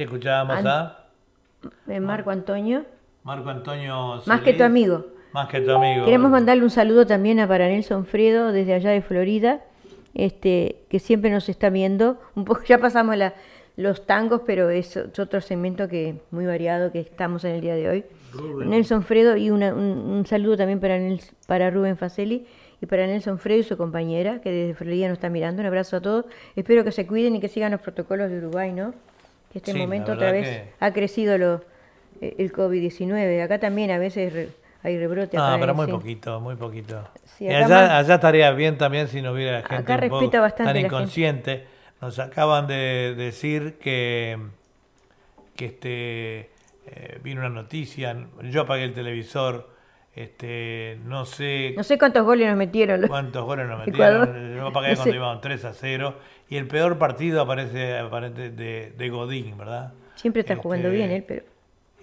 Escuchábamos 0.02 0.58
An- 0.58 0.66
a 0.66 0.98
Eh, 1.88 2.00
Marco 2.00 2.30
Antonio, 2.30 2.84
Marco 3.24 3.48
Antonio 3.50 4.20
más 4.26 4.40
que 4.40 4.52
tu 4.52 4.64
amigo. 4.64 5.06
Más 5.32 5.48
que 5.48 5.60
tu 5.60 5.70
amigo. 5.72 6.04
Queremos 6.04 6.30
mandarle 6.30 6.62
un 6.64 6.70
saludo 6.70 7.06
también 7.06 7.40
a 7.40 7.48
para 7.48 7.66
Nelson 7.68 8.04
Fredo 8.04 8.52
desde 8.52 8.74
allá 8.74 8.90
de 8.90 9.00
Florida, 9.00 9.60
este, 10.14 10.84
que 10.90 10.98
siempre 10.98 11.30
nos 11.30 11.48
está 11.48 11.70
viendo. 11.70 12.18
Un 12.34 12.44
poco, 12.44 12.62
ya 12.66 12.78
pasamos 12.78 13.16
la- 13.16 13.34
los 13.76 14.04
tangos, 14.06 14.42
pero 14.44 14.68
es, 14.68 14.96
otro 14.96 15.40
segmento 15.40 15.88
que 15.88 16.16
muy 16.30 16.44
variado 16.44 16.92
que 16.92 17.00
estamos 17.00 17.44
en 17.44 17.52
el 17.54 17.60
día 17.62 17.74
de 17.74 17.88
hoy. 17.88 18.04
Nelson 18.66 19.02
Fredo 19.02 19.36
y 19.36 19.50
una- 19.50 19.72
un, 19.72 19.80
un 19.82 20.26
saludo 20.26 20.56
también 20.58 20.80
para, 20.80 20.98
Nels- 20.98 21.32
para 21.46 21.70
Rubén 21.70 21.96
Faceli 21.96 22.46
y 22.82 22.86
para 22.86 23.06
Nelson 23.06 23.38
Fredo 23.38 23.60
y 23.60 23.62
su 23.62 23.76
compañera, 23.78 24.40
que 24.42 24.50
desde 24.50 24.74
Florida 24.74 25.08
nos 25.08 25.16
está 25.16 25.30
mirando. 25.30 25.60
Un 25.62 25.66
abrazo 25.66 25.96
a 25.96 26.00
todos. 26.02 26.26
Espero 26.56 26.84
que 26.84 26.92
se 26.92 27.06
cuiden 27.06 27.36
y 27.36 27.40
que 27.40 27.48
sigan 27.48 27.72
los 27.72 27.80
protocolos 27.80 28.30
de 28.30 28.38
Uruguay, 28.38 28.72
¿no? 28.72 28.92
Que 29.52 29.58
este 29.58 29.72
Sí, 29.72 29.78
momento 29.78 30.12
otra 30.12 30.32
vez 30.32 30.48
que- 30.48 30.68
ha 30.80 30.92
crecido 30.92 31.36
lo, 31.38 31.62
eh, 32.20 32.34
el 32.38 32.52
COVID-19. 32.52 33.42
Acá 33.42 33.58
también 33.60 33.90
a 33.90 33.98
veces 33.98 34.32
re- 34.32 34.48
hay 34.82 34.98
rebrote. 34.98 35.36
Ah, 35.36 35.50
acá, 35.54 35.60
pero 35.60 35.74
muy 35.74 35.86
sí. 35.86 35.92
poquito, 35.92 36.40
muy 36.40 36.56
poquito. 36.56 37.06
Sí, 37.36 37.44
Y 37.44 37.48
allá, 37.54 37.68
más- 37.68 37.90
allá 37.90 38.14
estaría 38.14 38.50
bien 38.52 38.78
también 38.78 39.08
si 39.08 39.20
no 39.22 39.32
hubiera 39.32 39.58
gente 39.62 39.74
Acá 39.76 39.94
un 39.94 40.00
poco 40.08 40.20
respeta 40.20 40.40
bastante 40.40 40.64
tan 40.64 40.74
la 40.74 40.80
gente. 40.80 40.86
inconsciente. 40.96 41.66
Nos 42.00 42.18
acaban 42.18 42.66
de 42.66 43.14
decir 43.16 43.74
que, 43.78 44.38
que 45.54 45.66
este 45.66 46.50
eh, 46.86 47.20
vino 47.22 47.40
una 47.40 47.48
noticia, 47.50 48.16
yo 48.42 48.62
apagué 48.62 48.82
el 48.84 48.92
televisor, 48.92 49.70
este 50.14 50.98
no 51.04 51.24
sé 51.24 51.74
No 51.76 51.82
sé 51.84 51.98
cuántos 51.98 52.24
goles 52.24 52.46
nos 52.48 52.56
metieron. 52.56 53.00
los- 53.00 53.10
cuántos 53.10 53.44
goles 53.44 53.66
nos 53.66 53.80
Ecuador. 53.86 54.28
metieron, 54.28 54.56
yo 54.56 54.66
apagué 54.68 54.90
No 54.90 54.96
cuando 54.96 55.14
íbamos 55.16 55.40
3 55.40 55.64
a 55.64 55.72
0 55.72 56.14
y 56.48 56.56
el 56.56 56.66
peor 56.68 56.98
partido 56.98 57.40
aparece, 57.40 57.98
aparece 57.98 58.50
de, 58.50 58.92
de 58.96 59.08
Godín, 59.10 59.56
¿verdad? 59.56 59.92
Siempre 60.16 60.40
está 60.40 60.56
jugando 60.56 60.88
Este, 60.88 60.98
bien 60.98 61.10
él, 61.10 61.24
pero 61.26 61.44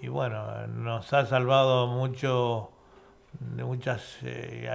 y 0.02 0.08
bueno, 0.08 0.66
nos 0.68 1.12
ha 1.12 1.26
salvado 1.26 1.86
mucho 1.86 2.70
de 3.38 3.62
muchas 3.64 4.18
eh, 4.22 4.68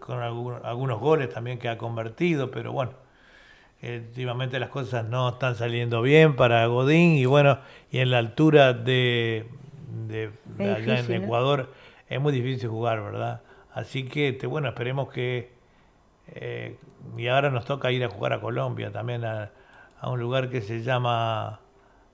con 0.00 0.20
algunos 0.20 1.00
goles 1.00 1.30
también 1.30 1.58
que 1.58 1.68
ha 1.68 1.78
convertido, 1.78 2.50
pero 2.50 2.72
bueno, 2.72 2.92
últimamente 3.82 4.58
las 4.60 4.68
cosas 4.70 5.04
no 5.08 5.30
están 5.30 5.54
saliendo 5.56 6.02
bien 6.02 6.36
para 6.36 6.66
Godín 6.66 7.12
y 7.16 7.26
bueno, 7.26 7.58
y 7.90 7.98
en 7.98 8.10
la 8.10 8.18
altura 8.18 8.72
de, 8.74 9.46
de- 10.08 10.30
allá 10.70 10.94
difícil, 10.96 11.14
en 11.16 11.22
¿no? 11.22 11.28
Es 12.08 12.20
muy 12.20 12.32
difícil 12.32 12.68
jugar, 12.68 13.02
¿verdad? 13.02 13.40
Así 13.72 14.04
que 14.04 14.28
este, 14.30 14.46
bueno, 14.46 14.68
esperemos 14.68 15.08
que 15.10 15.50
eh, 16.34 16.76
y 17.16 17.26
ahora 17.28 17.50
nos 17.50 17.64
toca 17.64 17.90
ir 17.90 18.04
a 18.04 18.10
jugar 18.10 18.32
a 18.34 18.40
Colombia 18.40 18.92
también 18.92 19.24
a, 19.24 19.50
a 20.00 20.10
un 20.10 20.20
lugar 20.20 20.50
que 20.50 20.60
se 20.60 20.82
llama 20.82 21.58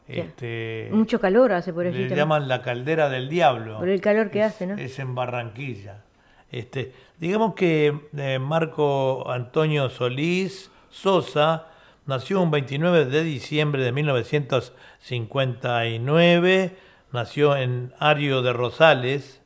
este 0.06 0.88
mucho 0.92 1.20
calor 1.20 1.52
hace 1.52 1.72
por 1.72 1.84
allí. 1.84 1.94
le 1.96 2.00
también. 2.04 2.18
llaman 2.20 2.48
la 2.48 2.62
caldera 2.62 3.08
del 3.10 3.28
diablo. 3.28 3.78
Por 3.78 3.88
el 3.90 4.00
calor 4.00 4.30
que 4.30 4.40
Es- 4.40 4.46
hace, 4.54 4.66
¿no? 4.66 4.74
Es 4.76 4.98
en 4.98 5.14
Barranquilla. 5.14 6.04
Este, 6.50 6.94
digamos 7.18 7.52
que 7.54 7.94
eh, 8.16 8.38
Marco 8.38 9.30
Antonio 9.30 9.90
Solís 9.90 10.70
Sosa 10.88 11.66
nació 12.06 12.40
un 12.40 12.50
29 12.50 13.04
de 13.04 13.22
diciembre 13.22 13.82
de 13.82 13.92
1959. 13.92 16.76
Nació 17.12 17.56
en 17.56 17.92
Ario 17.98 18.42
de 18.42 18.52
Rosales, 18.52 19.40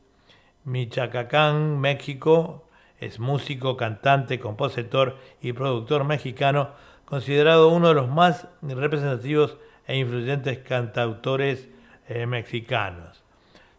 Michacacán, 0.65 1.79
México. 1.79 2.69
Es 2.99 3.19
músico, 3.19 3.77
cantante, 3.77 4.39
compositor 4.39 5.19
y 5.41 5.53
productor 5.53 6.05
mexicano, 6.05 6.71
considerado 7.05 7.69
uno 7.69 7.89
de 7.89 7.95
los 7.95 8.09
más 8.09 8.47
representativos 8.63 9.57
e 9.87 9.99
influyentes 9.99 10.59
cantautores 10.59 11.69
eh, 12.09 12.27
mexicanos. 12.27 13.23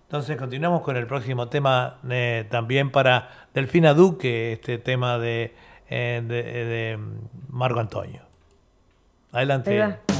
Entonces 0.03 0.37
continuamos 0.37 0.81
con 0.81 0.97
el 0.97 1.07
próximo 1.07 1.47
tema 1.47 1.99
eh, 2.09 2.45
también 2.51 2.91
para 2.91 3.47
Delfina 3.53 3.93
Duque, 3.93 4.53
este 4.53 4.77
tema 4.77 5.17
de, 5.17 5.55
eh, 5.89 6.21
de, 6.23 6.43
de 6.43 6.99
Marco 7.49 7.79
Antonio. 7.79 8.21
Adelante. 9.31 10.12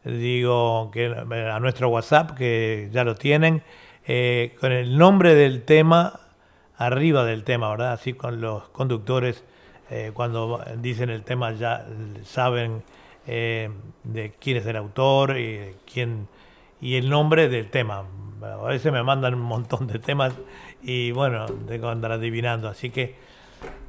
digo 0.03 0.91
que 0.91 1.05
a 1.05 1.59
nuestro 1.61 1.87
WhatsApp, 1.89 2.31
que 2.31 2.89
ya 2.91 3.03
lo 3.03 3.15
tienen, 3.15 3.61
con 4.59 4.71
el 4.71 4.97
nombre 4.97 5.35
del 5.35 5.63
tema, 5.63 6.21
arriba 6.77 7.25
del 7.25 7.43
tema, 7.43 7.69
¿verdad? 7.69 7.91
Así 7.91 8.13
con 8.13 8.39
los 8.39 8.69
conductores 8.69 9.43
eh, 9.89 10.11
cuando 10.13 10.63
dicen 10.77 11.09
el 11.09 11.23
tema 11.23 11.53
ya 11.53 11.85
saben 12.23 12.83
eh, 13.25 13.69
de 14.03 14.33
quién 14.39 14.57
es 14.57 14.65
el 14.65 14.77
autor 14.77 15.37
y, 15.37 15.75
quién, 15.91 16.27
y 16.81 16.95
el 16.95 17.09
nombre 17.09 17.49
del 17.49 17.69
tema. 17.69 18.05
A 18.41 18.67
veces 18.67 18.91
me 18.91 19.03
mandan 19.03 19.33
un 19.33 19.41
montón 19.41 19.87
de 19.87 19.99
temas 19.99 20.33
y 20.81 21.11
bueno, 21.11 21.45
tengo 21.67 21.87
que 21.87 21.91
andar 21.91 22.11
adivinando. 22.11 22.69
Así 22.69 22.89
que 22.89 23.15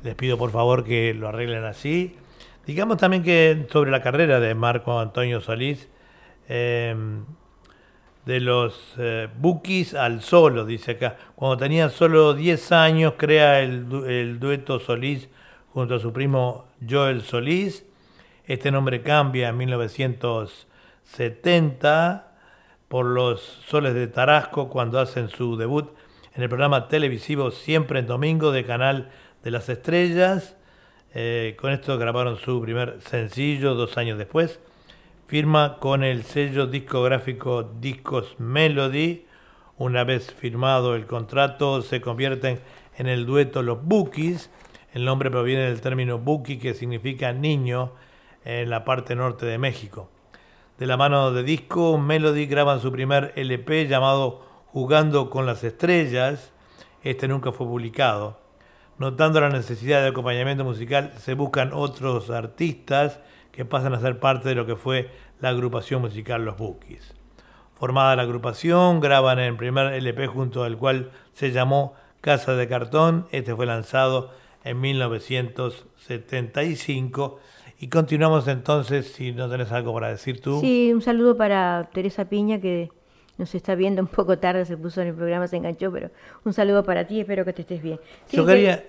les 0.02 0.14
pido 0.14 0.38
por 0.38 0.50
favor 0.50 0.84
que 0.84 1.14
lo 1.14 1.28
arreglen 1.28 1.64
así. 1.64 2.16
Digamos 2.66 2.98
también 2.98 3.22
que 3.22 3.66
sobre 3.70 3.90
la 3.90 4.02
carrera 4.02 4.40
de 4.40 4.54
Marco 4.54 4.98
Antonio 5.00 5.40
Solís, 5.40 5.88
em, 6.48 7.24
de 8.26 8.40
los 8.40 8.94
eh, 8.98 9.28
Bookies 9.38 9.94
al 9.94 10.22
solo, 10.22 10.66
dice 10.66 10.92
acá. 10.92 11.16
Cuando 11.34 11.56
tenía 11.56 11.88
solo 11.88 12.34
10 12.34 12.72
años, 12.72 13.14
crea 13.16 13.60
el, 13.60 13.86
el 14.06 14.38
dueto 14.38 14.78
Solís 14.80 15.28
junto 15.72 15.96
a 15.96 15.98
su 15.98 16.12
primo 16.12 16.66
Joel 16.88 17.22
Solís. 17.22 17.84
Este 18.46 18.70
nombre 18.70 19.02
cambia 19.02 19.48
en 19.48 19.56
1970 19.58 22.28
por 22.88 23.06
los 23.06 23.40
Soles 23.68 23.94
de 23.94 24.06
Tarasco 24.06 24.70
cuando 24.70 24.98
hacen 24.98 25.28
su 25.28 25.56
debut 25.56 25.90
en 26.34 26.42
el 26.42 26.48
programa 26.48 26.88
televisivo 26.88 27.50
Siempre 27.50 27.98
en 27.98 28.06
Domingo 28.06 28.50
de 28.52 28.64
Canal 28.64 29.10
de 29.42 29.50
las 29.50 29.68
Estrellas. 29.68 30.56
Eh, 31.14 31.56
con 31.60 31.72
esto 31.72 31.98
grabaron 31.98 32.38
su 32.38 32.62
primer 32.62 33.02
sencillo 33.02 33.74
dos 33.74 33.98
años 33.98 34.16
después. 34.18 34.60
Firma 35.26 35.76
con 35.78 36.04
el 36.04 36.22
sello 36.22 36.66
discográfico 36.66 37.70
Discos 37.80 38.36
Melody. 38.38 39.26
Una 39.76 40.04
vez 40.04 40.32
firmado 40.32 40.94
el 40.94 41.06
contrato, 41.06 41.82
se 41.82 42.00
convierten 42.00 42.60
en 42.96 43.08
el 43.08 43.26
dueto 43.26 43.62
Los 43.62 43.84
Bookies 43.84 44.50
el 44.98 45.04
nombre 45.04 45.30
proviene 45.30 45.62
del 45.62 45.80
término 45.80 46.18
buki, 46.18 46.58
que 46.58 46.74
significa 46.74 47.32
niño 47.32 47.92
en 48.44 48.68
la 48.68 48.84
parte 48.84 49.14
norte 49.14 49.46
de 49.46 49.56
México. 49.56 50.10
De 50.76 50.86
la 50.86 50.96
mano 50.96 51.30
de 51.30 51.44
disco, 51.44 51.98
Melody 51.98 52.46
graban 52.46 52.80
su 52.80 52.90
primer 52.90 53.32
LP 53.36 53.86
llamado 53.86 54.44
Jugando 54.66 55.30
con 55.30 55.46
las 55.46 55.62
Estrellas. 55.62 56.52
Este 57.04 57.28
nunca 57.28 57.52
fue 57.52 57.68
publicado. 57.68 58.40
Notando 58.98 59.40
la 59.40 59.50
necesidad 59.50 60.02
de 60.02 60.08
acompañamiento 60.08 60.64
musical, 60.64 61.12
se 61.18 61.34
buscan 61.34 61.72
otros 61.72 62.30
artistas 62.30 63.20
que 63.52 63.64
pasan 63.64 63.94
a 63.94 64.00
ser 64.00 64.18
parte 64.18 64.48
de 64.48 64.56
lo 64.56 64.66
que 64.66 64.74
fue 64.74 65.12
la 65.40 65.50
agrupación 65.50 66.02
musical 66.02 66.44
Los 66.44 66.56
Bookies. 66.56 67.14
Formada 67.76 68.16
la 68.16 68.22
agrupación, 68.22 68.98
graban 68.98 69.38
el 69.38 69.56
primer 69.56 69.92
LP 69.92 70.26
junto 70.26 70.64
al 70.64 70.76
cual 70.76 71.12
se 71.34 71.52
llamó 71.52 71.94
Casa 72.20 72.56
de 72.56 72.66
Cartón. 72.66 73.28
Este 73.30 73.54
fue 73.54 73.64
lanzado 73.66 74.32
en 74.68 74.80
1975. 74.80 77.40
Y 77.80 77.88
continuamos 77.88 78.46
entonces, 78.48 79.12
si 79.12 79.30
no 79.32 79.48
tenés 79.48 79.70
algo 79.72 79.94
para 79.94 80.08
decir 80.08 80.40
tú. 80.40 80.60
Sí, 80.60 80.92
un 80.92 81.00
saludo 81.00 81.36
para 81.36 81.88
Teresa 81.92 82.28
Piña, 82.28 82.60
que 82.60 82.90
nos 83.38 83.54
está 83.54 83.76
viendo 83.76 84.02
un 84.02 84.08
poco 84.08 84.38
tarde, 84.38 84.64
se 84.64 84.76
puso 84.76 85.00
en 85.00 85.08
el 85.08 85.14
programa, 85.14 85.46
se 85.46 85.56
enganchó, 85.56 85.92
pero 85.92 86.10
un 86.44 86.52
saludo 86.52 86.82
para 86.82 87.06
ti, 87.06 87.20
espero 87.20 87.44
que 87.44 87.52
te 87.52 87.62
estés 87.62 87.82
bien. 87.82 88.00
Yo 88.32 88.44
quería... 88.44 88.84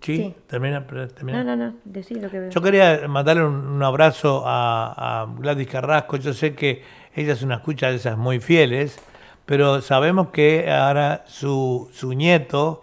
Sí, 0.00 0.34
Termina, 0.46 0.86
No, 1.22 1.44
no, 1.44 1.56
no, 1.56 1.74
decí 1.84 2.14
lo 2.14 2.30
que 2.30 2.40
veo. 2.40 2.48
Yo 2.48 2.62
quería 2.62 3.06
mandarle 3.06 3.44
un, 3.44 3.82
abrazo 3.82 4.44
a, 4.46 4.94
a, 4.96 5.26
Gladys 5.38 5.68
Carrasco. 5.68 6.16
Yo 6.16 6.32
sé 6.32 6.54
que 6.54 6.82
ella 7.14 7.34
es 7.34 7.42
una 7.42 7.56
escucha 7.56 7.90
de 7.90 7.96
esas 7.96 8.16
muy 8.16 8.40
fieles, 8.40 8.98
pero 9.44 9.82
sabemos 9.82 10.28
que 10.28 10.70
ahora 10.70 11.24
su, 11.26 11.90
su 11.92 12.14
nieto 12.14 12.82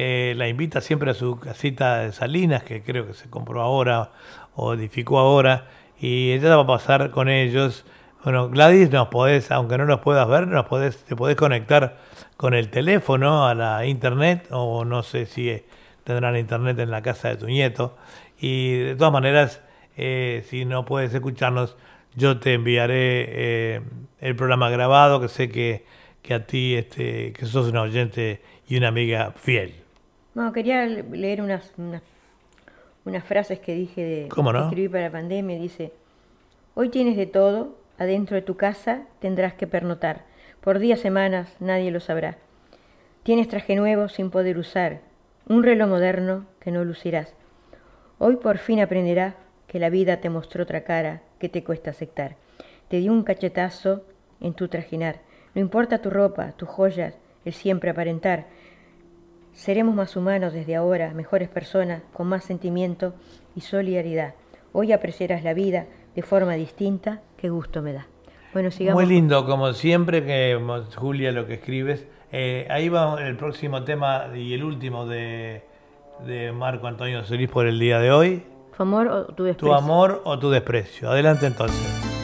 eh, 0.00 0.34
la 0.36 0.46
invita 0.46 0.80
siempre 0.80 1.10
a 1.10 1.14
su 1.14 1.40
casita 1.40 1.98
de 1.98 2.12
Salinas, 2.12 2.62
que 2.62 2.82
creo 2.82 3.04
que 3.08 3.14
se 3.14 3.28
compró 3.28 3.62
ahora 3.62 4.12
o 4.54 4.72
edificó 4.72 5.18
ahora, 5.18 5.66
y 6.00 6.30
ella 6.30 6.54
va 6.54 6.62
a 6.62 6.66
pasar 6.66 7.10
con 7.10 7.28
ellos. 7.28 7.84
Bueno, 8.22 8.48
Gladys, 8.48 8.92
nos 8.92 9.08
podés, 9.08 9.50
aunque 9.50 9.76
no 9.76 9.86
nos 9.86 9.98
puedas 9.98 10.28
ver, 10.28 10.46
nos 10.46 10.66
podés, 10.66 11.04
te 11.04 11.16
podés 11.16 11.34
conectar 11.34 11.98
con 12.36 12.54
el 12.54 12.70
teléfono 12.70 13.48
a 13.48 13.56
la 13.56 13.86
internet, 13.86 14.46
o 14.52 14.84
no 14.84 15.02
sé 15.02 15.26
si 15.26 15.64
tendrán 16.04 16.36
internet 16.36 16.78
en 16.78 16.92
la 16.92 17.02
casa 17.02 17.30
de 17.30 17.36
tu 17.36 17.46
nieto. 17.46 17.96
Y 18.38 18.76
de 18.76 18.94
todas 18.94 19.12
maneras, 19.12 19.62
eh, 19.96 20.44
si 20.48 20.64
no 20.64 20.84
puedes 20.84 21.12
escucharnos, 21.12 21.76
yo 22.14 22.38
te 22.38 22.54
enviaré 22.54 23.74
eh, 23.76 23.80
el 24.20 24.36
programa 24.36 24.70
grabado, 24.70 25.20
que 25.20 25.26
sé 25.26 25.48
que, 25.48 25.84
que 26.22 26.34
a 26.34 26.46
ti, 26.46 26.76
este, 26.76 27.32
que 27.32 27.46
sos 27.46 27.66
una 27.68 27.82
oyente 27.82 28.42
y 28.68 28.76
una 28.76 28.88
amiga 28.88 29.32
fiel. 29.36 29.87
No, 30.34 30.52
quería 30.52 30.86
leer 30.86 31.42
unas, 31.42 31.72
unas, 33.04 33.24
frases 33.24 33.58
que 33.58 33.74
dije 33.74 34.02
de 34.02 34.28
¿Cómo 34.28 34.52
no? 34.52 34.64
escribir 34.64 34.90
para 34.90 35.04
la 35.04 35.12
pandemia. 35.12 35.58
Dice, 35.58 35.92
hoy 36.74 36.90
tienes 36.90 37.16
de 37.16 37.26
todo, 37.26 37.76
adentro 37.98 38.36
de 38.36 38.42
tu 38.42 38.56
casa 38.56 39.02
tendrás 39.20 39.54
que 39.54 39.66
pernotar. 39.66 40.24
Por 40.60 40.78
días, 40.78 41.00
semanas, 41.00 41.54
nadie 41.60 41.90
lo 41.90 42.00
sabrá. 42.00 42.36
Tienes 43.22 43.48
traje 43.48 43.76
nuevo 43.76 44.08
sin 44.08 44.30
poder 44.30 44.58
usar, 44.58 45.00
un 45.48 45.62
reloj 45.62 45.88
moderno 45.88 46.46
que 46.60 46.70
no 46.70 46.84
lucirás. 46.84 47.34
Hoy 48.18 48.36
por 48.36 48.58
fin 48.58 48.80
aprenderás 48.80 49.34
que 49.66 49.78
la 49.78 49.90
vida 49.90 50.20
te 50.20 50.30
mostró 50.30 50.64
otra 50.64 50.82
cara 50.82 51.22
que 51.38 51.48
te 51.48 51.62
cuesta 51.62 51.90
aceptar. 51.90 52.36
Te 52.88 52.98
dio 52.98 53.12
un 53.12 53.22
cachetazo 53.22 54.04
en 54.40 54.54
tu 54.54 54.68
trajinar. 54.68 55.20
No 55.54 55.60
importa 55.60 56.00
tu 56.00 56.10
ropa, 56.10 56.52
tus 56.52 56.68
joyas, 56.68 57.18
el 57.44 57.52
siempre 57.52 57.90
aparentar. 57.90 58.46
Seremos 59.58 59.96
más 59.96 60.14
humanos 60.14 60.52
desde 60.52 60.76
ahora, 60.76 61.12
mejores 61.14 61.48
personas, 61.48 62.02
con 62.12 62.28
más 62.28 62.44
sentimiento 62.44 63.14
y 63.56 63.60
solidaridad. 63.60 64.34
Hoy 64.72 64.92
apreciarás 64.92 65.42
la 65.42 65.52
vida 65.52 65.86
de 66.14 66.22
forma 66.22 66.52
distinta, 66.52 67.22
qué 67.36 67.48
gusto 67.48 67.82
me 67.82 67.92
da. 67.92 68.06
Bueno, 68.52 68.70
sigamos. 68.70 69.02
Muy 69.02 69.12
lindo, 69.12 69.44
como 69.46 69.72
siempre, 69.72 70.24
que 70.24 70.56
Julia, 70.94 71.32
lo 71.32 71.48
que 71.48 71.54
escribes. 71.54 72.06
Eh, 72.30 72.68
ahí 72.70 72.88
va 72.88 73.20
el 73.20 73.36
próximo 73.36 73.82
tema 73.82 74.28
y 74.32 74.54
el 74.54 74.62
último 74.62 75.06
de, 75.06 75.64
de 76.24 76.52
Marco 76.52 76.86
Antonio 76.86 77.24
Solís 77.24 77.50
por 77.50 77.66
el 77.66 77.80
día 77.80 77.98
de 77.98 78.12
hoy. 78.12 78.44
¿Tu 78.76 78.82
amor 78.84 79.08
o 79.08 79.24
tu 79.24 79.42
desprecio? 79.42 79.68
Tu 79.70 79.74
amor 79.74 80.22
o 80.24 80.38
tu 80.38 80.50
desprecio. 80.50 81.10
Adelante 81.10 81.46
entonces. 81.46 82.17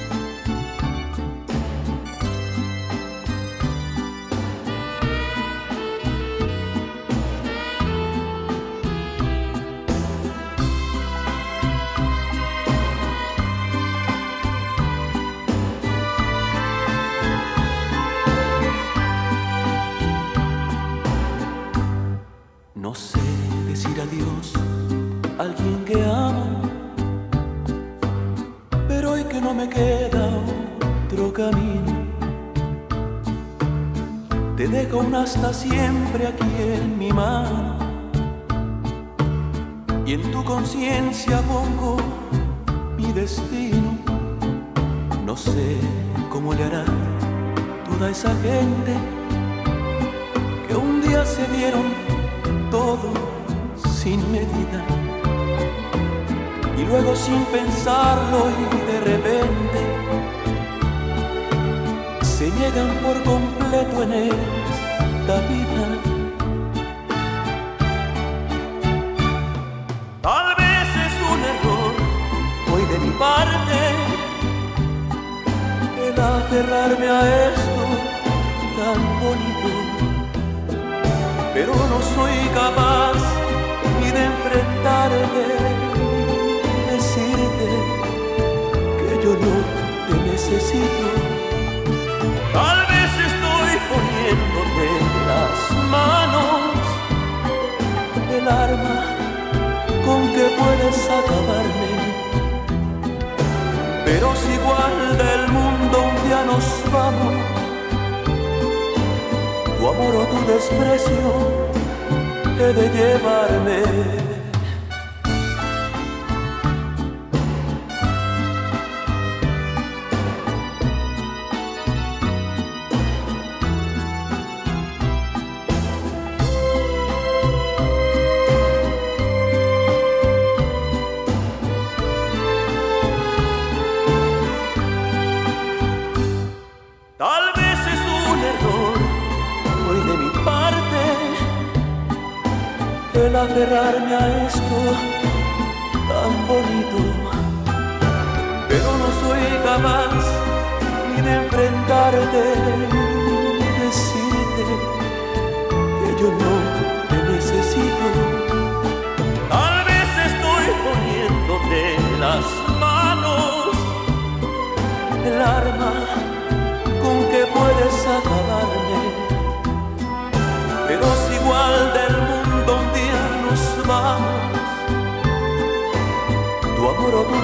Aferrarme 143.55 144.14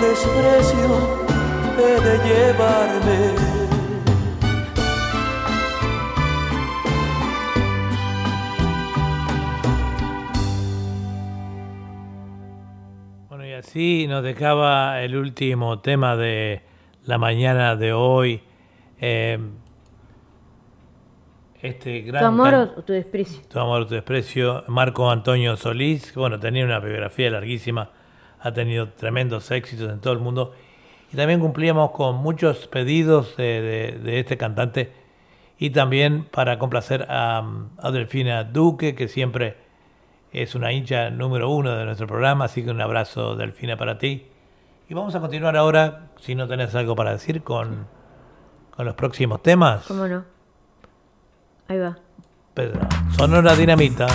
desprecio 0.00 1.20
he 1.78 2.00
de 2.00 2.18
llevarme. 2.26 3.50
Bueno, 13.28 13.46
y 13.46 13.52
así 13.52 14.06
nos 14.08 14.22
dejaba 14.24 15.00
el 15.02 15.16
último 15.16 15.78
tema 15.80 16.16
de 16.16 16.62
la 17.04 17.18
mañana 17.18 17.76
de 17.76 17.92
hoy. 17.92 18.40
eh, 19.02 19.38
este 21.62 22.00
gran 22.02 22.22
¿Tu 22.22 22.26
amor 22.26 22.50
can- 22.50 22.70
o 22.76 22.82
tu 22.82 22.92
desprecio? 22.94 23.42
Tu 23.48 23.58
amor, 23.58 23.86
tu 23.86 23.94
desprecio. 23.94 24.64
Marco 24.68 25.10
Antonio 25.10 25.56
Solís, 25.56 26.10
que, 26.12 26.18
bueno, 26.18 26.40
tenía 26.40 26.64
una 26.64 26.80
biografía 26.80 27.30
larguísima, 27.30 27.90
ha 28.42 28.52
tenido 28.52 28.88
tremendos 28.90 29.50
éxitos 29.50 29.90
en 29.90 30.00
todo 30.00 30.12
el 30.12 30.18
mundo. 30.18 30.52
Y 31.12 31.16
también 31.16 31.40
cumplíamos 31.40 31.90
con 31.90 32.16
muchos 32.16 32.66
pedidos 32.68 33.36
de, 33.36 33.60
de- 33.60 33.98
de 33.98 34.20
este 34.20 34.36
cantante. 34.36 34.92
Y 35.58 35.70
también 35.70 36.24
para 36.24 36.58
complacer 36.58 37.06
a, 37.10 37.42
a 37.78 37.90
Delfina 37.90 38.44
Duque, 38.44 38.94
que 38.94 39.08
siempre 39.08 39.56
es 40.32 40.54
una 40.54 40.72
hincha 40.72 41.10
número 41.10 41.50
uno 41.50 41.74
de 41.76 41.84
nuestro 41.84 42.06
programa. 42.06 42.46
Así 42.46 42.62
que 42.64 42.70
un 42.70 42.80
abrazo, 42.80 43.36
Delfina, 43.36 43.76
para 43.76 43.98
ti. 43.98 44.26
Y 44.88 44.94
vamos 44.94 45.14
a 45.14 45.20
continuar 45.20 45.56
ahora, 45.56 46.08
si 46.20 46.34
no 46.34 46.48
tenés 46.48 46.74
algo 46.74 46.96
para 46.96 47.12
decir, 47.12 47.42
con, 47.42 47.86
con 48.74 48.86
los 48.86 48.94
próximos 48.94 49.42
temas. 49.42 49.84
¿Cómo 49.86 50.06
no? 50.06 50.24
Ahí 51.68 51.78
va. 51.78 51.98
Pedro, 52.54 52.80
Sonora 53.16 53.54
Dinamita. 53.54 54.06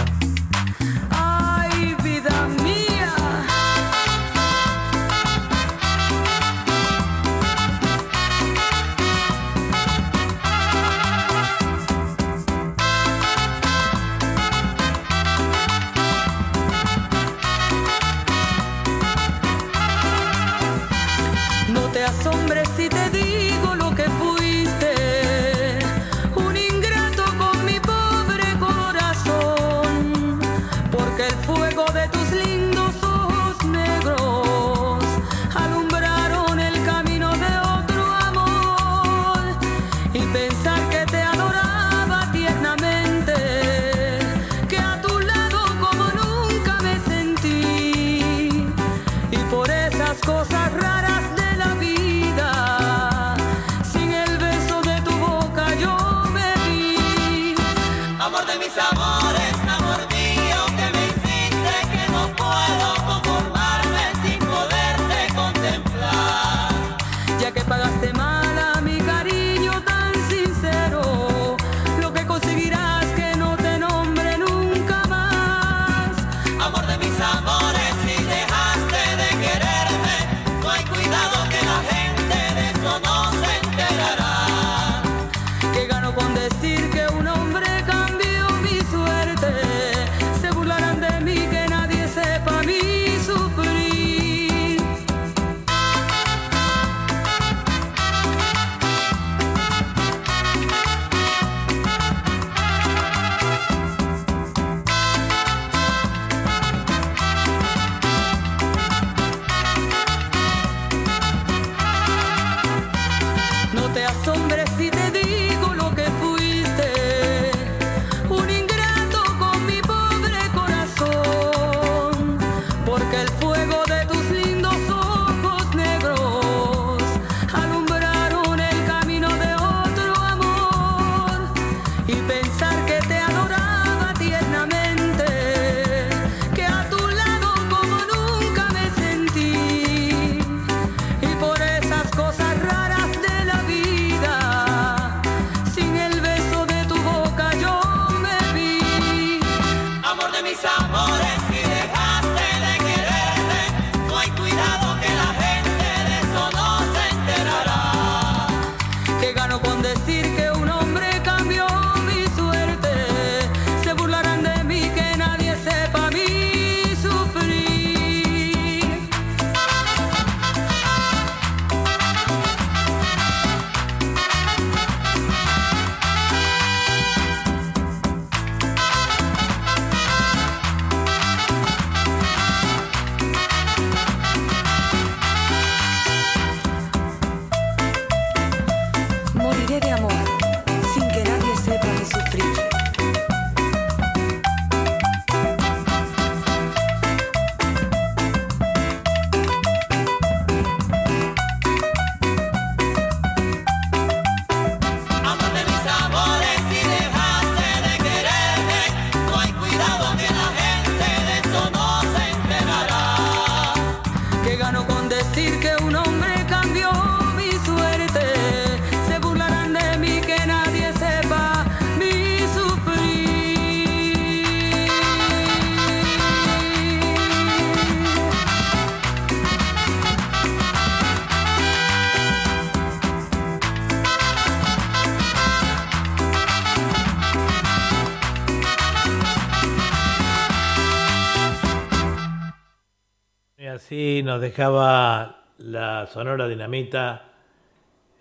Nos 244.24 244.40
dejaba 244.40 245.44
la 245.58 246.08
Sonora 246.08 246.48
Dinamita, 246.48 247.24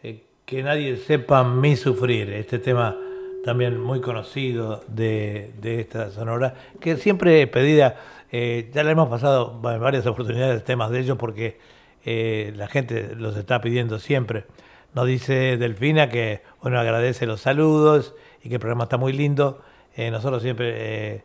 eh, 0.02 0.24
que 0.44 0.62
nadie 0.62 0.96
sepa 0.96 1.44
mi 1.44 1.76
sufrir, 1.76 2.30
este 2.30 2.58
tema 2.58 2.96
también 3.44 3.78
muy 3.78 4.00
conocido 4.00 4.82
de, 4.88 5.52
de 5.60 5.80
esta 5.80 6.10
Sonora, 6.10 6.54
que 6.80 6.96
siempre 6.96 7.46
pedida, 7.46 7.96
eh, 8.32 8.70
ya 8.72 8.82
le 8.82 8.90
hemos 8.90 9.08
pasado 9.08 9.60
en 9.72 9.80
varias 9.80 10.06
oportunidades 10.06 10.64
temas 10.64 10.90
de 10.90 11.00
ellos 11.00 11.16
porque 11.16 11.58
eh, 12.04 12.52
la 12.56 12.66
gente 12.66 13.14
los 13.14 13.36
está 13.36 13.60
pidiendo 13.60 13.98
siempre. 13.98 14.46
Nos 14.94 15.06
dice 15.06 15.56
Delfina 15.58 16.08
que, 16.08 16.42
bueno, 16.60 16.80
agradece 16.80 17.26
los 17.26 17.40
saludos 17.40 18.14
y 18.42 18.48
que 18.48 18.56
el 18.56 18.60
programa 18.60 18.84
está 18.84 18.96
muy 18.96 19.12
lindo. 19.12 19.62
Nosotros 19.96 20.42
siempre 20.42 21.22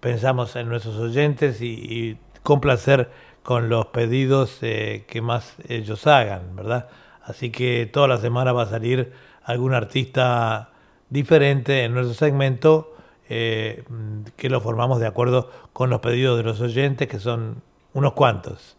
pensamos 0.00 0.56
en 0.56 0.68
nuestros 0.68 0.96
oyentes 0.96 1.60
y, 1.60 1.66
y 1.66 2.18
complacer 2.42 3.10
con 3.48 3.70
los 3.70 3.86
pedidos 3.86 4.58
eh, 4.60 5.06
que 5.08 5.22
más 5.22 5.54
ellos 5.70 6.06
hagan, 6.06 6.54
¿verdad? 6.54 6.90
Así 7.22 7.48
que 7.48 7.88
toda 7.90 8.06
la 8.06 8.18
semana 8.18 8.52
va 8.52 8.64
a 8.64 8.66
salir 8.66 9.14
algún 9.42 9.72
artista 9.72 10.68
diferente 11.08 11.84
en 11.84 11.94
nuestro 11.94 12.12
segmento 12.12 12.94
eh, 13.30 13.84
que 14.36 14.50
lo 14.50 14.60
formamos 14.60 15.00
de 15.00 15.06
acuerdo 15.06 15.50
con 15.72 15.88
los 15.88 16.00
pedidos 16.00 16.36
de 16.36 16.42
los 16.42 16.60
oyentes, 16.60 17.08
que 17.08 17.18
son 17.18 17.62
unos 17.94 18.12
cuantos. 18.12 18.76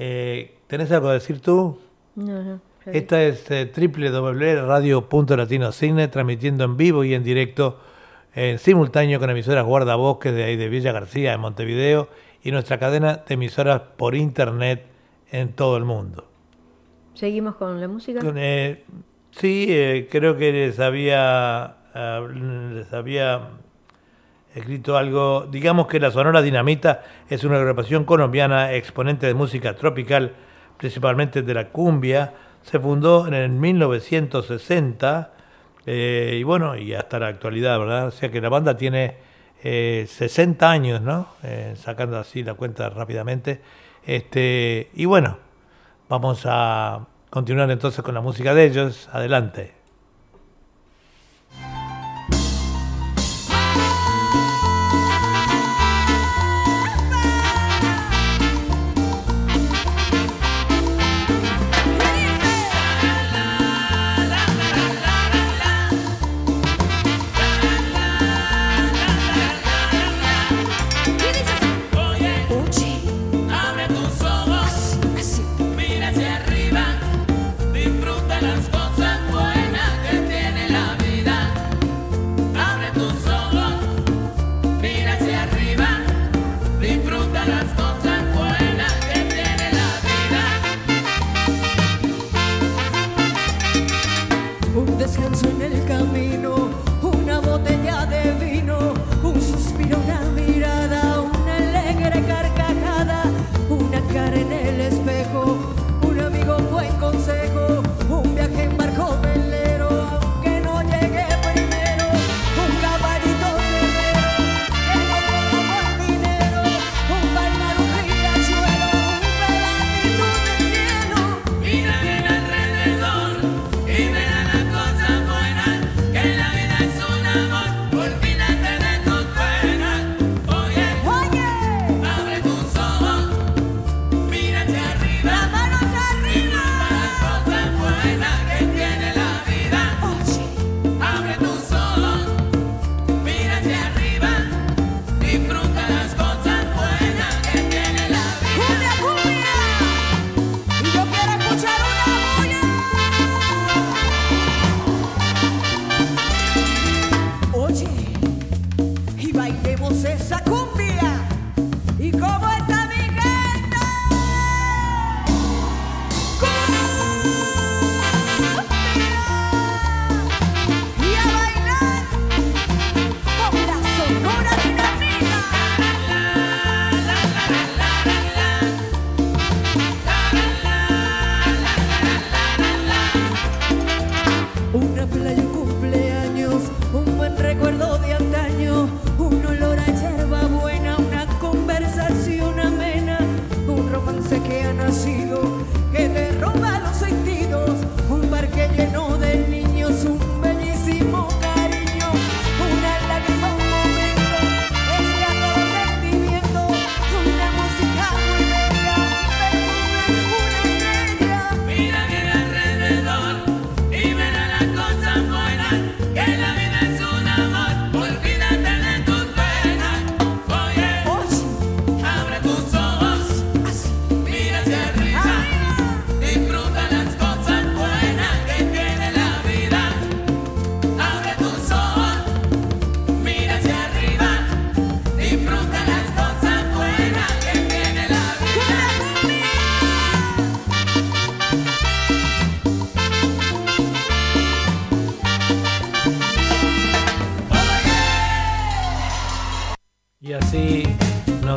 Eh, 0.00 0.56
¿Tenés 0.66 0.90
algo 0.90 1.06
a 1.06 1.12
decir 1.12 1.40
tú? 1.40 1.78
No, 2.16 2.42
no. 2.42 2.60
Esta 2.84 3.22
es 3.22 3.48
eh, 3.52 3.70
www.radio.latinocine, 3.72 6.08
transmitiendo 6.08 6.64
en 6.64 6.76
vivo 6.76 7.04
y 7.04 7.14
en 7.14 7.22
directo, 7.22 7.78
en 8.34 8.58
simultáneo 8.58 9.20
con 9.20 9.30
emisoras 9.30 9.64
guardabosques 9.64 10.34
de 10.34 10.42
ahí 10.42 10.56
de 10.56 10.68
Villa 10.68 10.90
García, 10.90 11.34
en 11.34 11.40
Montevideo, 11.40 12.08
y 12.42 12.50
nuestra 12.50 12.78
cadena 12.78 13.22
de 13.26 13.34
emisoras 13.34 13.80
por 13.96 14.14
internet 14.14 14.86
en 15.30 15.52
todo 15.52 15.76
el 15.76 15.84
mundo. 15.84 16.28
Seguimos 17.14 17.56
con 17.56 17.80
la 17.80 17.88
música. 17.88 18.20
Eh, 18.36 18.84
sí, 19.30 19.66
eh, 19.68 20.08
creo 20.10 20.36
que 20.36 20.52
les 20.52 20.80
había, 20.80 21.76
ah, 21.94 22.26
les 22.32 22.92
había 22.92 23.50
escrito 24.54 24.96
algo. 24.96 25.46
Digamos 25.50 25.86
que 25.86 26.00
la 26.00 26.10
Sonora 26.10 26.42
Dinamita 26.42 27.02
es 27.28 27.44
una 27.44 27.56
agrupación 27.56 28.04
colombiana 28.04 28.72
exponente 28.72 29.26
de 29.26 29.34
música 29.34 29.74
tropical, 29.74 30.32
principalmente 30.78 31.42
de 31.42 31.54
la 31.54 31.68
cumbia. 31.68 32.34
Se 32.62 32.78
fundó 32.78 33.26
en 33.26 33.34
el 33.34 33.50
1960 33.50 35.32
eh, 35.86 36.36
y 36.38 36.42
bueno, 36.44 36.76
y 36.76 36.94
hasta 36.94 37.18
la 37.18 37.28
actualidad, 37.28 37.78
¿verdad? 37.78 38.06
O 38.08 38.10
sea 38.10 38.30
que 38.30 38.40
la 38.40 38.48
banda 38.48 38.76
tiene 38.76 39.16
eh, 39.62 40.06
60 40.08 40.70
años, 40.70 41.00
¿no? 41.00 41.28
Eh, 41.42 41.74
sacando 41.76 42.18
así 42.18 42.42
la 42.42 42.54
cuenta 42.54 42.90
rápidamente. 42.90 43.60
Este, 44.04 44.90
y 44.94 45.04
bueno, 45.04 45.38
vamos 46.08 46.42
a 46.46 47.06
continuar 47.30 47.70
entonces 47.70 48.02
con 48.02 48.14
la 48.14 48.20
música 48.20 48.54
de 48.54 48.64
ellos. 48.64 49.08
Adelante. 49.12 49.81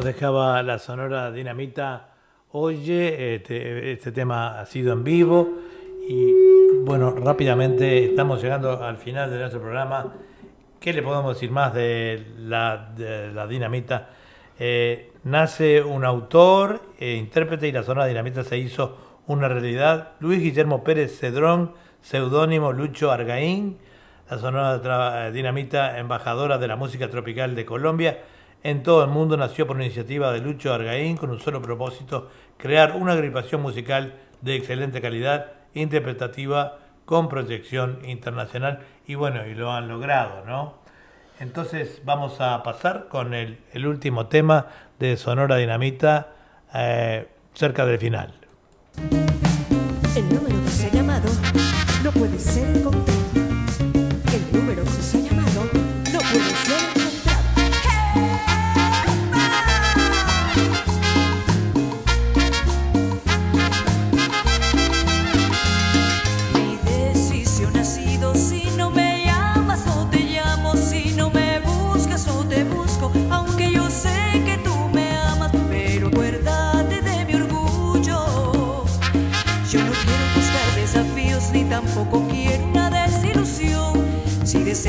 Dejaba 0.06 0.64
la 0.64 0.80
Sonora 0.80 1.32
Dinamita 1.32 2.12
oye. 2.52 3.36
Este, 3.36 3.92
este 3.92 4.12
tema 4.12 4.60
ha 4.60 4.66
sido 4.66 4.94
en 4.94 5.04
vivo. 5.04 5.50
Y 6.08 6.32
bueno, 6.84 7.12
rápidamente 7.12 8.06
estamos 8.06 8.42
llegando 8.42 8.82
al 8.84 8.98
final 8.98 9.30
de 9.32 9.40
nuestro 9.40 9.60
programa. 9.60 10.14
¿Qué 10.80 10.94
le 10.94 11.02
podemos 11.02 11.34
decir 11.34 11.52
más 11.52 11.74
de 11.74 12.24
la, 12.38 12.94
de 12.96 13.34
la 13.34 13.48
dinamita? 13.48 14.10
Eh, 14.60 15.12
nace 15.24 15.82
un 15.82 16.06
autor, 16.06 16.80
e 17.00 17.16
intérprete 17.16 17.68
y 17.68 17.72
la 17.72 17.82
zona 17.82 18.06
dinamita 18.06 18.44
se 18.44 18.58
hizo 18.58 19.22
una 19.26 19.48
realidad. 19.48 20.12
Luis 20.20 20.40
Guillermo 20.40 20.84
Pérez 20.84 21.20
Cedrón, 21.20 21.74
seudónimo 22.02 22.72
Lucho 22.72 23.12
Argaín, 23.12 23.80
la 24.30 24.38
Sonora 24.38 25.32
Dinamita, 25.32 25.98
embajadora 25.98 26.60
de 26.60 26.68
la 26.68 26.76
música 26.76 27.10
tropical 27.10 27.56
de 27.56 27.66
Colombia. 27.66 28.20
En 28.66 28.82
todo 28.82 29.04
el 29.04 29.12
mundo 29.12 29.38
nació 29.38 29.68
por 29.68 29.80
iniciativa 29.80 30.32
de 30.32 30.40
Lucho 30.40 30.74
Argaín 30.74 31.18
con 31.18 31.30
un 31.30 31.40
solo 31.40 31.62
propósito, 31.62 32.32
crear 32.58 32.96
una 32.96 33.12
agrupación 33.12 33.62
musical 33.62 34.16
de 34.42 34.56
excelente 34.56 35.02
calidad, 35.02 35.52
interpretativa, 35.76 36.80
con 37.06 37.30
proyección 37.30 38.00
internacional 38.08 38.80
y 39.06 39.14
bueno, 39.14 39.46
y 39.46 39.54
lo 39.54 39.72
han 39.72 39.88
logrado, 39.88 40.44
¿no? 40.48 40.80
Entonces 41.40 42.02
vamos 42.06 42.42
a 42.42 42.64
pasar 42.64 43.08
con 43.08 43.36
el, 43.36 43.60
último 43.86 44.26
tema 44.26 44.66
de 44.98 45.16
Sonora 45.16 45.58
Dinamita 45.58 46.30
eh, 46.74 47.28
cerca 47.54 47.86
del 47.86 48.00
final. 48.00 48.34
El 50.16 50.28
número 50.34 50.56
que 50.64 50.72
se 50.72 50.88
ha 50.88 50.92
llamado 50.92 51.30
no 52.04 52.10
puede 52.10 52.40
ser. 52.40 53.15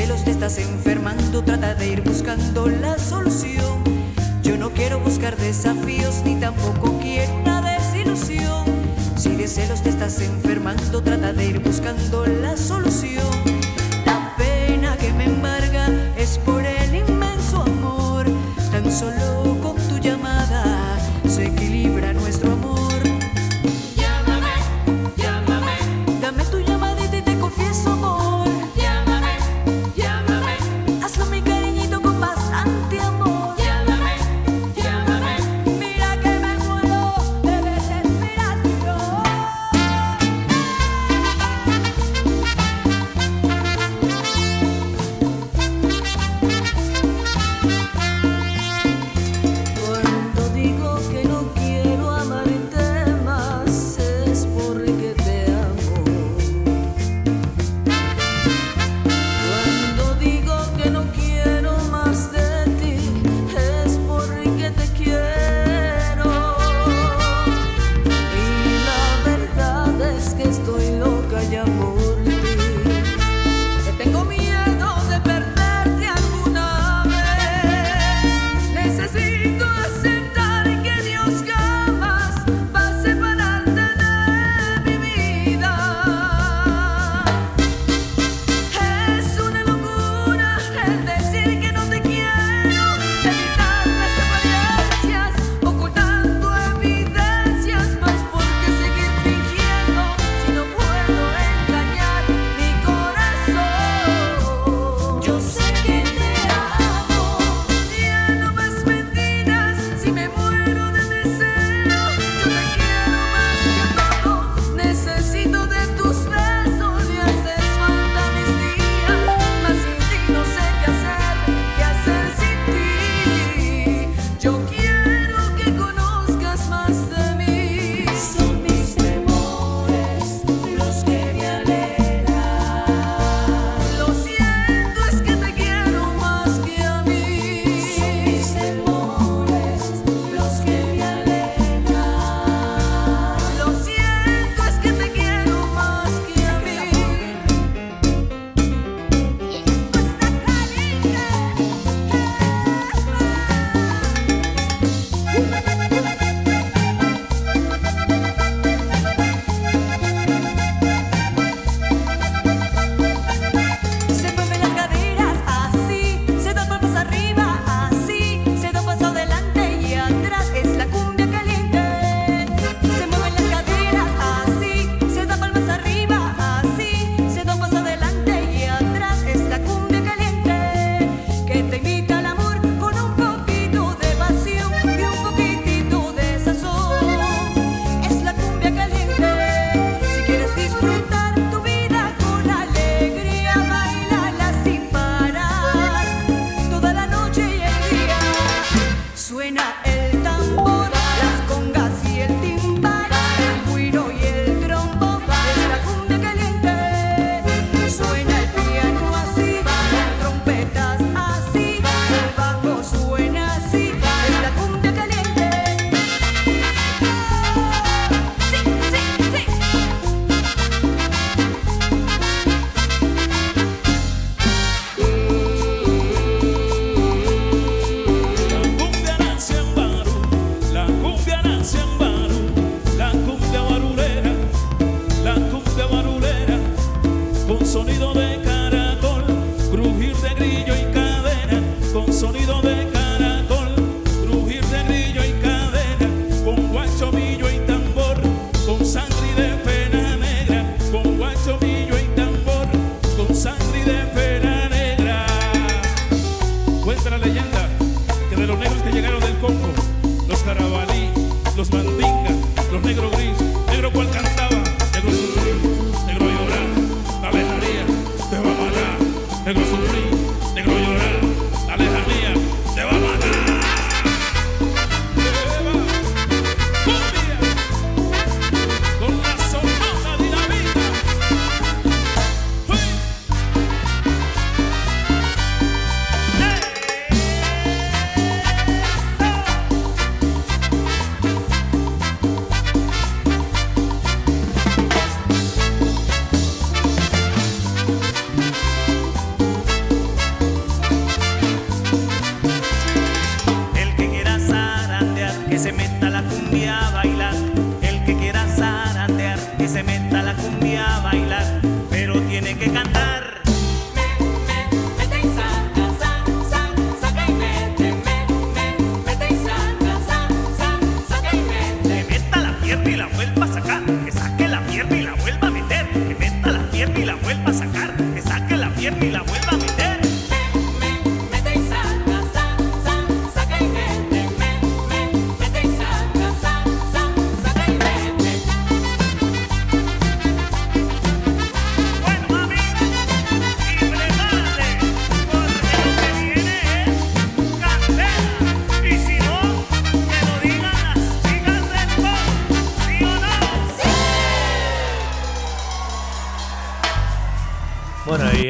Celos 0.07 0.23
te 0.23 0.31
estás 0.31 0.57
enfermando, 0.57 1.43
trata 1.43 1.75
de 1.75 1.89
ir 1.89 2.01
buscando 2.01 2.69
la 2.69 2.97
solución. 2.97 3.83
Yo 4.41 4.55
no 4.55 4.69
quiero 4.69 5.01
buscar 5.01 5.35
desafíos 5.35 6.21
ni 6.23 6.37
tampoco 6.37 6.97
quiero 7.01 7.35
una 7.35 7.61
desilusión. 7.61 8.63
Si 9.17 9.35
de 9.35 9.49
celos 9.49 9.83
te 9.83 9.89
estás 9.89 10.21
enfermando, 10.21 11.03
trata 11.03 11.33
de 11.33 11.47
ir 11.47 11.59
buscando 11.59 12.25
la 12.25 12.55
solución. 12.55 13.56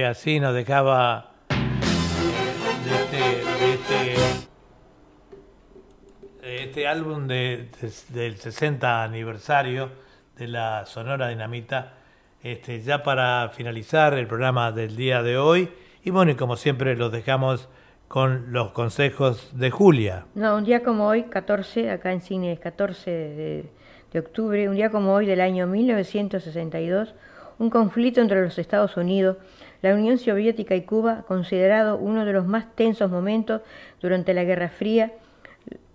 Así 0.08 0.40
nos 0.40 0.54
dejaba 0.54 1.32
de 1.50 2.96
este, 2.96 3.18
de 3.18 3.74
este, 3.74 4.16
este 6.64 6.88
álbum 6.88 7.28
de- 7.28 7.70
de- 7.82 8.20
del 8.20 8.38
60 8.38 9.04
aniversario 9.04 9.90
de 10.38 10.48
la 10.48 10.86
Sonora 10.86 11.28
Dinamita, 11.30 11.94
este, 12.44 12.82
ya 12.82 13.04
para 13.04 13.50
finalizar 13.50 14.14
el 14.14 14.28
programa 14.28 14.72
del 14.72 14.96
día 14.96 15.24
de 15.24 15.38
hoy. 15.38 15.70
Y 16.04 16.12
bueno, 16.12 16.32
y 16.32 16.36
como 16.36 16.56
siempre 16.56 16.96
los 16.96 17.12
dejamos 17.12 17.68
con 18.08 18.54
los 18.54 18.72
consejos 18.72 19.50
de 19.58 19.70
Julia. 19.72 20.26
No, 20.36 20.56
un 20.56 20.64
día 20.64 20.82
como 20.84 21.08
hoy, 21.08 21.24
14, 21.24 21.92
acá 21.92 22.14
en 22.14 22.22
cine 22.22 22.54
es 22.54 22.60
14 22.60 23.12
de, 23.12 23.70
de 24.14 24.20
octubre, 24.20 24.70
un 24.70 24.76
día 24.76 24.90
como 24.90 25.14
hoy 25.14 25.26
del 25.26 25.42
año 25.42 25.68
1962, 25.68 27.14
un 27.60 27.70
conflicto 27.70 28.22
entre 28.22 28.42
los 28.44 28.58
Estados 28.60 28.96
Unidos, 28.96 29.36
la 29.82 29.94
Unión 29.94 30.18
Soviética 30.18 30.76
y 30.76 30.82
Cuba, 30.82 31.24
considerado 31.28 31.98
uno 31.98 32.26
de 32.26 32.34
los 32.34 32.48
más 32.48 32.74
tensos 32.76 33.12
momentos 33.12 33.62
durante 34.02 34.34
la 34.34 34.44
Guerra 34.44 34.70
Fría. 34.70 35.12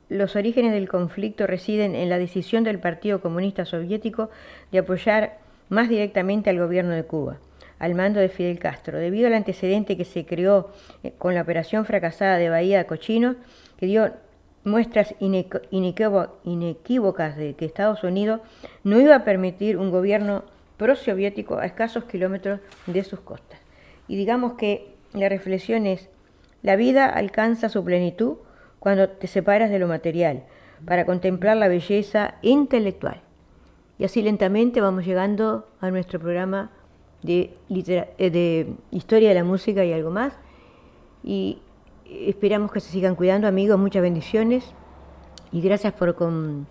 Los 0.08 0.36
orígenes 0.36 0.72
del 0.72 0.88
conflicto 0.88 1.46
residen 1.46 1.94
en 1.94 2.08
la 2.08 2.18
decisión 2.18 2.64
del 2.64 2.78
Partido 2.78 3.20
Comunista 3.20 3.64
Soviético 3.64 4.30
de 4.70 4.78
apoyar 4.78 5.38
más 5.70 5.88
directamente 5.88 6.50
al 6.50 6.58
gobierno 6.58 6.92
de 6.92 7.04
Cuba, 7.04 7.38
al 7.78 7.94
mando 7.94 8.20
de 8.20 8.28
Fidel 8.28 8.58
Castro, 8.58 8.98
debido 8.98 9.26
al 9.26 9.34
antecedente 9.34 9.96
que 9.96 10.04
se 10.04 10.26
creó 10.26 10.70
eh, 11.02 11.12
con 11.16 11.34
la 11.34 11.40
operación 11.40 11.86
fracasada 11.86 12.36
de 12.36 12.50
Bahía 12.50 12.84
de 12.84 13.36
que 13.78 13.86
dio 13.86 14.12
muestras 14.64 15.14
inequ- 15.18 15.62
inequívo- 15.70 16.28
inequívocas 16.44 17.36
de 17.36 17.54
que 17.54 17.64
Estados 17.64 18.04
Unidos 18.04 18.42
no 18.84 19.00
iba 19.00 19.16
a 19.16 19.24
permitir 19.24 19.78
un 19.78 19.90
gobierno 19.90 20.44
prosoviético 20.76 21.58
a 21.58 21.64
escasos 21.64 22.04
kilómetros 22.04 22.60
de 22.86 23.02
sus 23.02 23.20
costas. 23.20 23.61
Y 24.08 24.16
digamos 24.16 24.54
que 24.54 24.94
la 25.12 25.28
reflexión 25.28 25.86
es, 25.86 26.08
la 26.62 26.76
vida 26.76 27.06
alcanza 27.06 27.68
su 27.68 27.84
plenitud 27.84 28.36
cuando 28.78 29.08
te 29.08 29.26
separas 29.26 29.70
de 29.70 29.78
lo 29.78 29.88
material, 29.88 30.44
para 30.86 31.06
contemplar 31.06 31.56
la 31.56 31.68
belleza 31.68 32.34
intelectual. 32.42 33.20
Y 33.98 34.04
así 34.04 34.22
lentamente 34.22 34.80
vamos 34.80 35.04
llegando 35.04 35.68
a 35.80 35.90
nuestro 35.90 36.18
programa 36.18 36.70
de, 37.22 37.54
eh, 37.68 38.30
de 38.30 38.74
historia 38.90 39.28
de 39.28 39.34
la 39.36 39.44
música 39.44 39.84
y 39.84 39.92
algo 39.92 40.10
más. 40.10 40.32
Y 41.22 41.60
esperamos 42.10 42.72
que 42.72 42.80
se 42.80 42.90
sigan 42.90 43.14
cuidando, 43.14 43.46
amigos. 43.46 43.78
Muchas 43.78 44.02
bendiciones. 44.02 44.64
Y 45.52 45.60
gracias 45.60 45.92
por, 45.92 46.16
con- 46.16 46.66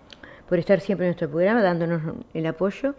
por 0.46 0.58
estar 0.58 0.80
siempre 0.80 1.06
en 1.06 1.10
nuestro 1.10 1.30
programa, 1.30 1.62
dándonos 1.62 2.02
el 2.34 2.46
apoyo. 2.46 2.94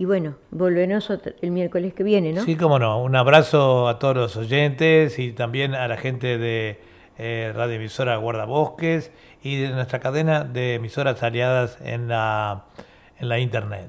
Y 0.00 0.04
bueno, 0.04 0.34
volveremos 0.52 1.10
el 1.42 1.50
miércoles 1.50 1.92
que 1.92 2.04
viene, 2.04 2.32
¿no? 2.32 2.42
Sí, 2.44 2.54
cómo 2.54 2.78
no. 2.78 3.02
Un 3.02 3.16
abrazo 3.16 3.88
a 3.88 3.98
todos 3.98 4.14
los 4.16 4.36
oyentes 4.36 5.18
y 5.18 5.32
también 5.32 5.74
a 5.74 5.88
la 5.88 5.96
gente 5.96 6.38
de 6.38 6.80
eh, 7.18 7.52
Radio 7.52 7.74
Emisora 7.74 8.16
Guardabosques 8.16 9.10
y 9.42 9.56
de 9.56 9.70
nuestra 9.70 9.98
cadena 9.98 10.44
de 10.44 10.74
emisoras 10.74 11.20
aliadas 11.24 11.78
en 11.82 12.06
la, 12.06 12.62
en 13.18 13.28
la 13.28 13.40
internet. 13.40 13.88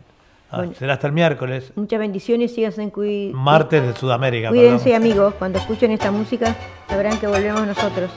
Ah, 0.49 0.57
Bueno. 0.57 0.73
Será 0.73 0.93
hasta 0.93 1.05
el 1.05 1.13
miércoles, 1.13 1.71
Muchas 1.75 1.99
bendiciones, 1.99 2.55
síganse 2.55 2.81
en 2.81 2.91
cui- 2.91 3.31
martes 3.31 3.83
de 3.85 3.93
Sudamérica. 3.93 4.49
Cuídense, 4.49 4.85
perdón. 4.85 5.01
amigos. 5.03 5.33
Cuando 5.37 5.59
escuchen 5.59 5.91
esta 5.91 6.09
música, 6.09 6.55
sabrán 6.87 7.19
que 7.19 7.27
volvemos 7.27 7.67
nosotros. 7.67 8.09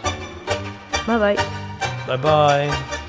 Bye 1.07 1.19
bye. 1.19 1.37
Bye 2.07 2.17
bye. 2.17 3.02